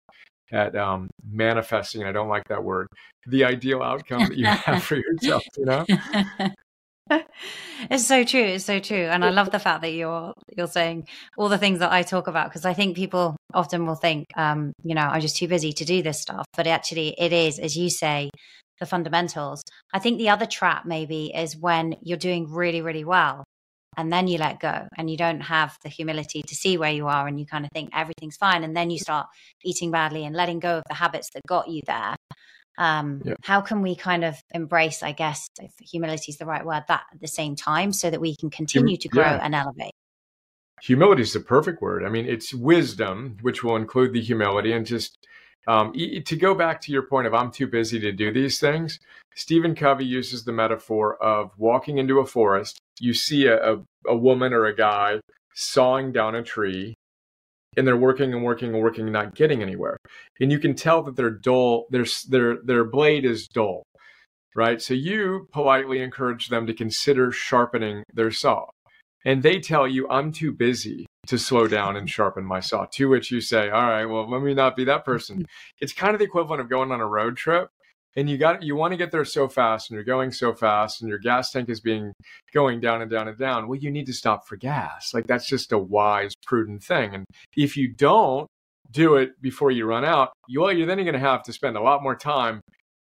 at 0.52 0.76
um, 0.76 1.10
manifesting 1.32 2.04
i 2.04 2.12
don't 2.12 2.28
like 2.28 2.44
that 2.50 2.62
word 2.62 2.86
the 3.28 3.46
ideal 3.46 3.82
outcome 3.82 4.26
that 4.26 4.38
you 4.38 4.46
have 4.66 4.84
for 4.84 4.98
yourself 4.98 5.42
you 5.58 5.64
know 5.64 5.86
it's 7.90 8.06
so 8.06 8.24
true 8.24 8.42
it's 8.42 8.66
so 8.66 8.80
true 8.80 9.06
and 9.06 9.24
i 9.24 9.30
love 9.30 9.52
the 9.52 9.60
fact 9.60 9.82
that 9.82 9.92
you're 9.92 10.34
you're 10.58 10.68
saying 10.68 11.08
all 11.38 11.50
the 11.50 11.58
things 11.58 11.80
that 11.80 11.92
i 11.92 12.04
talk 12.04 12.28
about 12.28 12.50
because 12.50 12.66
i 12.66 12.74
think 12.74 12.96
people 12.96 13.36
often 13.54 13.86
will 13.86 13.96
think 13.96 14.26
um 14.36 14.74
you 14.84 14.96
know 14.96 15.02
i'm 15.02 15.22
just 15.22 15.38
too 15.38 15.48
busy 15.48 15.72
to 15.72 15.86
do 15.86 16.02
this 16.02 16.22
stuff 16.22 16.46
but 16.56 16.68
actually 16.68 17.16
it 17.18 17.32
is 17.32 17.60
as 17.60 17.76
you 17.78 17.90
say 17.90 18.30
the 18.80 18.86
fundamentals. 18.86 19.64
I 19.94 20.00
think 20.00 20.18
the 20.18 20.30
other 20.30 20.46
trap 20.46 20.86
maybe 20.86 21.32
is 21.34 21.58
when 21.58 21.96
you're 22.02 22.18
doing 22.18 22.52
really 22.52 22.82
really 22.82 23.04
well 23.04 23.44
and 23.98 24.14
then 24.14 24.28
you 24.28 24.38
let 24.38 24.60
go 24.60 24.88
and 24.98 25.10
you 25.10 25.18
don't 25.18 25.42
have 25.42 25.76
the 25.84 25.90
humility 25.90 26.44
to 26.48 26.56
see 26.56 26.78
where 26.78 26.92
you 26.92 27.08
are 27.08 27.28
and 27.28 27.40
you 27.40 27.46
kind 27.46 27.66
of 27.66 27.72
think 27.74 27.90
everything's 27.94 28.38
fine 28.38 28.64
and 28.64 28.78
then 28.78 28.90
you 28.92 29.00
start 29.00 29.28
eating 29.64 29.92
badly 29.92 30.26
and 30.26 30.36
letting 30.36 30.60
go 30.60 30.78
of 30.78 30.84
the 30.88 30.96
habits 30.96 31.30
that 31.34 31.42
got 31.48 31.68
you 31.68 31.82
there 31.88 32.16
um, 32.78 33.22
yeah. 33.26 33.34
how 33.44 33.62
can 33.62 33.82
we 33.82 33.96
kind 33.96 34.24
of 34.24 34.36
embrace 34.54 35.04
i 35.04 35.12
guess 35.12 35.48
if 35.62 35.72
humility 35.80 36.32
is 36.32 36.38
the 36.38 36.46
right 36.46 36.66
word 36.66 36.84
that 36.88 37.04
at 37.14 37.20
the 37.20 37.28
same 37.28 37.56
time 37.56 37.92
so 37.92 38.10
that 38.10 38.22
we 38.22 38.36
can 38.36 38.50
continue 38.50 38.98
to 38.98 39.08
grow 39.08 39.24
yeah. 39.24 39.40
and 39.42 39.56
elevate 39.56 39.94
humility 40.82 41.22
is 41.22 41.34
the 41.34 41.40
perfect 41.40 41.82
word 41.82 42.04
i 42.04 42.10
mean 42.10 42.26
it's 42.26 42.54
wisdom 42.54 43.38
which 43.42 43.64
will 43.64 43.76
include 43.76 44.14
the 44.14 44.22
humility 44.22 44.72
and 44.72 44.86
just 44.86 45.18
um, 45.68 45.92
to 45.92 46.38
go 46.38 46.56
back 46.56 46.80
to 46.82 46.92
your 46.92 47.04
point 47.04 47.28
of 47.28 47.34
i'm 47.34 47.52
too 47.52 47.68
busy 47.68 48.00
to 48.00 48.12
do 48.12 48.32
these 48.32 48.60
things 48.60 49.00
Stephen 49.36 49.76
Covey 49.76 50.04
uses 50.04 50.44
the 50.44 50.52
metaphor 50.52 51.22
of 51.22 51.52
walking 51.58 52.00
into 52.00 52.20
a 52.20 52.26
forest 52.26 52.80
you 53.00 53.14
see 53.14 53.46
a, 53.46 53.76
a, 53.76 53.84
a 54.08 54.16
woman 54.16 54.54
or 54.54 54.66
a 54.66 54.76
guy 54.76 55.20
sawing 55.54 56.12
down 56.12 56.36
a 56.36 56.44
tree 56.44 56.96
and 57.78 57.88
they're 57.88 57.96
working 57.96 58.34
and 58.34 58.44
working 58.44 58.74
and 58.74 58.84
working 58.84 59.04
and 59.04 59.14
not 59.14 59.36
getting 59.36 59.62
anywhere. 59.62 59.98
And 60.42 60.52
you 60.52 60.60
can 60.60 60.74
tell 60.76 61.04
that 61.04 61.16
their 61.16 61.30
dull, 61.30 61.86
their 61.92 62.06
their 62.28 62.58
their 62.64 62.84
blade 62.84 63.24
is 63.24 63.48
dull, 63.48 63.84
right? 64.56 64.82
So 64.82 64.94
you 64.94 65.48
politely 65.54 66.02
encourage 66.02 66.50
them 66.50 66.68
to 66.68 66.74
consider 66.74 67.32
sharpening 67.32 68.04
their 68.14 68.32
saw, 68.32 68.66
and 69.24 69.44
they 69.44 69.60
tell 69.60 69.88
you, 69.88 70.10
"I'm 70.10 70.32
too 70.32 70.52
busy 70.52 71.06
to 71.28 71.38
slow 71.38 71.68
down 71.68 71.96
and 71.96 72.10
sharpen 72.10 72.44
my 72.46 72.60
saw." 72.60 72.88
To 72.96 73.10
which 73.10 73.32
you 73.32 73.42
say, 73.42 73.70
"All 73.70 73.88
right, 73.88 74.06
well, 74.06 74.30
let 74.30 74.42
me 74.42 74.54
not 74.54 74.76
be 74.76 74.86
that 74.86 75.06
person." 75.06 75.46
It's 75.80 75.94
kind 75.94 76.14
of 76.14 76.20
the 76.20 76.26
equivalent 76.26 76.62
of 76.62 76.70
going 76.70 76.92
on 76.92 77.02
a 77.02 77.08
road 77.08 77.38
trip 77.38 77.70
and 78.18 78.28
you 78.28 78.38
got 78.38 78.64
you 78.64 78.76
want 78.76 78.92
to 78.92 78.98
get 78.98 79.12
there 79.12 79.24
so 79.24 79.48
fast 79.48 79.90
and 79.90 79.96
you're 79.96 80.04
going 80.04 80.32
so 80.32 80.54
fast 80.54 81.02
and 81.02 81.08
your 81.08 81.20
gas 81.20 81.52
tank 81.52 81.70
is 81.70 81.80
being 81.80 82.12
going 82.52 82.82
down 82.82 83.02
and 83.02 83.10
down 83.10 83.28
and 83.28 83.38
down 83.38 83.68
well 83.68 83.80
you 83.80 83.92
need 83.92 84.08
to 84.08 84.14
stop 84.14 84.46
for 84.46 84.58
gas. 84.58 85.14
Like 85.14 85.28
that's 85.28 85.48
just 85.48 85.72
a 85.72 85.78
wise 85.78 86.34
prudent 86.46 86.84
thing. 86.84 87.14
And 87.14 87.26
if 87.56 87.78
you 87.78 87.88
don't 87.88 88.48
do 88.92 89.16
it 89.16 89.40
before 89.42 89.70
you 89.70 89.86
run 89.86 90.04
out 90.04 90.34
you 90.48 90.62
well 90.62 90.74
you're 90.74 90.88
then 90.88 90.98
going 90.98 91.14
to 91.14 91.20
have 91.20 91.44
to 91.44 91.54
spend 91.54 91.78
a 91.78 91.82
lot 91.82 92.02
more 92.02 92.16
time 92.16 92.60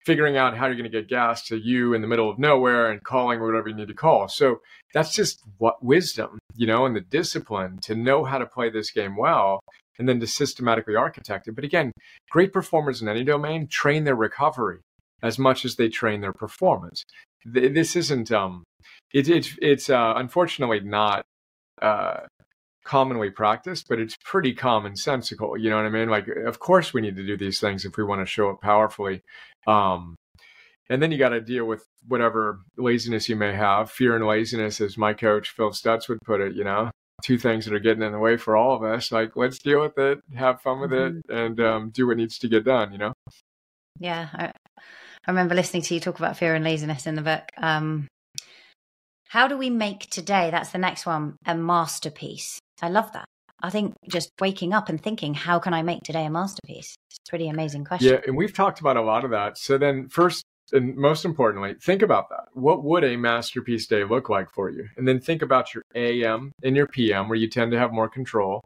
figuring 0.05 0.37
out 0.37 0.57
how 0.57 0.67
you're 0.67 0.77
going 0.77 0.91
to 0.91 1.01
get 1.01 1.09
gas 1.09 1.45
to 1.45 1.57
you 1.57 1.93
in 1.93 2.01
the 2.01 2.07
middle 2.07 2.31
of 2.31 2.39
nowhere 2.39 2.91
and 2.91 3.03
calling 3.03 3.41
whatever 3.41 3.69
you 3.69 3.75
need 3.75 3.89
to 3.89 3.95
call. 3.95 4.29
So 4.29 4.61
that's 4.95 5.13
just 5.13 5.43
what 5.59 5.85
wisdom 5.85 6.39
you 6.55 6.67
know 6.67 6.87
and 6.87 6.97
the 6.97 7.01
discipline 7.01 7.79
to 7.83 7.95
know 7.95 8.25
how 8.25 8.39
to 8.39 8.47
play 8.47 8.71
this 8.71 8.91
game 8.91 9.17
well 9.17 9.61
and 9.99 10.09
then 10.09 10.21
to 10.21 10.27
systematically 10.27 10.95
architect 10.95 11.49
it. 11.49 11.55
But 11.55 11.65
again, 11.65 11.93
great 12.31 12.53
performers 12.53 13.03
in 13.03 13.09
any 13.09 13.25
domain 13.25 13.67
train 13.67 14.05
their 14.05 14.15
recovery 14.15 14.79
as 15.27 15.39
much 15.39 15.65
as 15.65 15.77
they 15.77 15.89
train 15.89 16.21
their 16.21 16.33
performance. 16.33 17.05
This 17.45 17.97
isn't 17.97 18.33
um, 18.33 18.65
it, 19.13 19.29
it 19.29 19.49
it's 19.61 19.91
uh, 19.91 20.15
unfortunately 20.17 20.81
not 20.81 21.25
uh, 21.81 22.21
commonly 22.85 23.31
practiced, 23.31 23.89
but 23.89 23.99
it's 24.01 24.17
pretty 24.25 24.55
commonsensical. 24.55 25.61
You 25.61 25.71
know 25.71 25.77
what 25.77 25.87
I 25.87 25.91
mean? 25.91 26.09
Like, 26.09 26.29
of 26.29 26.59
course, 26.59 26.95
we 26.95 27.01
need 27.01 27.17
to 27.17 27.27
do 27.27 27.37
these 27.37 27.61
things 27.61 27.85
if 27.85 27.97
we 27.97 28.05
want 28.05 28.23
to 28.23 28.27
show 28.27 28.49
up 28.51 28.61
powerfully. 28.61 29.23
Um, 29.67 30.17
and 30.89 31.03
then 31.03 31.11
you 31.11 31.19
got 31.19 31.31
to 31.31 31.41
deal 31.41 31.65
with 31.65 31.85
whatever 32.07 32.61
laziness 32.77 33.29
you 33.29 33.37
may 33.37 33.53
have. 33.53 33.91
Fear 33.91 34.17
and 34.17 34.27
laziness, 34.27 34.81
as 34.81 34.97
my 34.97 35.13
coach 35.13 35.51
Phil 35.51 35.71
Stutz 35.71 36.09
would 36.09 36.21
put 36.25 36.41
it, 36.41 36.55
you 36.55 36.63
know, 36.63 36.91
two 37.23 37.39
things 37.39 37.65
that 37.65 37.75
are 37.75 37.81
getting 37.81 38.05
in 38.05 38.13
the 38.13 38.19
way 38.19 38.37
for 38.37 38.57
all 38.57 38.77
of 38.77 38.85
us. 38.85 39.11
Like, 39.11 39.37
let's 39.37 39.59
deal 39.59 39.81
with 39.81 39.99
it, 39.99 40.21
have 40.37 40.63
fun 40.63 40.81
with 40.81 40.93
mm-hmm. 40.93 41.19
it, 41.19 41.37
and 41.37 41.61
um, 41.61 41.91
do 41.91 42.07
what 42.07 42.17
needs 42.17 42.39
to 42.39 42.49
get 42.49 42.65
done. 42.65 42.93
You 42.93 42.99
know. 42.99 43.13
Yeah, 43.99 44.29
I 44.33 44.53
remember 45.31 45.55
listening 45.55 45.83
to 45.83 45.95
you 45.95 46.01
talk 46.01 46.19
about 46.19 46.37
fear 46.37 46.55
and 46.55 46.65
laziness 46.65 47.07
in 47.07 47.15
the 47.15 47.23
book. 47.23 47.43
Um, 47.57 48.09
how 49.29 49.49
do 49.49 49.57
we 49.57 49.71
make 49.71 50.09
today? 50.11 50.51
That's 50.51 50.71
the 50.71 50.79
next 50.79 51.07
one, 51.07 51.37
a 51.45 51.55
masterpiece. 51.55 52.59
I 52.81 52.89
love 52.89 53.13
that. 53.13 53.25
I 53.63 53.71
think 53.71 53.95
just 54.09 54.31
waking 54.41 54.73
up 54.73 54.89
and 54.89 55.03
thinking, 55.03 55.35
how 55.35 55.59
can 55.59 55.75
I 55.75 55.83
make 55.83 56.03
today 56.03 56.27
a 56.27 56.31
masterpiece? 56.31 56.95
It's 57.11 57.19
a 57.27 57.31
pretty 57.31 57.49
amazing 57.49 57.85
question. 57.85 58.13
Yeah, 58.13 58.21
and 58.27 58.37
we've 58.37 58.55
talked 58.55 58.81
about 58.81 58.97
a 58.97 59.03
lot 59.03 59.25
of 59.25 59.31
that. 59.31 59.59
So 59.59 59.79
then, 59.79 60.09
first 60.09 60.45
and 60.73 60.97
most 60.97 61.25
importantly, 61.25 61.75
think 61.81 62.03
about 62.03 62.29
that. 62.31 62.47
What 62.53 62.85
would 62.85 63.05
a 63.05 63.17
masterpiece 63.17 63.87
day 63.87 64.05
look 64.05 64.29
like 64.29 64.51
for 64.51 64.69
you? 64.69 64.89
And 64.97 65.07
then 65.07 65.21
think 65.21 65.43
about 65.43 65.75
your 65.75 65.83
AM 65.95 66.53
and 66.63 66.77
your 66.77 66.87
PM, 66.87 67.29
where 67.29 67.39
you 67.39 67.49
tend 67.49 67.73
to 67.73 67.79
have 67.79 67.93
more 67.93 68.09
control. 68.09 68.63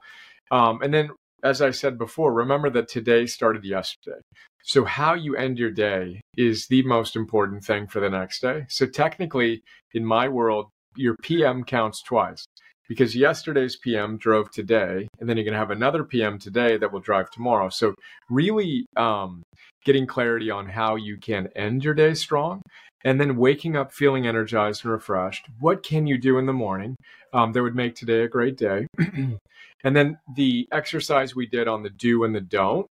Um, 0.50 0.80
and 0.82 0.92
then, 0.92 1.10
as 1.42 1.62
I 1.62 1.70
said 1.70 1.98
before, 1.98 2.32
remember 2.32 2.70
that 2.70 2.88
today 2.88 3.26
started 3.26 3.64
yesterday. 3.64 4.20
So, 4.62 4.84
how 4.84 5.14
you 5.14 5.36
end 5.36 5.58
your 5.58 5.70
day 5.70 6.20
is 6.36 6.66
the 6.66 6.82
most 6.82 7.16
important 7.16 7.64
thing 7.64 7.86
for 7.86 8.00
the 8.00 8.10
next 8.10 8.40
day. 8.40 8.66
So, 8.68 8.86
technically, 8.86 9.62
in 9.94 10.04
my 10.04 10.28
world, 10.28 10.68
your 10.96 11.16
PM 11.22 11.64
counts 11.64 12.02
twice 12.02 12.44
because 12.88 13.14
yesterday's 13.14 13.76
PM 13.76 14.18
drove 14.18 14.50
today, 14.50 15.08
and 15.20 15.28
then 15.28 15.36
you're 15.36 15.44
going 15.44 15.52
to 15.52 15.58
have 15.58 15.70
another 15.70 16.02
PM 16.02 16.38
today 16.38 16.76
that 16.76 16.92
will 16.92 17.00
drive 17.00 17.30
tomorrow. 17.30 17.68
So, 17.68 17.94
really 18.28 18.86
um, 18.96 19.42
getting 19.84 20.06
clarity 20.06 20.50
on 20.50 20.66
how 20.66 20.96
you 20.96 21.16
can 21.16 21.48
end 21.56 21.84
your 21.84 21.94
day 21.94 22.14
strong, 22.14 22.60
and 23.04 23.20
then 23.20 23.36
waking 23.36 23.76
up 23.76 23.92
feeling 23.92 24.26
energized 24.26 24.84
and 24.84 24.92
refreshed. 24.92 25.46
What 25.58 25.82
can 25.82 26.06
you 26.06 26.18
do 26.18 26.38
in 26.38 26.46
the 26.46 26.52
morning 26.52 26.96
um, 27.32 27.52
that 27.52 27.62
would 27.62 27.76
make 27.76 27.94
today 27.94 28.22
a 28.22 28.28
great 28.28 28.58
day? 28.58 28.86
and 29.84 29.96
then 29.96 30.18
the 30.36 30.68
exercise 30.72 31.34
we 31.34 31.46
did 31.46 31.68
on 31.68 31.82
the 31.82 31.90
do 31.90 32.24
and 32.24 32.34
the 32.34 32.40
don't 32.40 32.86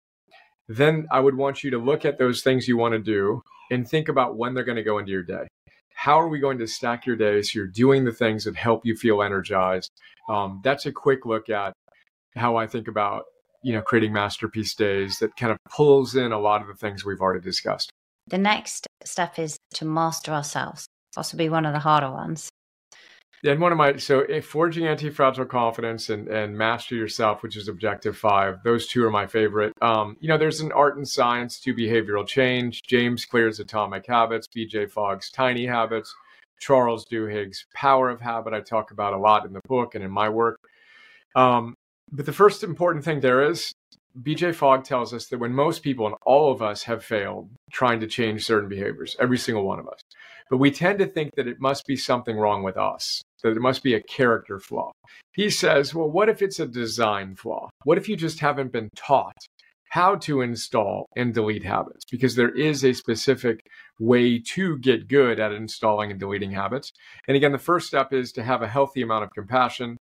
then 0.69 1.07
I 1.11 1.21
would 1.21 1.37
want 1.37 1.63
you 1.63 1.71
to 1.71 1.79
look 1.79 2.05
at 2.05 2.19
those 2.19 2.43
things 2.43 2.67
you 2.67 2.77
want 2.77 2.93
to 2.93 2.99
do 2.99 3.43
and 3.71 3.89
think 3.89 4.09
about 4.09 4.37
when 4.37 4.55
they're 4.55 4.65
going 4.65 4.77
to 4.77 4.83
go 4.83 4.99
into 4.99 5.13
your 5.13 5.23
day. 5.23 5.47
How 5.95 6.21
are 6.21 6.29
we 6.29 6.41
going 6.41 6.59
to 6.59 6.67
stack 6.67 7.07
your 7.07 7.17
day 7.17 7.41
so 7.43 7.59
you're 7.59 7.69
doing 7.69 8.05
the 8.05 8.13
things 8.13 8.45
that 8.45 8.57
help 8.57 8.85
you 8.85 8.97
feel 8.97 9.23
energized? 9.23 9.91
Um, 10.29 10.61
that's 10.63 10.87
a 10.87 10.93
quick 10.93 11.25
look 11.25 11.49
at 11.49 11.73
how 12.35 12.57
I 12.57 12.67
think 12.67 12.89
about 12.89 13.25
you 13.63 13.73
know 13.73 13.81
creating 13.81 14.13
masterpiece 14.13 14.75
days 14.75 15.19
that 15.21 15.37
kind 15.37 15.53
of 15.53 15.59
pulls 15.71 16.15
in 16.15 16.33
a 16.33 16.39
lot 16.39 16.61
of 16.61 16.69
the 16.69 16.75
things 16.75 17.05
we've 17.05 17.21
already 17.21 17.41
discussed. 17.41 17.91
The 18.27 18.39
next 18.39 18.87
step 19.05 19.39
is 19.39 19.57
to 19.75 19.85
master 19.85 20.33
ourselves, 20.33 20.87
possibly 21.15 21.49
one 21.49 21.65
of 21.65 21.73
the 21.73 21.79
harder 21.79 22.11
ones 22.11 22.51
and 23.45 23.61
one 23.61 23.73
of 23.73 23.79
my 23.79 23.97
so 23.97 24.21
if 24.21 24.47
forging 24.47 24.87
anti-fragile 24.87 25.45
confidence 25.47 26.11
and 26.11 26.29
and 26.29 26.57
master 26.57 26.95
yourself 26.95 27.43
which 27.43 27.57
is 27.57 27.69
objective 27.69 28.17
five 28.17 28.63
those 28.65 28.87
two 28.87 29.05
are 29.05 29.11
my 29.11 29.27
favorite. 29.27 29.73
Um, 29.83 30.17
you 30.21 30.29
know 30.29 30.39
there's 30.39 30.61
an 30.61 30.73
art 30.73 30.97
and 30.97 31.09
science 31.09 31.61
to 31.61 31.75
behavioral 31.75 32.27
change. 32.27 32.83
James 32.83 33.25
Clear's 33.25 33.61
atomic 33.61 34.07
habits. 34.07 34.47
BJ 34.55 34.91
Fogg's 34.91 35.31
tiny 35.31 35.67
habits. 35.67 36.15
Charles 36.59 37.05
Duhigg's 37.05 37.67
power 37.75 38.09
of 38.09 38.21
habit. 38.21 38.55
I 38.55 38.61
talk 38.61 38.91
about 38.91 39.13
a 39.13 39.19
lot 39.19 39.45
in 39.47 39.53
the 39.53 39.61
book 39.69 39.95
and 39.95 40.03
in 40.03 40.11
my 40.11 40.29
work. 40.29 40.59
Um, 41.35 41.75
but 42.11 42.25
the 42.25 42.33
first 42.33 42.63
important 42.63 43.05
thing 43.05 43.21
there 43.21 43.43
is 43.43 43.75
BJ 44.23 44.55
Fogg 44.55 44.85
tells 44.85 45.13
us 45.13 45.27
that 45.27 45.39
when 45.39 45.53
most 45.53 45.83
people 45.83 46.07
and 46.07 46.15
all 46.25 46.51
of 46.51 46.63
us 46.63 46.85
have 46.85 47.05
failed 47.05 47.51
trying 47.71 48.01
to 48.01 48.07
change 48.07 48.47
certain 48.47 48.69
behaviors, 48.69 49.17
every 49.21 49.37
single 49.37 49.65
one 49.65 49.79
of 49.79 49.87
us, 49.87 50.01
but 50.51 50.59
we 50.59 50.71
tend 50.71 50.99
to 50.99 51.07
think 51.07 51.35
that 51.37 51.49
it 51.49 51.61
must 51.61 51.87
be 51.87 51.97
something 51.97 52.37
wrong 52.37 52.63
with 52.63 52.77
us, 52.77 53.23
that 53.43 53.57
it 53.57 53.61
must 53.61 53.83
be 53.83 53.95
a 53.95 54.03
character 54.03 54.59
flaw. 54.59 54.93
He 55.35 55.51
says, 55.51 55.95
well, 55.95 56.11
what 56.11 56.29
if 56.29 56.43
it's 56.43 56.61
a 56.61 56.67
design 56.67 57.35
flaw? 57.35 57.69
What 57.85 57.99
if 57.99 58.09
you 58.09 58.17
just 58.17 58.41
haven't 58.41 58.73
been 58.73 58.89
taught 58.97 59.37
how 59.91 60.17
to 60.17 60.41
install 60.41 61.07
and 61.17 61.35
delete 61.35 61.65
habits? 61.65 62.05
Because 62.11 62.37
there 62.37 62.55
is 62.55 62.85
a 62.85 62.93
specific 62.93 63.61
way 63.99 64.39
to 64.39 64.79
get 64.79 65.09
good 65.09 65.41
at 65.41 65.53
installing 65.53 66.11
and 66.11 66.21
deleting 66.21 66.53
habits. 66.53 66.91
And 67.29 67.37
again, 67.37 67.53
the 67.53 67.59
first 67.59 67.87
step 67.87 68.13
is 68.13 68.33
to 68.33 68.43
have 68.43 68.63
a 68.63 68.69
healthy 68.69 69.03
amount 69.03 69.25
of 69.25 69.31
compassion 69.35 69.97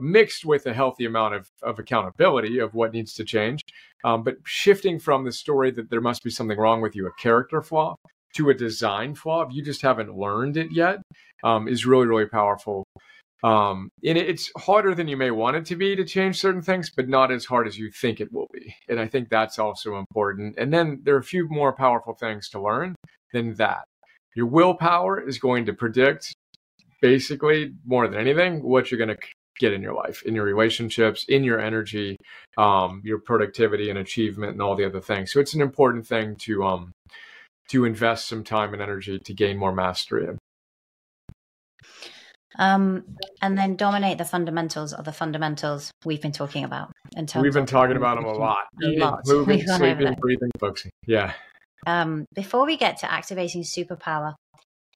mixed 0.00 0.44
with 0.44 0.66
a 0.66 0.72
healthy 0.72 1.04
amount 1.04 1.34
of, 1.34 1.48
of 1.62 1.78
accountability 1.78 2.58
of 2.58 2.74
what 2.74 2.92
needs 2.92 3.12
to 3.14 3.24
change. 3.24 3.60
Um, 4.04 4.22
but 4.22 4.36
shifting 4.44 4.98
from 4.98 5.24
the 5.24 5.32
story 5.32 5.70
that 5.72 5.90
there 5.90 6.00
must 6.00 6.22
be 6.22 6.30
something 6.30 6.56
wrong 6.56 6.80
with 6.80 6.96
you, 6.96 7.06
a 7.06 7.12
character 7.20 7.60
flaw, 7.60 7.96
to 8.36 8.50
a 8.50 8.54
design 8.54 9.14
flaw, 9.14 9.42
if 9.42 9.54
you 9.54 9.62
just 9.62 9.82
haven't 9.82 10.16
learned 10.16 10.56
it 10.56 10.72
yet, 10.72 10.98
um, 11.42 11.68
is 11.68 11.86
really, 11.86 12.06
really 12.06 12.26
powerful. 12.26 12.84
Um, 13.42 13.88
and 14.04 14.18
it's 14.18 14.52
harder 14.58 14.94
than 14.94 15.08
you 15.08 15.16
may 15.16 15.30
want 15.30 15.56
it 15.56 15.64
to 15.66 15.76
be 15.76 15.96
to 15.96 16.04
change 16.04 16.38
certain 16.38 16.60
things, 16.60 16.90
but 16.90 17.08
not 17.08 17.32
as 17.32 17.46
hard 17.46 17.66
as 17.66 17.78
you 17.78 17.90
think 17.90 18.20
it 18.20 18.32
will 18.32 18.48
be. 18.52 18.74
And 18.88 19.00
I 19.00 19.06
think 19.06 19.28
that's 19.28 19.58
also 19.58 19.96
important. 19.96 20.56
And 20.58 20.72
then 20.72 21.00
there 21.04 21.14
are 21.14 21.20
a 21.20 21.24
few 21.24 21.48
more 21.48 21.72
powerful 21.74 22.14
things 22.14 22.50
to 22.50 22.60
learn 22.60 22.94
than 23.32 23.54
that. 23.54 23.84
Your 24.34 24.46
willpower 24.46 25.26
is 25.26 25.38
going 25.38 25.64
to 25.66 25.72
predict 25.72 26.34
basically 27.00 27.72
more 27.86 28.06
than 28.06 28.20
anything 28.20 28.62
what 28.62 28.90
you're 28.90 28.98
going 28.98 29.16
to 29.16 29.26
get 29.58 29.72
in 29.72 29.82
your 29.82 29.94
life, 29.94 30.22
in 30.24 30.34
your 30.34 30.44
relationships, 30.44 31.24
in 31.28 31.42
your 31.44 31.60
energy, 31.60 32.16
um, 32.58 33.00
your 33.04 33.20
productivity 33.20 33.90
and 33.90 33.98
achievement, 33.98 34.52
and 34.52 34.62
all 34.62 34.76
the 34.76 34.84
other 34.86 35.00
things. 35.00 35.32
So 35.32 35.40
it's 35.40 35.54
an 35.54 35.60
important 35.60 36.06
thing 36.06 36.36
to 36.40 36.64
um, 36.64 36.92
to 37.70 37.84
invest 37.84 38.28
some 38.28 38.44
time 38.44 38.72
and 38.72 38.82
energy 38.82 39.18
to 39.18 39.34
gain 39.34 39.56
more 39.56 39.72
mastery 39.72 40.26
in. 40.26 40.38
Um, 42.58 43.04
and 43.40 43.56
then 43.56 43.76
dominate 43.76 44.18
the 44.18 44.24
fundamentals 44.24 44.92
of 44.92 45.04
the 45.04 45.12
fundamentals 45.12 45.90
we've 46.04 46.20
been 46.20 46.32
talking 46.32 46.64
about. 46.64 46.90
In 47.16 47.26
terms 47.26 47.44
we've 47.44 47.54
been 47.54 47.66
talking 47.66 47.96
about 47.96 48.16
them 48.16 48.24
a 48.24 48.32
lot. 48.32 48.66
A 48.82 48.98
lot. 48.98 49.20
Moving, 49.26 49.64
sleeping, 49.66 50.14
breathing, 50.20 50.50
focusing. 50.58 50.90
Yeah. 51.06 51.32
Um, 51.86 52.26
before 52.34 52.66
we 52.66 52.76
get 52.76 52.98
to 52.98 53.10
activating 53.10 53.62
superpower, 53.62 54.34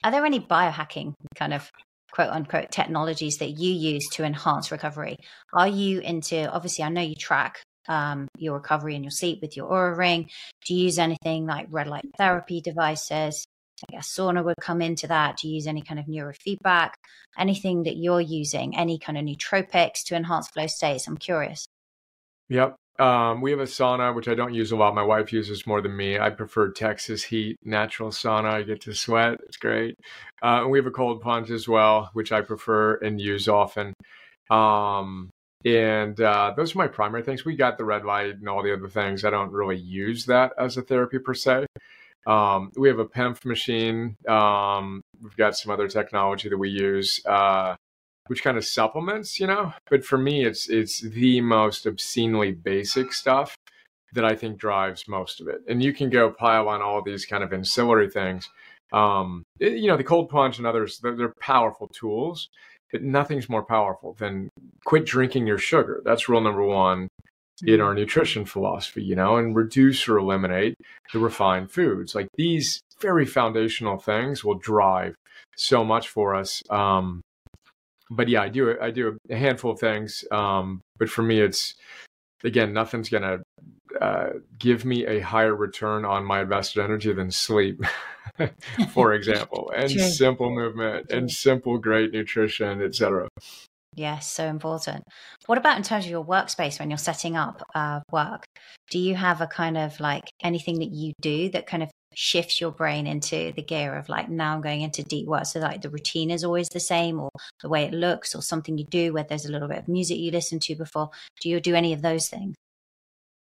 are 0.02 0.10
there 0.10 0.26
any 0.26 0.40
biohacking 0.40 1.14
kind 1.36 1.54
of 1.54 1.70
quote 2.12 2.30
unquote 2.30 2.70
technologies 2.70 3.38
that 3.38 3.50
you 3.50 3.72
use 3.72 4.06
to 4.12 4.24
enhance 4.24 4.72
recovery? 4.72 5.16
Are 5.54 5.68
you 5.68 6.00
into, 6.00 6.50
obviously, 6.50 6.84
I 6.84 6.88
know 6.88 7.00
you 7.00 7.14
track 7.14 7.62
um, 7.88 8.28
your 8.38 8.54
recovery 8.54 8.94
and 8.94 9.04
your 9.04 9.10
sleep 9.10 9.40
with 9.42 9.56
your 9.56 9.70
Oura 9.70 9.96
ring? 9.96 10.30
Do 10.66 10.74
you 10.74 10.84
use 10.84 10.98
anything 10.98 11.46
like 11.46 11.66
red 11.70 11.86
light 11.86 12.06
therapy 12.16 12.60
devices? 12.60 13.44
I 13.88 13.92
guess 13.92 14.14
sauna 14.14 14.44
would 14.44 14.56
come 14.60 14.80
into 14.80 15.06
that. 15.08 15.38
Do 15.38 15.48
you 15.48 15.54
use 15.54 15.66
any 15.66 15.82
kind 15.82 15.98
of 15.98 16.06
neurofeedback? 16.06 16.90
Anything 17.38 17.82
that 17.84 17.96
you're 17.96 18.20
using? 18.20 18.76
Any 18.76 18.98
kind 18.98 19.18
of 19.18 19.24
nootropics 19.24 20.04
to 20.06 20.16
enhance 20.16 20.48
flow 20.48 20.66
states? 20.66 21.06
I'm 21.06 21.16
curious. 21.16 21.66
Yep. 22.48 22.76
Um, 22.98 23.40
we 23.40 23.50
have 23.50 23.60
a 23.60 23.64
sauna, 23.64 24.14
which 24.14 24.28
I 24.28 24.34
don't 24.34 24.54
use 24.54 24.70
a 24.70 24.76
lot. 24.76 24.94
My 24.94 25.02
wife 25.02 25.32
uses 25.32 25.66
more 25.66 25.80
than 25.80 25.96
me. 25.96 26.18
I 26.18 26.30
prefer 26.30 26.70
Texas 26.70 27.24
heat, 27.24 27.56
natural 27.64 28.10
sauna. 28.10 28.50
I 28.50 28.62
get 28.62 28.82
to 28.82 28.94
sweat. 28.94 29.38
It's 29.46 29.56
great. 29.56 29.96
Uh, 30.42 30.60
and 30.62 30.70
we 30.70 30.78
have 30.78 30.86
a 30.86 30.92
cold 30.92 31.20
plunge 31.20 31.50
as 31.50 31.66
well, 31.66 32.10
which 32.12 32.30
I 32.30 32.40
prefer 32.40 32.96
and 32.98 33.20
use 33.20 33.48
often. 33.48 33.94
Um, 34.48 35.30
and 35.64 36.20
uh, 36.20 36.52
those 36.56 36.74
are 36.74 36.78
my 36.78 36.88
primary 36.88 37.22
things. 37.22 37.44
We 37.44 37.56
got 37.56 37.78
the 37.78 37.84
red 37.84 38.04
light 38.04 38.36
and 38.36 38.48
all 38.48 38.62
the 38.62 38.72
other 38.72 38.88
things. 38.88 39.24
I 39.24 39.30
don't 39.30 39.52
really 39.52 39.78
use 39.78 40.26
that 40.26 40.52
as 40.58 40.76
a 40.76 40.82
therapy 40.82 41.18
per 41.18 41.34
se. 41.34 41.66
Um, 42.26 42.70
we 42.76 42.88
have 42.88 42.98
a 42.98 43.06
PEMF 43.06 43.44
machine. 43.44 44.16
Um, 44.28 45.02
we've 45.22 45.36
got 45.36 45.56
some 45.56 45.72
other 45.72 45.88
technology 45.88 46.48
that 46.48 46.58
we 46.58 46.70
use, 46.70 47.20
uh, 47.26 47.76
which 48.26 48.42
kind 48.42 48.56
of 48.56 48.64
supplements, 48.64 49.40
you 49.40 49.46
know. 49.46 49.72
But 49.90 50.04
for 50.04 50.18
me, 50.18 50.44
it's 50.44 50.68
it's 50.68 51.00
the 51.00 51.40
most 51.40 51.86
obscenely 51.86 52.52
basic 52.52 53.12
stuff 53.12 53.54
that 54.14 54.24
I 54.24 54.34
think 54.34 54.58
drives 54.58 55.08
most 55.08 55.40
of 55.40 55.48
it. 55.48 55.62
And 55.68 55.82
you 55.82 55.92
can 55.92 56.08
go 56.08 56.30
pile 56.30 56.68
on 56.68 56.82
all 56.82 57.02
these 57.02 57.26
kind 57.26 57.42
of 57.42 57.52
ancillary 57.52 58.08
things. 58.08 58.48
Um, 58.92 59.42
it, 59.58 59.72
you 59.72 59.88
know, 59.88 59.96
the 59.96 60.04
cold 60.04 60.30
plunge 60.30 60.58
and 60.58 60.66
others, 60.66 61.00
they're, 61.00 61.16
they're 61.16 61.34
powerful 61.40 61.88
tools 61.88 62.48
nothing's 63.02 63.48
more 63.48 63.64
powerful 63.64 64.14
than 64.14 64.48
quit 64.84 65.06
drinking 65.06 65.46
your 65.46 65.58
sugar. 65.58 66.02
That's 66.04 66.28
rule 66.28 66.40
number 66.40 66.64
one 66.64 67.08
in 67.62 67.80
our 67.80 67.94
nutrition 67.94 68.44
philosophy, 68.44 69.02
you 69.02 69.14
know, 69.14 69.36
and 69.36 69.54
reduce 69.54 70.08
or 70.08 70.18
eliminate 70.18 70.74
the 71.12 71.18
refined 71.18 71.70
foods. 71.70 72.14
Like 72.14 72.28
these 72.36 72.80
very 73.00 73.26
foundational 73.26 73.98
things 73.98 74.44
will 74.44 74.58
drive 74.58 75.14
so 75.56 75.84
much 75.84 76.08
for 76.08 76.34
us. 76.34 76.62
Um, 76.70 77.20
but 78.10 78.28
yeah, 78.28 78.42
I 78.42 78.48
do 78.48 78.76
I 78.80 78.90
do 78.90 79.18
a 79.30 79.36
handful 79.36 79.72
of 79.72 79.80
things. 79.80 80.24
Um, 80.30 80.80
but 80.98 81.08
for 81.08 81.22
me, 81.22 81.40
it's 81.40 81.74
again 82.44 82.72
nothing's 82.72 83.08
gonna 83.08 83.38
uh, 84.00 84.30
give 84.58 84.84
me 84.84 85.06
a 85.06 85.20
higher 85.20 85.54
return 85.54 86.04
on 86.04 86.24
my 86.24 86.42
invested 86.42 86.82
energy 86.82 87.12
than 87.12 87.30
sleep. 87.30 87.84
for 88.90 89.12
example, 89.14 89.70
and 89.74 89.90
True. 89.90 90.02
simple 90.02 90.50
movement 90.50 91.10
and 91.10 91.30
simple 91.30 91.78
great 91.78 92.12
nutrition, 92.12 92.82
etc. 92.82 93.28
Yes, 93.94 94.30
so 94.30 94.46
important. 94.46 95.04
What 95.46 95.58
about 95.58 95.76
in 95.76 95.84
terms 95.84 96.04
of 96.04 96.10
your 96.10 96.24
workspace 96.24 96.80
when 96.80 96.90
you're 96.90 96.98
setting 96.98 97.36
up 97.36 97.62
uh, 97.74 98.00
work? 98.10 98.44
Do 98.90 98.98
you 98.98 99.14
have 99.14 99.40
a 99.40 99.46
kind 99.46 99.78
of 99.78 100.00
like 100.00 100.24
anything 100.42 100.80
that 100.80 100.90
you 100.90 101.12
do 101.20 101.48
that 101.50 101.66
kind 101.66 101.82
of 101.82 101.90
shifts 102.14 102.60
your 102.60 102.70
brain 102.70 103.06
into 103.06 103.52
the 103.52 103.62
gear 103.62 103.94
of 103.96 104.08
like 104.08 104.28
now 104.28 104.54
I'm 104.54 104.60
going 104.60 104.82
into 104.82 105.02
deep 105.02 105.26
work? 105.26 105.46
So 105.46 105.60
like 105.60 105.82
the 105.82 105.90
routine 105.90 106.30
is 106.30 106.44
always 106.44 106.68
the 106.68 106.80
same, 106.80 107.20
or 107.20 107.30
the 107.62 107.68
way 107.68 107.84
it 107.84 107.92
looks, 107.92 108.34
or 108.34 108.42
something 108.42 108.78
you 108.78 108.84
do 108.84 109.12
where 109.12 109.24
there's 109.24 109.46
a 109.46 109.52
little 109.52 109.68
bit 109.68 109.78
of 109.78 109.88
music 109.88 110.18
you 110.18 110.30
listen 110.30 110.58
to 110.60 110.74
before. 110.74 111.10
Do 111.40 111.48
you 111.48 111.60
do 111.60 111.74
any 111.74 111.92
of 111.92 112.02
those 112.02 112.28
things? 112.28 112.54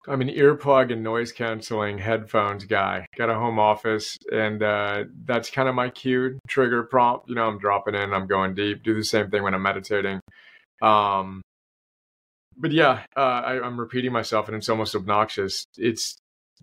I'm 0.07 0.23
an 0.23 0.29
earplug 0.29 0.93
and 0.93 1.03
noise 1.03 1.33
canceling 1.33 1.99
headphones 1.99 2.64
guy. 2.64 3.05
Got 3.16 3.29
a 3.29 3.35
home 3.35 3.59
office, 3.59 4.16
and 4.33 4.62
uh, 4.62 5.05
that's 5.25 5.51
kind 5.51 5.69
of 5.69 5.75
my 5.75 5.91
cue 5.91 6.39
trigger 6.49 6.85
prompt. 6.85 7.29
You 7.29 7.35
know, 7.35 7.47
I'm 7.47 7.59
dropping 7.59 7.95
in, 7.95 8.14
I'm 8.14 8.27
going 8.27 8.55
deep. 8.55 8.83
Do 8.83 8.95
the 8.95 9.05
same 9.05 9.31
thing 9.31 9.43
when 9.43 9.55
I'm 9.55 9.62
meditating. 9.62 10.21
Um, 10.81 11.43
but 12.57 12.73
yeah, 12.73 13.05
uh, 13.16 13.21
I, 13.21 13.61
I'm 13.61 13.79
repeating 13.79 14.12
myself, 14.12 14.49
and 14.49 14.57
it's 14.57 14.69
almost 14.69 14.95
obnoxious. 14.95 15.64
It's 15.77 16.16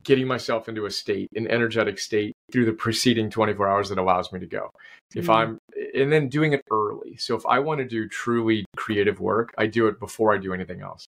getting 0.05 0.27
myself 0.27 0.69
into 0.69 0.85
a 0.85 0.91
state, 0.91 1.27
an 1.35 1.47
energetic 1.47 1.99
state 1.99 2.33
through 2.51 2.65
the 2.65 2.73
preceding 2.73 3.29
24 3.29 3.67
hours 3.67 3.89
that 3.89 3.97
allows 3.97 4.31
me 4.31 4.39
to 4.39 4.45
go. 4.45 4.69
Mm-hmm. 4.69 5.19
If 5.19 5.29
I'm, 5.29 5.57
and 5.93 6.11
then 6.11 6.29
doing 6.29 6.53
it 6.53 6.61
early. 6.71 7.17
So 7.17 7.35
if 7.35 7.45
I 7.45 7.59
want 7.59 7.79
to 7.79 7.87
do 7.87 8.07
truly 8.07 8.65
creative 8.77 9.19
work, 9.19 9.53
I 9.57 9.65
do 9.67 9.87
it 9.87 9.99
before 9.99 10.33
I 10.33 10.37
do 10.37 10.53
anything 10.53 10.81
else. 10.81 11.05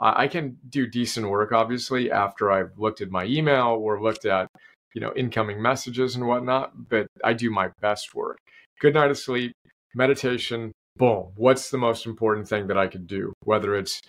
I 0.00 0.26
can 0.26 0.58
do 0.68 0.88
decent 0.88 1.28
work, 1.28 1.52
obviously, 1.52 2.10
after 2.10 2.50
I've 2.50 2.76
looked 2.76 3.00
at 3.00 3.10
my 3.10 3.24
email 3.24 3.78
or 3.80 4.02
looked 4.02 4.24
at, 4.24 4.48
you 4.94 5.00
know, 5.00 5.12
incoming 5.14 5.62
messages 5.62 6.16
and 6.16 6.26
whatnot, 6.26 6.72
but 6.88 7.06
I 7.22 7.34
do 7.34 7.50
my 7.50 7.70
best 7.80 8.12
work. 8.12 8.38
Good 8.80 8.94
night 8.94 9.12
of 9.12 9.18
sleep, 9.18 9.52
meditation, 9.94 10.72
boom. 10.96 11.28
What's 11.36 11.70
the 11.70 11.78
most 11.78 12.04
important 12.06 12.48
thing 12.48 12.66
that 12.66 12.76
I 12.76 12.88
could 12.88 13.06
do? 13.06 13.32
Whether 13.44 13.76
it's, 13.76 14.00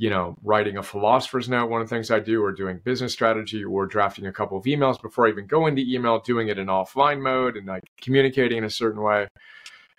you 0.00 0.08
know, 0.08 0.34
writing 0.42 0.78
a 0.78 0.82
philosopher's 0.82 1.46
note, 1.46 1.68
one 1.68 1.82
of 1.82 1.86
the 1.86 1.94
things 1.94 2.10
I 2.10 2.20
do, 2.20 2.42
or 2.42 2.52
doing 2.52 2.80
business 2.82 3.12
strategy, 3.12 3.62
or 3.62 3.84
drafting 3.84 4.26
a 4.26 4.32
couple 4.32 4.56
of 4.56 4.64
emails 4.64 5.00
before 5.00 5.26
I 5.26 5.30
even 5.30 5.46
go 5.46 5.66
into 5.66 5.82
email, 5.82 6.20
doing 6.20 6.48
it 6.48 6.58
in 6.58 6.68
offline 6.68 7.20
mode 7.20 7.58
and 7.58 7.66
like 7.66 7.82
communicating 8.00 8.56
in 8.56 8.64
a 8.64 8.70
certain 8.70 9.02
way. 9.02 9.28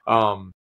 Um, 0.08 0.54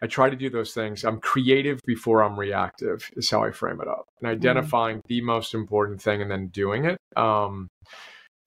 I 0.00 0.06
try 0.06 0.30
to 0.30 0.36
do 0.36 0.48
those 0.48 0.74
things. 0.74 1.02
I'm 1.02 1.18
creative 1.18 1.80
before 1.84 2.22
I'm 2.22 2.38
reactive, 2.38 3.10
is 3.16 3.28
how 3.28 3.42
I 3.42 3.50
frame 3.50 3.80
it 3.80 3.88
up, 3.88 4.04
and 4.20 4.28
mm-hmm. 4.28 4.38
identifying 4.38 4.98
mm. 4.98 5.08
the 5.08 5.22
most 5.22 5.54
important 5.54 6.00
thing 6.00 6.22
and 6.22 6.30
then 6.30 6.46
doing 6.48 6.84
it. 6.84 6.96
Um, 7.16 7.66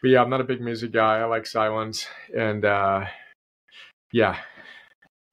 but 0.02 0.12
yeah, 0.12 0.22
I'm 0.22 0.30
not 0.30 0.40
a 0.40 0.46
big 0.46 0.62
music 0.62 0.94
guy. 0.94 1.18
I 1.18 1.26
like 1.26 1.46
silence, 1.46 2.08
and 2.34 2.64
uh, 2.64 3.04
yeah, 4.14 4.38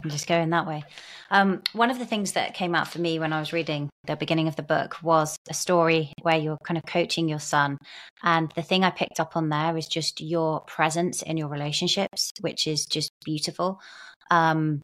I'm 0.03 0.11
just 0.11 0.27
going 0.27 0.51
that 0.51 0.67
way. 0.67 0.85
Um, 1.31 1.63
one 1.73 1.91
of 1.91 1.99
the 1.99 2.05
things 2.05 2.33
that 2.33 2.55
came 2.55 2.75
out 2.75 2.89
for 2.89 3.01
me 3.01 3.19
when 3.19 3.33
I 3.33 3.41
was 3.41 3.53
reading 3.53 3.89
the 4.07 4.17
beginning 4.17 4.49
of 4.49 4.57
the 4.57 4.63
book 4.63 5.03
was 5.03 5.37
a 5.49 5.55
story 5.55 6.13
where 6.23 6.37
you're 6.37 6.59
kind 6.65 6.77
of 6.77 6.85
coaching 6.85 7.29
your 7.29 7.41
son. 7.41 7.79
And 8.23 8.53
the 8.55 8.63
thing 8.63 8.85
I 8.85 8.91
picked 8.91 9.19
up 9.19 9.37
on 9.37 9.49
there 9.49 9.77
is 9.77 9.87
just 9.87 10.21
your 10.21 10.61
presence 10.61 11.23
in 11.23 11.39
your 11.39 11.49
relationships, 11.49 12.33
which 12.41 12.67
is 12.67 12.85
just 12.85 13.11
beautiful. 13.25 13.81
Um, 14.31 14.83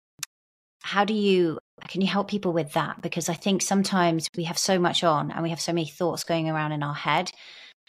how 0.83 1.05
do 1.05 1.15
you 1.15 1.59
can 1.89 2.01
you 2.01 2.07
help 2.07 2.29
people 2.29 2.53
with 2.53 2.73
that 2.73 3.01
because 3.03 3.29
i 3.29 3.35
think 3.35 3.61
sometimes 3.61 4.29
we 4.37 4.45
have 4.45 4.59
so 4.59 4.79
much 4.79 5.05
on 5.05 5.31
and 5.31 5.43
we 5.43 5.51
have 5.51 5.61
so 5.61 5.73
many 5.73 5.87
thoughts 5.87 6.25
going 6.25 6.49
around 6.49 6.73
in 6.73 6.83
our 6.83 6.95
head 6.95 7.31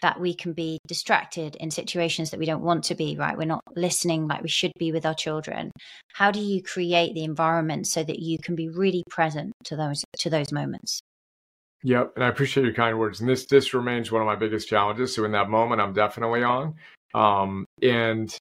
that 0.01 0.19
we 0.19 0.33
can 0.33 0.53
be 0.53 0.79
distracted 0.87 1.55
in 1.57 1.71
situations 1.71 2.31
that 2.31 2.39
we 2.39 2.45
don't 2.45 2.63
want 2.63 2.83
to 2.83 2.95
be 2.95 3.15
right 3.17 3.37
we're 3.37 3.45
not 3.45 3.63
listening 3.75 4.27
like 4.27 4.41
we 4.41 4.49
should 4.49 4.71
be 4.77 4.91
with 4.91 5.05
our 5.05 5.13
children 5.13 5.71
how 6.13 6.31
do 6.31 6.39
you 6.39 6.61
create 6.61 7.13
the 7.13 7.23
environment 7.23 7.87
so 7.87 8.03
that 8.03 8.19
you 8.19 8.37
can 8.37 8.55
be 8.55 8.69
really 8.69 9.03
present 9.09 9.51
to 9.63 9.75
those 9.75 10.03
to 10.17 10.29
those 10.29 10.51
moments 10.51 10.99
yep 11.83 12.11
and 12.15 12.23
i 12.23 12.27
appreciate 12.27 12.63
your 12.63 12.73
kind 12.73 12.97
words 12.97 13.19
and 13.19 13.29
this 13.29 13.45
this 13.45 13.73
remains 13.73 14.11
one 14.11 14.21
of 14.21 14.27
my 14.27 14.35
biggest 14.35 14.67
challenges 14.67 15.13
so 15.13 15.23
in 15.25 15.31
that 15.31 15.49
moment 15.49 15.81
i'm 15.81 15.93
definitely 15.93 16.43
on 16.43 16.75
um, 17.13 17.65
and 17.81 18.37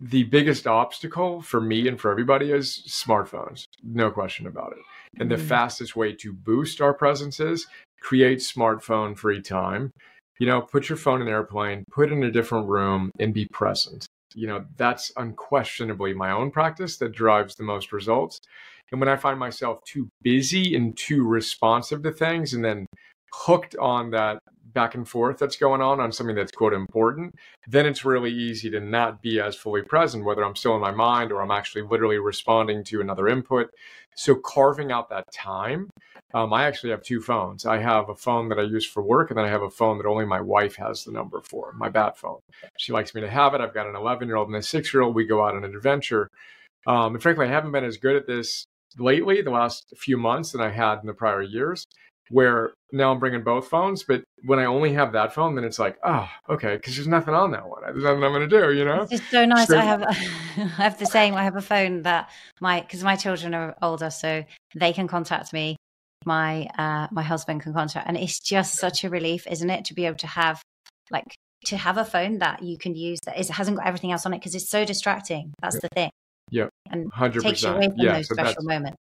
the 0.00 0.24
biggest 0.24 0.66
obstacle 0.66 1.42
for 1.42 1.60
me 1.60 1.88
and 1.88 2.00
for 2.00 2.10
everybody 2.10 2.52
is 2.52 2.82
smartphones, 2.86 3.64
no 3.82 4.10
question 4.10 4.46
about 4.46 4.72
it. 4.72 4.78
And 5.20 5.30
the 5.30 5.36
mm-hmm. 5.36 5.46
fastest 5.46 5.96
way 5.96 6.12
to 6.14 6.32
boost 6.32 6.80
our 6.80 6.94
presence 6.94 7.40
is 7.40 7.66
create 8.00 8.38
smartphone 8.38 9.16
free 9.16 9.42
time. 9.42 9.90
You 10.38 10.46
know, 10.46 10.60
put 10.60 10.88
your 10.88 10.98
phone 10.98 11.20
in 11.20 11.28
airplane, 11.28 11.84
put 11.90 12.12
in 12.12 12.22
a 12.22 12.30
different 12.30 12.68
room, 12.68 13.10
and 13.18 13.34
be 13.34 13.46
present. 13.46 14.06
You 14.34 14.46
know, 14.46 14.64
that's 14.76 15.10
unquestionably 15.16 16.14
my 16.14 16.30
own 16.30 16.50
practice 16.50 16.96
that 16.98 17.12
drives 17.12 17.54
the 17.54 17.64
most 17.64 17.92
results. 17.92 18.38
And 18.92 19.00
when 19.00 19.08
I 19.08 19.16
find 19.16 19.38
myself 19.38 19.82
too 19.84 20.08
busy 20.22 20.74
and 20.76 20.96
too 20.96 21.26
responsive 21.26 22.02
to 22.02 22.12
things 22.12 22.54
and 22.54 22.64
then 22.64 22.86
hooked 23.32 23.76
on 23.76 24.10
that 24.10 24.38
back 24.72 24.94
and 24.94 25.08
forth 25.08 25.38
that's 25.38 25.56
going 25.56 25.80
on 25.80 26.00
on 26.00 26.12
something 26.12 26.36
that's 26.36 26.52
quote 26.52 26.72
important, 26.72 27.34
then 27.66 27.86
it's 27.86 28.04
really 28.04 28.32
easy 28.32 28.70
to 28.70 28.80
not 28.80 29.22
be 29.22 29.40
as 29.40 29.56
fully 29.56 29.82
present, 29.82 30.24
whether 30.24 30.44
I'm 30.44 30.56
still 30.56 30.74
in 30.74 30.80
my 30.80 30.90
mind 30.90 31.32
or 31.32 31.42
I'm 31.42 31.50
actually 31.50 31.82
literally 31.82 32.18
responding 32.18 32.84
to 32.84 33.00
another 33.00 33.28
input. 33.28 33.70
So 34.14 34.34
carving 34.34 34.90
out 34.90 35.10
that 35.10 35.32
time, 35.32 35.90
um, 36.34 36.52
I 36.52 36.64
actually 36.64 36.90
have 36.90 37.02
two 37.02 37.20
phones. 37.20 37.64
I 37.64 37.78
have 37.78 38.08
a 38.08 38.14
phone 38.14 38.48
that 38.48 38.58
I 38.58 38.62
use 38.62 38.84
for 38.84 39.02
work, 39.02 39.30
and 39.30 39.38
then 39.38 39.44
I 39.44 39.48
have 39.48 39.62
a 39.62 39.70
phone 39.70 39.96
that 39.98 40.06
only 40.06 40.26
my 40.26 40.40
wife 40.40 40.76
has 40.76 41.04
the 41.04 41.12
number 41.12 41.40
for, 41.40 41.72
my 41.72 41.88
bat 41.88 42.18
phone. 42.18 42.40
She 42.76 42.92
likes 42.92 43.14
me 43.14 43.20
to 43.22 43.30
have 43.30 43.54
it. 43.54 43.60
I've 43.60 43.74
got 43.74 43.86
an 43.86 43.96
11 43.96 44.28
year 44.28 44.36
old 44.36 44.48
and 44.48 44.56
a 44.56 44.62
six 44.62 44.92
year 44.92 45.02
old. 45.02 45.14
We 45.14 45.24
go 45.24 45.44
out 45.44 45.54
on 45.54 45.64
an 45.64 45.74
adventure. 45.74 46.30
Um, 46.86 47.14
and 47.14 47.22
frankly, 47.22 47.46
I 47.46 47.50
haven't 47.50 47.72
been 47.72 47.84
as 47.84 47.96
good 47.96 48.16
at 48.16 48.26
this 48.26 48.66
lately, 48.98 49.40
the 49.40 49.50
last 49.50 49.94
few 49.96 50.16
months, 50.16 50.52
than 50.52 50.60
I 50.60 50.70
had 50.70 50.98
in 51.00 51.06
the 51.06 51.14
prior 51.14 51.42
years 51.42 51.86
where 52.30 52.72
now 52.92 53.12
I'm 53.12 53.18
bringing 53.18 53.42
both 53.42 53.68
phones, 53.68 54.02
but 54.02 54.22
when 54.44 54.58
I 54.58 54.64
only 54.64 54.92
have 54.94 55.12
that 55.12 55.34
phone, 55.34 55.54
then 55.54 55.64
it's 55.64 55.78
like, 55.78 55.98
oh, 56.04 56.28
okay, 56.48 56.76
because 56.76 56.96
there's 56.96 57.08
nothing 57.08 57.34
on 57.34 57.50
that 57.52 57.68
one. 57.68 57.82
There's 57.82 58.02
nothing 58.02 58.24
I'm 58.24 58.32
going 58.32 58.48
to 58.48 58.60
do, 58.60 58.72
you 58.72 58.84
know? 58.84 59.02
It's 59.02 59.10
just 59.10 59.30
so 59.30 59.44
nice. 59.44 59.68
So, 59.68 59.78
I 59.78 59.82
have, 59.82 60.02
I 60.56 60.82
have 60.82 60.98
the 60.98 61.06
same. 61.06 61.34
I 61.34 61.44
have 61.44 61.56
a 61.56 61.62
phone 61.62 62.02
that 62.02 62.30
my, 62.60 62.80
because 62.80 63.02
my 63.02 63.16
children 63.16 63.54
are 63.54 63.76
older, 63.82 64.10
so 64.10 64.44
they 64.74 64.92
can 64.92 65.08
contact 65.08 65.52
me. 65.52 65.76
My, 66.24 66.66
uh, 66.78 67.08
my 67.10 67.22
husband 67.22 67.62
can 67.62 67.72
contact, 67.72 68.08
and 68.08 68.16
it's 68.16 68.40
just 68.40 68.76
such 68.76 69.04
a 69.04 69.10
relief, 69.10 69.46
isn't 69.46 69.70
it, 69.70 69.84
to 69.86 69.94
be 69.94 70.06
able 70.06 70.18
to 70.18 70.26
have, 70.26 70.60
like, 71.10 71.34
to 71.66 71.76
have 71.76 71.98
a 71.98 72.04
phone 72.04 72.38
that 72.38 72.62
you 72.62 72.78
can 72.78 72.94
use 72.94 73.18
that 73.26 73.38
is, 73.38 73.48
hasn't 73.48 73.76
got 73.76 73.86
everything 73.86 74.12
else 74.12 74.24
on 74.26 74.32
it 74.32 74.38
because 74.38 74.54
it's 74.54 74.68
so 74.68 74.84
distracting. 74.84 75.52
That's 75.60 75.76
yeah. 75.76 75.80
the 75.80 75.88
thing. 75.94 76.10
Yeah, 76.50 76.68
and 76.90 77.12
100%. 77.12 77.42
takes 77.42 77.62
you 77.62 77.70
away 77.70 77.88
from 77.88 77.98
yeah, 77.98 78.14
those 78.14 78.28
so 78.28 78.34
special 78.34 78.62
moments. 78.62 78.98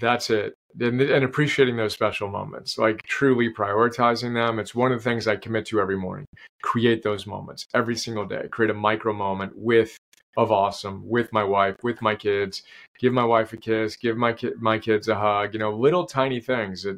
That's 0.00 0.30
it 0.30 0.54
and, 0.80 1.00
and 1.00 1.24
appreciating 1.24 1.76
those 1.76 1.92
special 1.92 2.28
moments, 2.28 2.78
like 2.78 3.02
truly 3.02 3.52
prioritizing 3.52 4.34
them. 4.34 4.58
It's 4.58 4.74
one 4.74 4.92
of 4.92 4.98
the 4.98 5.04
things 5.04 5.26
I 5.26 5.36
commit 5.36 5.66
to 5.66 5.80
every 5.80 5.96
morning. 5.96 6.26
Create 6.62 7.02
those 7.02 7.26
moments 7.26 7.66
every 7.74 7.96
single 7.96 8.24
day. 8.24 8.48
Create 8.50 8.70
a 8.70 8.74
micro 8.74 9.12
moment 9.12 9.52
with 9.56 9.96
of 10.38 10.50
awesome 10.50 11.06
with 11.06 11.30
my 11.32 11.44
wife, 11.44 11.76
with 11.82 12.00
my 12.00 12.14
kids. 12.14 12.62
Give 12.98 13.12
my 13.12 13.24
wife 13.24 13.52
a 13.52 13.56
kiss. 13.58 13.96
Give 13.96 14.16
my 14.16 14.32
ki- 14.32 14.54
my 14.58 14.78
kids 14.78 15.08
a 15.08 15.14
hug. 15.14 15.52
You 15.52 15.60
know, 15.60 15.72
little 15.72 16.06
tiny 16.06 16.40
things 16.40 16.84
that 16.84 16.96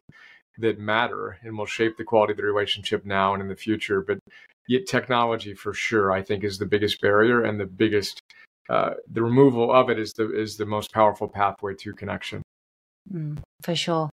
that 0.58 0.78
matter 0.78 1.38
and 1.42 1.58
will 1.58 1.66
shape 1.66 1.96
the 1.96 2.04
quality 2.04 2.32
of 2.32 2.36
the 2.36 2.44
relationship 2.44 3.04
now 3.04 3.34
and 3.34 3.42
in 3.42 3.48
the 3.48 3.56
future. 3.56 4.02
But 4.02 4.18
yet, 4.68 4.86
technology 4.86 5.52
for 5.54 5.74
sure, 5.74 6.12
I 6.12 6.22
think, 6.22 6.44
is 6.44 6.58
the 6.58 6.66
biggest 6.66 7.00
barrier 7.00 7.42
and 7.42 7.58
the 7.58 7.66
biggest. 7.66 8.20
Uh, 8.68 8.94
the 9.12 9.22
removal 9.22 9.72
of 9.72 9.90
it 9.90 9.98
is 9.98 10.12
the 10.12 10.32
is 10.38 10.56
the 10.56 10.66
most 10.66 10.92
powerful 10.92 11.28
pathway 11.28 11.74
to 11.74 11.92
connection. 11.92 12.43
Mm, 13.12 13.38
for 13.62 13.74
sure. 13.74 14.10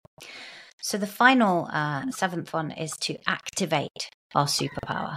So 0.80 0.96
the 0.98 1.06
final 1.06 1.68
uh, 1.72 2.10
seventh 2.10 2.52
one 2.52 2.70
is 2.70 2.92
to 3.00 3.18
activate 3.26 4.10
our 4.34 4.46
superpower. 4.46 5.16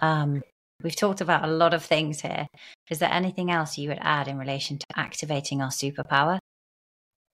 Um, 0.00 0.42
we've 0.82 0.96
talked 0.96 1.20
about 1.20 1.44
a 1.44 1.52
lot 1.52 1.74
of 1.74 1.84
things 1.84 2.20
here. 2.20 2.46
Is 2.90 2.98
there 2.98 3.12
anything 3.12 3.50
else 3.50 3.78
you 3.78 3.88
would 3.88 3.98
add 4.00 4.28
in 4.28 4.38
relation 4.38 4.78
to 4.78 4.86
activating 4.96 5.62
our 5.62 5.70
superpower? 5.70 6.38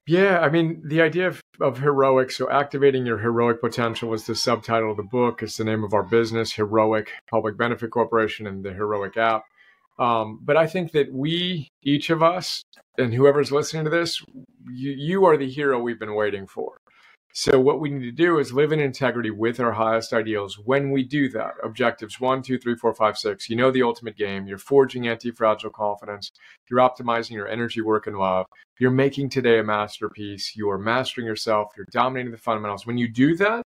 Yeah, 0.06 0.40
I 0.40 0.48
mean, 0.48 0.82
the 0.84 1.02
idea 1.02 1.28
of, 1.28 1.40
of 1.60 1.78
heroic, 1.78 2.30
so 2.30 2.50
activating 2.50 3.06
your 3.06 3.18
heroic 3.18 3.60
potential 3.60 4.12
is 4.14 4.24
the 4.24 4.34
subtitle 4.34 4.90
of 4.90 4.96
the 4.96 5.02
book. 5.02 5.42
It's 5.42 5.56
the 5.56 5.64
name 5.64 5.84
of 5.84 5.92
our 5.94 6.02
business, 6.02 6.52
Heroic 6.52 7.10
Public 7.28 7.56
Benefit 7.56 7.90
Corporation, 7.90 8.46
and 8.46 8.64
the 8.64 8.72
Heroic 8.72 9.16
app. 9.16 9.44
Um, 9.98 10.40
but 10.42 10.56
I 10.56 10.66
think 10.66 10.92
that 10.92 11.12
we, 11.12 11.68
each 11.82 12.10
of 12.10 12.22
us, 12.22 12.62
and 12.96 13.12
whoever's 13.12 13.52
listening 13.52 13.84
to 13.84 13.90
this, 13.90 14.24
you, 14.68 14.90
you 14.92 15.24
are 15.24 15.36
the 15.36 15.48
hero 15.48 15.80
we've 15.80 15.98
been 15.98 16.14
waiting 16.14 16.46
for. 16.46 16.78
So, 17.32 17.60
what 17.60 17.78
we 17.78 17.90
need 17.90 18.04
to 18.04 18.10
do 18.10 18.40
is 18.40 18.52
live 18.52 18.72
in 18.72 18.80
integrity 18.80 19.30
with 19.30 19.60
our 19.60 19.70
highest 19.70 20.12
ideals. 20.12 20.58
When 20.58 20.90
we 20.90 21.04
do 21.04 21.28
that, 21.28 21.52
objectives 21.62 22.18
one, 22.18 22.42
two, 22.42 22.58
three, 22.58 22.74
four, 22.74 22.92
five, 22.92 23.16
six, 23.16 23.48
you 23.48 23.54
know 23.54 23.70
the 23.70 23.84
ultimate 23.84 24.16
game. 24.16 24.48
You're 24.48 24.58
forging 24.58 25.06
anti 25.06 25.30
fragile 25.30 25.70
confidence. 25.70 26.32
You're 26.68 26.80
optimizing 26.80 27.30
your 27.30 27.46
energy, 27.46 27.82
work, 27.82 28.08
and 28.08 28.18
love. 28.18 28.46
You're 28.80 28.90
making 28.90 29.28
today 29.28 29.60
a 29.60 29.62
masterpiece. 29.62 30.56
You 30.56 30.68
are 30.70 30.78
mastering 30.78 31.24
yourself. 31.24 31.68
You're 31.76 31.86
dominating 31.92 32.32
the 32.32 32.38
fundamentals. 32.38 32.84
When 32.84 32.98
you 32.98 33.06
do 33.06 33.36
that, 33.36 33.62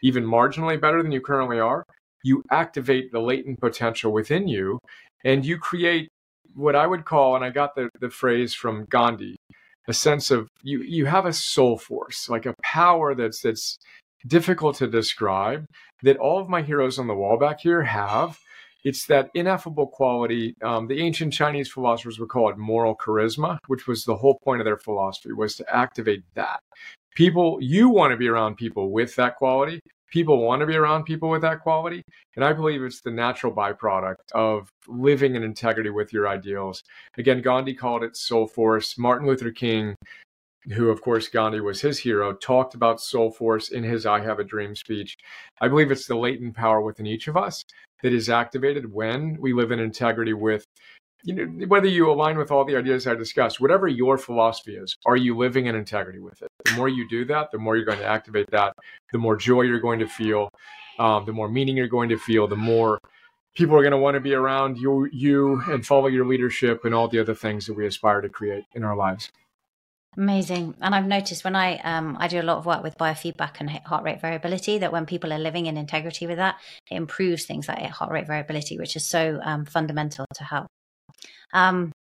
even 0.00 0.24
marginally 0.24 0.80
better 0.80 1.02
than 1.02 1.10
you 1.10 1.20
currently 1.20 1.58
are, 1.58 1.84
you 2.22 2.44
activate 2.52 3.10
the 3.10 3.20
latent 3.20 3.60
potential 3.60 4.12
within 4.12 4.46
you 4.46 4.78
and 5.24 5.44
you 5.44 5.58
create 5.58 6.08
what 6.54 6.76
I 6.76 6.86
would 6.86 7.04
call, 7.04 7.36
and 7.36 7.44
I 7.44 7.50
got 7.50 7.74
the, 7.74 7.88
the 8.00 8.10
phrase 8.10 8.54
from 8.54 8.86
Gandhi, 8.86 9.36
a 9.88 9.94
sense 9.94 10.30
of 10.30 10.48
you 10.62 10.82
you 10.82 11.06
have 11.06 11.26
a 11.26 11.32
soul 11.32 11.78
force, 11.78 12.28
like 12.28 12.46
a 12.46 12.54
power 12.62 13.14
that's 13.14 13.40
that's 13.40 13.78
difficult 14.26 14.76
to 14.76 14.86
describe, 14.86 15.64
that 16.02 16.18
all 16.18 16.38
of 16.38 16.48
my 16.48 16.62
heroes 16.62 16.98
on 16.98 17.06
the 17.08 17.14
wall 17.14 17.38
back 17.38 17.60
here 17.60 17.82
have. 17.82 18.38
It's 18.84 19.06
that 19.06 19.30
ineffable 19.34 19.88
quality. 19.88 20.54
Um, 20.62 20.86
the 20.86 21.00
ancient 21.00 21.32
Chinese 21.32 21.68
philosophers 21.68 22.20
would 22.20 22.28
call 22.28 22.48
it 22.48 22.56
moral 22.58 22.96
charisma, 22.96 23.58
which 23.66 23.88
was 23.88 24.04
the 24.04 24.14
whole 24.14 24.38
point 24.44 24.60
of 24.60 24.66
their 24.66 24.76
philosophy 24.76 25.32
was 25.32 25.56
to 25.56 25.74
activate 25.74 26.22
that. 26.34 26.60
People, 27.16 27.58
you 27.60 27.88
want 27.88 28.12
to 28.12 28.16
be 28.16 28.28
around 28.28 28.56
people 28.56 28.92
with 28.92 29.16
that 29.16 29.34
quality 29.34 29.80
people 30.10 30.42
want 30.42 30.60
to 30.60 30.66
be 30.66 30.76
around 30.76 31.04
people 31.04 31.28
with 31.28 31.42
that 31.42 31.60
quality. 31.60 32.02
And 32.36 32.44
I 32.44 32.52
believe 32.52 32.82
it's 32.82 33.00
the 33.00 33.10
natural 33.10 33.52
byproduct 33.52 34.32
of 34.32 34.68
living 34.86 35.34
in 35.34 35.42
integrity 35.42 35.90
with 35.90 36.12
your 36.12 36.28
ideals. 36.28 36.82
Again, 37.16 37.42
Gandhi 37.42 37.74
called 37.74 38.02
it 38.02 38.16
soul 38.16 38.46
force. 38.46 38.98
Martin 38.98 39.26
Luther 39.26 39.50
King, 39.50 39.94
who, 40.74 40.90
of 40.90 41.00
course, 41.00 41.28
Gandhi 41.28 41.60
was 41.60 41.80
his 41.80 41.98
hero, 41.98 42.32
talked 42.32 42.74
about 42.74 43.00
soul 43.00 43.30
force 43.30 43.70
in 43.70 43.82
his 43.84 44.06
I 44.06 44.20
Have 44.20 44.38
a 44.38 44.44
Dream 44.44 44.74
speech. 44.74 45.16
I 45.60 45.68
believe 45.68 45.90
it's 45.90 46.06
the 46.06 46.16
latent 46.16 46.54
power 46.54 46.80
within 46.80 47.06
each 47.06 47.28
of 47.28 47.36
us 47.36 47.62
that 48.02 48.12
is 48.12 48.30
activated 48.30 48.92
when 48.92 49.36
we 49.40 49.52
live 49.52 49.72
in 49.72 49.80
integrity 49.80 50.32
with 50.32 50.64
you 51.24 51.34
know, 51.34 51.66
whether 51.66 51.86
you 51.86 52.10
align 52.10 52.38
with 52.38 52.50
all 52.50 52.64
the 52.64 52.76
ideas 52.76 53.06
I 53.06 53.14
discussed, 53.14 53.60
whatever 53.60 53.88
your 53.88 54.18
philosophy 54.18 54.76
is, 54.76 54.96
are 55.04 55.16
you 55.16 55.36
living 55.36 55.66
in 55.66 55.74
integrity 55.74 56.20
with 56.20 56.40
it? 56.42 56.48
The 56.64 56.72
more 56.72 56.88
you 56.88 57.08
do 57.08 57.24
that, 57.26 57.50
the 57.50 57.58
more 57.58 57.76
you're 57.76 57.84
going 57.84 57.98
to 57.98 58.06
activate 58.06 58.50
that, 58.50 58.74
the 59.12 59.18
more 59.18 59.36
joy 59.36 59.62
you're 59.62 59.80
going 59.80 59.98
to 59.98 60.08
feel, 60.08 60.50
um, 60.98 61.24
the 61.24 61.32
more 61.32 61.48
meaning 61.48 61.76
you're 61.76 61.88
going 61.88 62.08
to 62.10 62.18
feel, 62.18 62.46
the 62.46 62.56
more 62.56 62.98
people 63.54 63.76
are 63.76 63.82
going 63.82 63.92
to 63.92 63.98
want 63.98 64.14
to 64.14 64.20
be 64.20 64.34
around 64.34 64.78
you, 64.78 65.08
you 65.12 65.60
and 65.66 65.84
follow 65.84 66.06
your 66.06 66.26
leadership 66.26 66.84
and 66.84 66.94
all 66.94 67.08
the 67.08 67.18
other 67.18 67.34
things 67.34 67.66
that 67.66 67.74
we 67.74 67.86
aspire 67.86 68.20
to 68.20 68.28
create 68.28 68.64
in 68.74 68.84
our 68.84 68.96
lives. 68.96 69.30
Amazing. 70.16 70.74
And 70.80 70.94
I've 70.94 71.06
noticed 71.06 71.44
when 71.44 71.54
I 71.54 71.78
um, 71.78 72.16
I 72.18 72.28
do 72.28 72.40
a 72.40 72.42
lot 72.42 72.58
of 72.58 72.66
work 72.66 72.82
with 72.82 72.98
biofeedback 72.98 73.60
and 73.60 73.70
heart 73.70 74.04
rate 74.04 74.20
variability 74.20 74.78
that 74.78 74.90
when 74.90 75.06
people 75.06 75.32
are 75.32 75.38
living 75.38 75.66
in 75.66 75.76
integrity 75.76 76.26
with 76.26 76.38
that, 76.38 76.56
it 76.90 76.96
improves 76.96 77.44
things 77.44 77.68
like 77.68 77.78
heart 77.90 78.10
rate 78.10 78.26
variability, 78.26 78.78
which 78.78 78.96
is 78.96 79.06
so 79.06 79.38
um, 79.44 79.64
fundamental 79.64 80.24
to 80.34 80.44
health. 80.44 80.68
Um, 81.52 81.92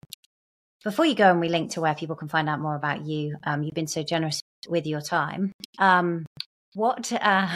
before 0.84 1.06
you 1.06 1.16
go 1.16 1.30
and 1.30 1.40
we 1.40 1.50
link 1.50 1.72
to 1.72 1.82
where 1.82 1.96
people 1.96 2.16
can 2.16 2.28
find 2.28 2.48
out 2.48 2.60
more 2.60 2.76
about 2.76 3.06
you, 3.06 3.36
um, 3.44 3.64
you've 3.64 3.74
been 3.74 3.88
so 3.88 4.04
generous 4.04 4.42
with 4.68 4.86
your 4.86 5.02
time. 5.02 5.52
Um, 5.80 6.26
what, 6.74 7.12
uh, 7.12 7.48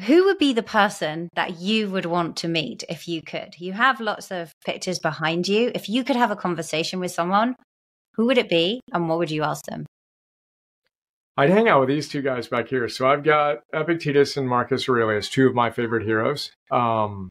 who 0.00 0.24
would 0.24 0.38
be 0.38 0.52
the 0.52 0.62
person 0.62 1.28
that 1.34 1.60
you 1.60 1.90
would 1.90 2.06
want 2.06 2.36
to 2.38 2.48
meet 2.48 2.84
if 2.88 3.06
you 3.06 3.22
could? 3.22 3.54
You 3.58 3.72
have 3.72 4.00
lots 4.00 4.30
of 4.30 4.52
pictures 4.64 4.98
behind 4.98 5.46
you. 5.48 5.70
If 5.74 5.88
you 5.88 6.04
could 6.04 6.16
have 6.16 6.30
a 6.30 6.36
conversation 6.36 7.00
with 7.00 7.10
someone, 7.10 7.54
who 8.14 8.26
would 8.26 8.38
it 8.38 8.48
be 8.48 8.80
and 8.92 9.08
what 9.08 9.18
would 9.18 9.30
you 9.30 9.42
ask 9.42 9.64
them? 9.66 9.86
I'd 11.36 11.50
hang 11.50 11.68
out 11.68 11.80
with 11.80 11.90
these 11.90 12.08
two 12.08 12.22
guys 12.22 12.48
back 12.48 12.68
here. 12.68 12.88
So 12.88 13.06
I've 13.06 13.22
got 13.22 13.58
Epictetus 13.72 14.38
and 14.38 14.48
Marcus 14.48 14.88
Aurelius, 14.88 15.28
two 15.28 15.46
of 15.46 15.54
my 15.54 15.70
favorite 15.70 16.04
heroes. 16.04 16.50
Um, 16.70 17.28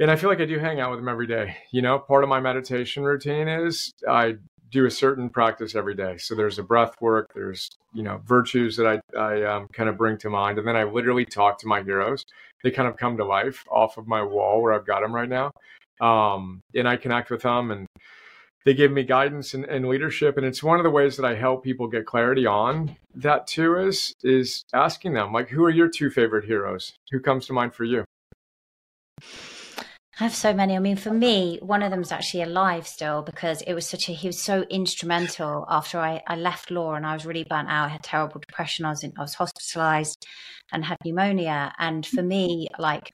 and 0.00 0.10
I 0.10 0.16
feel 0.16 0.30
like 0.30 0.40
I 0.40 0.44
do 0.44 0.58
hang 0.58 0.80
out 0.80 0.90
with 0.90 1.00
them 1.00 1.08
every 1.08 1.26
day. 1.26 1.56
You 1.70 1.82
know, 1.82 1.98
part 1.98 2.22
of 2.22 2.30
my 2.30 2.40
meditation 2.40 3.02
routine 3.02 3.48
is 3.48 3.92
I 4.08 4.36
do 4.70 4.86
a 4.86 4.90
certain 4.90 5.30
practice 5.30 5.74
every 5.74 5.94
day. 5.94 6.18
So 6.18 6.34
there's 6.34 6.58
a 6.58 6.62
breath 6.62 7.00
work, 7.00 7.32
there's 7.34 7.70
you 7.92 8.02
know 8.02 8.20
virtues 8.24 8.76
that 8.76 8.86
I 8.86 9.18
I 9.18 9.42
um, 9.44 9.68
kind 9.72 9.88
of 9.88 9.96
bring 9.96 10.18
to 10.18 10.30
mind, 10.30 10.58
and 10.58 10.66
then 10.66 10.76
I 10.76 10.84
literally 10.84 11.24
talk 11.24 11.58
to 11.60 11.66
my 11.66 11.82
heroes. 11.82 12.24
They 12.62 12.70
kind 12.70 12.88
of 12.88 12.96
come 12.96 13.16
to 13.16 13.24
life 13.24 13.64
off 13.70 13.98
of 13.98 14.06
my 14.06 14.22
wall 14.22 14.60
where 14.62 14.72
I've 14.72 14.86
got 14.86 15.00
them 15.00 15.14
right 15.14 15.28
now, 15.28 15.52
um, 16.00 16.60
and 16.74 16.88
I 16.88 16.96
connect 16.96 17.30
with 17.30 17.42
them 17.42 17.70
and. 17.70 17.86
They 18.64 18.74
give 18.74 18.92
me 18.92 19.02
guidance 19.02 19.54
and, 19.54 19.64
and 19.64 19.88
leadership, 19.88 20.36
and 20.36 20.44
it's 20.44 20.62
one 20.62 20.78
of 20.78 20.84
the 20.84 20.90
ways 20.90 21.16
that 21.16 21.24
I 21.24 21.34
help 21.34 21.64
people 21.64 21.86
get 21.86 22.04
clarity 22.04 22.44
on 22.44 22.96
that 23.14 23.46
too. 23.46 23.78
Is 23.78 24.12
is 24.22 24.62
asking 24.74 25.14
them 25.14 25.32
like, 25.32 25.48
who 25.48 25.64
are 25.64 25.70
your 25.70 25.88
two 25.88 26.10
favorite 26.10 26.44
heroes? 26.44 26.92
Who 27.10 27.20
comes 27.20 27.46
to 27.46 27.54
mind 27.54 27.72
for 27.72 27.84
you? 27.84 28.04
I 30.20 30.24
have 30.24 30.34
so 30.34 30.52
many. 30.52 30.74
I 30.74 30.80
mean, 30.80 30.96
for 30.96 31.12
me, 31.12 31.60
one 31.62 31.80
of 31.80 31.92
them 31.92 32.00
is 32.00 32.10
actually 32.10 32.42
alive 32.42 32.88
still 32.88 33.22
because 33.22 33.62
it 33.62 33.74
was 33.74 33.86
such 33.86 34.08
a, 34.08 34.12
he 34.12 34.26
was 34.26 34.40
so 34.40 34.62
instrumental 34.62 35.64
after 35.68 36.00
I, 36.00 36.22
I 36.26 36.34
left 36.34 36.72
law 36.72 36.94
and 36.94 37.06
I 37.06 37.14
was 37.14 37.24
really 37.24 37.44
burnt 37.44 37.68
out. 37.68 37.84
I 37.86 37.88
had 37.88 38.02
terrible 38.02 38.40
depression. 38.40 38.84
I 38.84 38.90
was 38.90 39.04
in, 39.04 39.12
I 39.16 39.22
was 39.22 39.34
hospitalized 39.34 40.26
and 40.72 40.84
had 40.84 40.96
pneumonia. 41.04 41.72
And 41.78 42.04
for 42.04 42.22
me, 42.22 42.66
like 42.80 43.12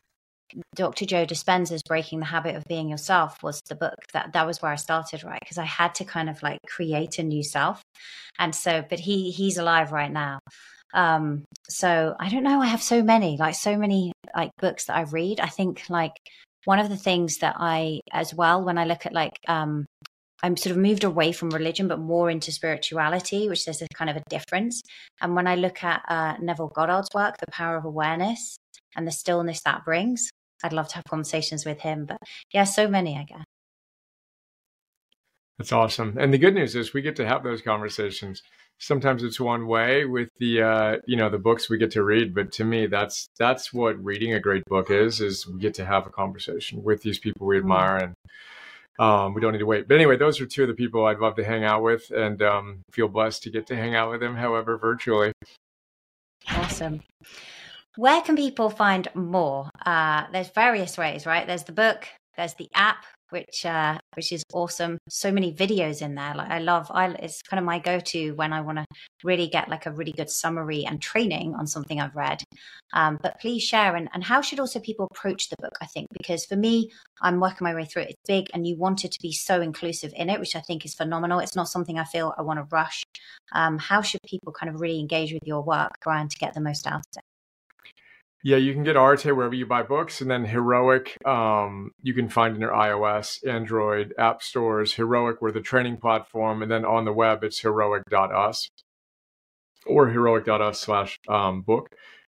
Dr. 0.75 1.05
Joe 1.05 1.27
Dispenza's 1.27 1.83
Breaking 1.83 2.21
the 2.21 2.27
Habit 2.27 2.57
of 2.57 2.65
Being 2.69 2.89
Yourself 2.89 3.43
was 3.43 3.61
the 3.69 3.75
book 3.75 3.97
that 4.15 4.33
that 4.33 4.47
was 4.47 4.63
where 4.63 4.73
I 4.73 4.77
started, 4.77 5.25
right? 5.25 5.41
Because 5.41 5.59
I 5.59 5.65
had 5.65 5.95
to 5.97 6.07
kind 6.07 6.31
of 6.31 6.43
like 6.43 6.61
create 6.67 7.19
a 7.19 7.23
new 7.23 7.43
self. 7.43 7.83
And 8.39 8.55
so, 8.55 8.83
but 8.89 9.01
he, 9.01 9.31
he's 9.31 9.59
alive 9.59 9.93
right 9.93 10.13
now. 10.13 10.39
Um, 10.95 11.45
so 11.69 12.15
I 12.19 12.31
don't 12.31 12.45
know. 12.45 12.63
I 12.63 12.67
have 12.67 12.83
so 12.83 13.03
many, 13.03 13.37
like 13.37 13.57
so 13.57 13.77
many 13.77 14.13
like 14.35 14.53
books 14.59 14.87
that 14.87 14.97
I 14.97 15.03
read. 15.03 15.41
I 15.41 15.49
think 15.49 15.83
like 15.91 16.17
one 16.65 16.79
of 16.79 16.89
the 16.89 16.97
things 16.97 17.39
that 17.39 17.57
I, 17.59 18.01
as 18.13 18.35
well, 18.35 18.65
when 18.65 18.79
I 18.79 18.85
look 18.85 19.07
at 19.07 19.13
like, 19.13 19.39
um, 19.49 19.87
I'm 20.43 20.57
sort 20.57 20.73
of 20.73 20.83
moved 20.83 21.05
away 21.05 21.33
from 21.33 21.51
religion, 21.51 21.89
but 21.89 21.99
more 21.99 22.31
into 22.31 22.53
spirituality, 22.53 23.49
which 23.49 23.65
there's 23.65 23.81
a 23.83 23.89
kind 23.95 24.11
of 24.11 24.17
a 24.17 24.23
difference. 24.29 24.83
And 25.21 25.35
when 25.35 25.47
I 25.47 25.55
look 25.55 25.83
at 25.83 26.03
uh, 26.09 26.35
Neville 26.41 26.73
Goddard's 26.75 27.09
work, 27.15 27.37
The 27.39 27.51
Power 27.51 27.77
of 27.77 27.85
Awareness 27.85 28.57
and 28.97 29.07
the 29.07 29.13
stillness 29.13 29.63
that 29.65 29.85
brings, 29.85 30.29
I'd 30.63 30.73
love 30.73 30.89
to 30.89 30.97
have 30.97 31.05
conversations 31.09 31.65
with 31.65 31.81
him. 31.81 32.05
But 32.07 32.19
yeah, 32.53 32.65
so 32.65 32.89
many, 32.89 33.17
I 33.17 33.25
guess. 33.25 33.45
That's 35.59 35.73
awesome. 35.73 36.17
And 36.19 36.35
the 36.35 36.39
good 36.39 36.55
news 36.55 36.75
is 36.75 36.93
we 36.93 37.03
get 37.03 37.17
to 37.17 37.27
have 37.27 37.45
those 37.45 37.63
conversations. 37.63 38.43
Sometimes 38.79 39.23
it's 39.23 39.39
one 39.39 39.69
way 39.69 40.05
with 40.05 40.29
the 40.41 40.63
uh, 40.63 40.97
you 41.07 41.17
know 41.17 41.31
the 41.31 41.39
books 41.39 41.71
we 41.71 41.79
get 41.79 41.93
to 41.93 42.03
read 42.03 42.35
but 42.35 42.51
to 42.53 42.65
me 42.65 42.87
that's 42.87 43.29
that's 43.39 43.73
what 43.73 44.03
reading 44.05 44.35
a 44.35 44.41
great 44.41 44.65
book 44.65 44.91
is 44.91 45.21
is 45.21 45.47
we 45.47 45.61
get 45.61 45.75
to 45.75 45.85
have 45.85 46.07
a 46.07 46.11
conversation 46.11 46.83
with 46.83 47.03
these 47.03 47.21
people 47.21 47.47
we 47.47 47.57
mm-hmm. 47.57 47.65
admire 47.65 47.97
and 47.97 48.15
um, 48.99 49.35
we 49.35 49.41
don't 49.41 49.53
need 49.53 49.59
to 49.59 49.67
wait. 49.67 49.87
But 49.87 49.95
anyway 49.95 50.17
those 50.17 50.41
are 50.41 50.47
two 50.47 50.63
of 50.63 50.69
the 50.69 50.75
people 50.75 51.07
i'd 51.07 51.21
love 51.21 51.37
to 51.37 51.45
hang 51.45 51.63
out 51.63 51.85
with 51.85 52.11
and 52.11 52.43
um, 52.43 52.81
feel 52.91 53.07
blessed 53.07 53.45
to 53.45 53.51
get 53.51 53.69
to 53.69 53.77
hang 53.77 53.95
out 53.95 54.11
with 54.11 54.21
them 54.21 54.35
however 54.35 54.77
virtually. 54.77 55.33
Awesome. 56.51 57.01
Where 57.97 58.21
can 58.23 58.35
people 58.35 58.71
find 58.71 59.07
more? 59.15 59.71
Uh, 59.87 60.25
there's 60.33 60.51
various 60.51 60.99
ways 60.99 61.27
right? 61.27 61.47
There's 61.47 61.63
the 61.63 61.73
book 61.73 62.09
there's 62.37 62.55
the 62.55 62.69
app 62.75 63.05
which 63.35 63.67
uh, 63.67 63.99
which 64.15 64.31
is 64.33 64.45
awesome. 64.53 64.97
So 65.09 65.33
many 65.33 65.53
videos 65.53 66.01
in 66.01 66.15
there. 66.15 66.35
Like 66.37 66.51
I 66.51 66.61
love, 66.61 66.87
I 66.91 67.09
it's 67.27 67.43
kind 67.43 67.59
of 67.59 67.67
my 67.67 67.81
go 67.81 67.99
to 67.99 68.31
when 68.37 68.53
I 68.53 68.61
want 68.61 68.79
to 68.79 68.85
really 69.25 69.49
get 69.49 69.69
like 69.69 69.87
a 69.87 69.93
really 69.93 70.13
good 70.13 70.31
summary 70.31 70.87
and 70.87 71.03
training 71.03 71.55
on 71.59 71.67
something 71.67 72.01
I've 72.01 72.15
read. 72.15 72.43
Um, 72.93 73.19
but 73.21 73.41
please 73.41 73.63
share 73.63 73.97
and 73.97 74.09
and 74.15 74.23
how 74.23 74.41
should 74.41 74.61
also 74.61 74.79
people 74.79 75.09
approach 75.11 75.49
the 75.49 75.57
book? 75.61 75.77
I 75.83 75.87
think 75.87 76.07
because 76.17 76.47
for 76.47 76.57
me, 76.57 76.93
I'm 77.21 77.41
working 77.41 77.65
my 77.65 77.75
way 77.75 77.85
through 77.85 78.03
it. 78.03 78.11
It's 78.11 78.29
big, 78.29 78.47
and 78.55 78.67
you 78.67 78.77
want 78.77 79.05
it 79.05 79.11
to 79.13 79.19
be 79.21 79.33
so 79.33 79.61
inclusive 79.61 80.13
in 80.15 80.31
it, 80.31 80.39
which 80.39 80.55
I 80.55 80.61
think 80.61 80.85
is 80.85 80.95
phenomenal. 80.95 81.41
It's 81.41 81.57
not 81.57 81.69
something 81.69 81.99
I 81.99 82.05
feel 82.05 82.35
I 82.39 82.43
want 82.43 82.61
to 82.61 82.67
rush. 82.71 83.03
Um, 83.53 83.79
how 83.79 84.01
should 84.01 84.21
people 84.27 84.53
kind 84.53 84.73
of 84.73 84.81
really 84.81 85.01
engage 85.01 85.33
with 85.33 85.43
your 85.45 85.63
work, 85.63 85.93
Brian, 86.05 86.29
to 86.29 86.39
get 86.39 86.55
the 86.55 86.61
most 86.61 86.87
out 86.87 87.01
of 87.01 87.17
it? 87.17 87.34
Yeah, 88.45 88.59
you 88.59 88.75
can 88.75 88.85
get 88.85 88.95
Arete 88.95 89.35
wherever 89.35 89.55
you 89.55 89.65
buy 89.65 89.83
books, 89.83 90.21
and 90.21 90.31
then 90.31 90.45
Heroic 90.45 91.17
um, 91.27 91.93
you 92.03 92.13
can 92.13 92.29
find 92.29 92.55
in 92.55 92.61
your 92.61 92.73
iOS, 92.73 93.39
Android 93.49 94.13
app 94.19 94.43
stores. 94.43 94.93
Heroic, 94.93 95.41
we're 95.41 95.51
the 95.51 95.63
training 95.63 95.97
platform, 95.97 96.61
and 96.63 96.71
then 96.71 96.85
on 96.85 97.07
the 97.07 97.13
web 97.13 97.43
it's 97.43 97.61
heroic.us 97.61 98.69
or 99.87 100.09
heroic.us 100.11 100.79
slash 100.79 101.19
um, 101.27 101.63
book. 101.63 101.89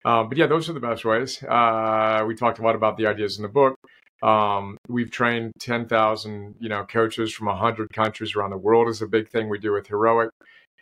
Um, 0.04 0.28
but 0.28 0.36
yeah, 0.36 0.48
those 0.48 0.68
are 0.68 0.72
the 0.72 0.80
best 0.80 1.04
ways. 1.04 1.44
Uh, 1.44 2.24
we 2.26 2.34
talked 2.34 2.58
a 2.58 2.62
lot 2.62 2.74
about 2.74 2.96
the 2.96 3.06
ideas 3.06 3.36
in 3.36 3.42
the 3.44 3.48
book. 3.48 3.76
Um, 4.20 4.78
we've 4.88 5.12
trained 5.12 5.52
10,000, 5.60 6.56
you 6.58 6.68
know, 6.68 6.84
coaches 6.86 7.32
from 7.32 7.46
100 7.46 7.92
countries 7.92 8.34
around 8.34 8.50
the 8.50 8.56
world 8.56 8.88
is 8.88 9.00
a 9.00 9.06
big 9.06 9.28
thing 9.28 9.48
we 9.48 9.58
do 9.60 9.72
with 9.72 9.86
Heroic. 9.86 10.30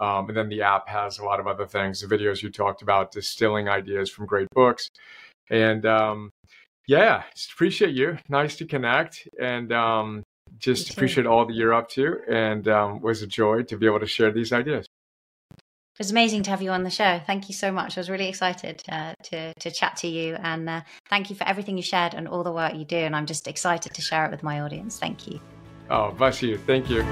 Um, 0.01 0.29
and 0.29 0.37
then 0.37 0.49
the 0.49 0.63
app 0.63 0.89
has 0.89 1.19
a 1.19 1.25
lot 1.25 1.41
of 1.41 1.47
other 1.47 1.67
things, 1.67 2.01
the 2.01 2.07
videos 2.07 2.43
you 2.43 2.51
talked 2.51 2.83
about, 2.83 3.13
distilling 3.13 3.69
ideas 3.69 4.11
from 4.11 4.27
great 4.27 4.49
books. 4.55 4.89
And 5.51 5.85
um, 5.87 6.31
yeah, 6.87 7.25
just 7.35 7.53
appreciate 7.53 7.95
you. 7.95 8.19
Nice 8.29 8.57
to 8.57 8.67
connect. 8.67 9.29
And 9.41 9.73
um, 9.73 10.23
just 10.59 10.91
appreciate 10.91 11.27
all 11.27 11.47
that 11.47 11.55
you're 11.55 11.75
up 11.75 11.89
to. 11.91 12.19
And 12.29 12.69
um, 12.69 13.01
was 13.01 13.23
a 13.23 13.27
joy 13.27 13.63
to 13.65 13.77
be 13.77 13.87
able 13.87 14.01
to 14.01 14.07
share 14.07 14.31
these 14.31 14.53
ideas. 14.53 14.87
It 15.99 16.05
was 16.05 16.13
amazing 16.13 16.45
to 16.45 16.51
have 16.51 16.63
you 16.63 16.71
on 16.71 16.85
the 16.85 16.91
show. 16.91 17.21
Thank 17.27 17.49
you 17.49 17.55
so 17.55 17.73
much. 17.73 17.99
I 17.99 18.01
was 18.01 18.09
really 18.09 18.29
excited 18.29 18.85
uh, 18.89 19.15
to 19.25 19.53
to 19.55 19.71
chat 19.73 19.97
to 19.97 20.07
you, 20.07 20.37
and 20.37 20.71
uh, 20.71 20.83
thank 21.11 21.29
you 21.29 21.35
for 21.35 21.43
everything 21.43 21.77
you 21.77 21.83
shared 21.83 22.15
and 22.15 22.29
all 22.29 22.45
the 22.45 22.53
work 22.53 22.77
you 22.77 22.85
do. 22.85 22.99
And 22.99 23.17
I'm 23.17 23.27
just 23.27 23.49
excited 23.49 23.95
to 23.95 24.01
share 24.01 24.25
it 24.25 24.31
with 24.31 24.45
my 24.45 24.61
audience. 24.61 24.97
Thank 24.97 25.27
you. 25.27 25.41
Oh, 25.91 26.13
bless 26.13 26.41
you. 26.41 26.57
Thank 26.57 26.89
you. 26.89 27.03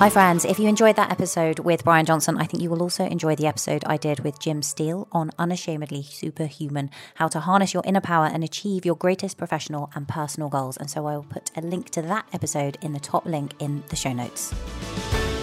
Hi, 0.00 0.08
friends. 0.08 0.46
If 0.46 0.58
you 0.58 0.66
enjoyed 0.66 0.96
that 0.96 1.12
episode 1.12 1.58
with 1.58 1.84
Brian 1.84 2.06
Johnson, 2.06 2.38
I 2.38 2.46
think 2.46 2.62
you 2.62 2.70
will 2.70 2.80
also 2.80 3.04
enjoy 3.04 3.36
the 3.36 3.46
episode 3.46 3.84
I 3.84 3.98
did 3.98 4.20
with 4.20 4.40
Jim 4.40 4.62
Steele 4.62 5.06
on 5.12 5.30
Unashamedly 5.38 6.02
Superhuman 6.04 6.88
How 7.16 7.28
to 7.28 7.40
Harness 7.40 7.74
Your 7.74 7.82
Inner 7.84 8.00
Power 8.00 8.24
and 8.24 8.42
Achieve 8.42 8.86
Your 8.86 8.96
Greatest 8.96 9.36
Professional 9.36 9.90
and 9.94 10.08
Personal 10.08 10.48
Goals. 10.48 10.78
And 10.78 10.90
so 10.90 11.06
I 11.06 11.16
will 11.16 11.24
put 11.24 11.50
a 11.54 11.60
link 11.60 11.90
to 11.90 12.00
that 12.00 12.26
episode 12.32 12.78
in 12.80 12.94
the 12.94 12.98
top 12.98 13.26
link 13.26 13.52
in 13.58 13.84
the 13.90 13.96
show 13.96 14.14
notes. 14.14 14.54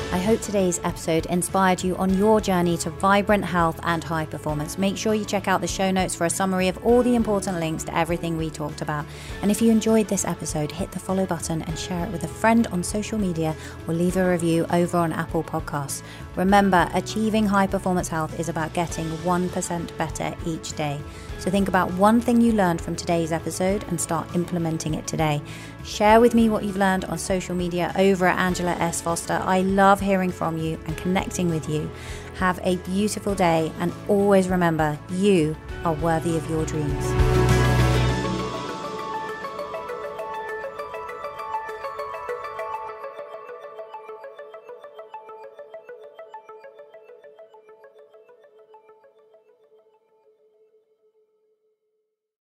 I 0.09 0.19
hope 0.19 0.39
today's 0.39 0.79
episode 0.85 1.25
inspired 1.25 1.83
you 1.83 1.97
on 1.97 2.17
your 2.17 2.39
journey 2.39 2.77
to 2.77 2.89
vibrant 2.89 3.43
health 3.43 3.77
and 3.83 4.01
high 4.01 4.25
performance. 4.25 4.77
Make 4.77 4.95
sure 4.95 5.13
you 5.13 5.25
check 5.25 5.49
out 5.49 5.59
the 5.59 5.67
show 5.67 5.91
notes 5.91 6.15
for 6.15 6.23
a 6.23 6.29
summary 6.29 6.69
of 6.69 6.83
all 6.85 7.03
the 7.03 7.13
important 7.13 7.59
links 7.59 7.83
to 7.83 7.95
everything 7.95 8.37
we 8.37 8.49
talked 8.49 8.81
about. 8.81 9.05
And 9.41 9.51
if 9.51 9.61
you 9.61 9.69
enjoyed 9.69 10.07
this 10.07 10.23
episode, 10.23 10.71
hit 10.71 10.91
the 10.91 10.99
follow 10.99 11.25
button 11.25 11.61
and 11.63 11.77
share 11.77 12.05
it 12.05 12.11
with 12.13 12.23
a 12.23 12.27
friend 12.29 12.67
on 12.67 12.83
social 12.83 13.19
media 13.19 13.53
or 13.85 13.93
leave 13.93 14.15
a 14.15 14.29
review 14.29 14.65
over 14.71 14.97
on 14.97 15.11
Apple 15.11 15.43
Podcasts. 15.43 16.01
Remember, 16.37 16.89
achieving 16.93 17.45
high 17.45 17.67
performance 17.67 18.07
health 18.07 18.39
is 18.39 18.47
about 18.47 18.71
getting 18.73 19.05
1% 19.07 19.97
better 19.97 20.33
each 20.45 20.71
day. 20.77 21.01
So 21.39 21.51
think 21.51 21.67
about 21.67 21.91
one 21.93 22.21
thing 22.21 22.41
you 22.41 22.53
learned 22.53 22.81
from 22.81 22.95
today's 22.95 23.31
episode 23.31 23.83
and 23.89 23.99
start 23.99 24.33
implementing 24.35 24.95
it 24.95 25.05
today. 25.05 25.41
Share 25.87 26.19
with 26.19 26.35
me 26.35 26.49
what 26.49 26.65
you've 26.65 26.75
learned 26.75 27.05
on 27.05 27.17
social 27.17 27.55
media 27.55 27.93
over 27.97 28.27
at 28.27 28.37
Angela 28.37 28.73
S. 28.73 28.99
Foster. 28.99 29.41
I 29.41 29.61
love 29.61 30.01
hearing 30.01 30.31
from 30.33 30.57
you 30.57 30.77
and 30.85 30.97
connecting 30.97 31.49
with 31.49 31.69
you. 31.69 31.89
Have 32.35 32.59
a 32.63 32.75
beautiful 32.75 33.33
day 33.33 33.71
and 33.79 33.93
always 34.09 34.49
remember 34.49 34.99
you 35.09 35.55
are 35.85 35.93
worthy 35.93 36.35
of 36.35 36.47
your 36.49 36.65
dreams. 36.65 37.46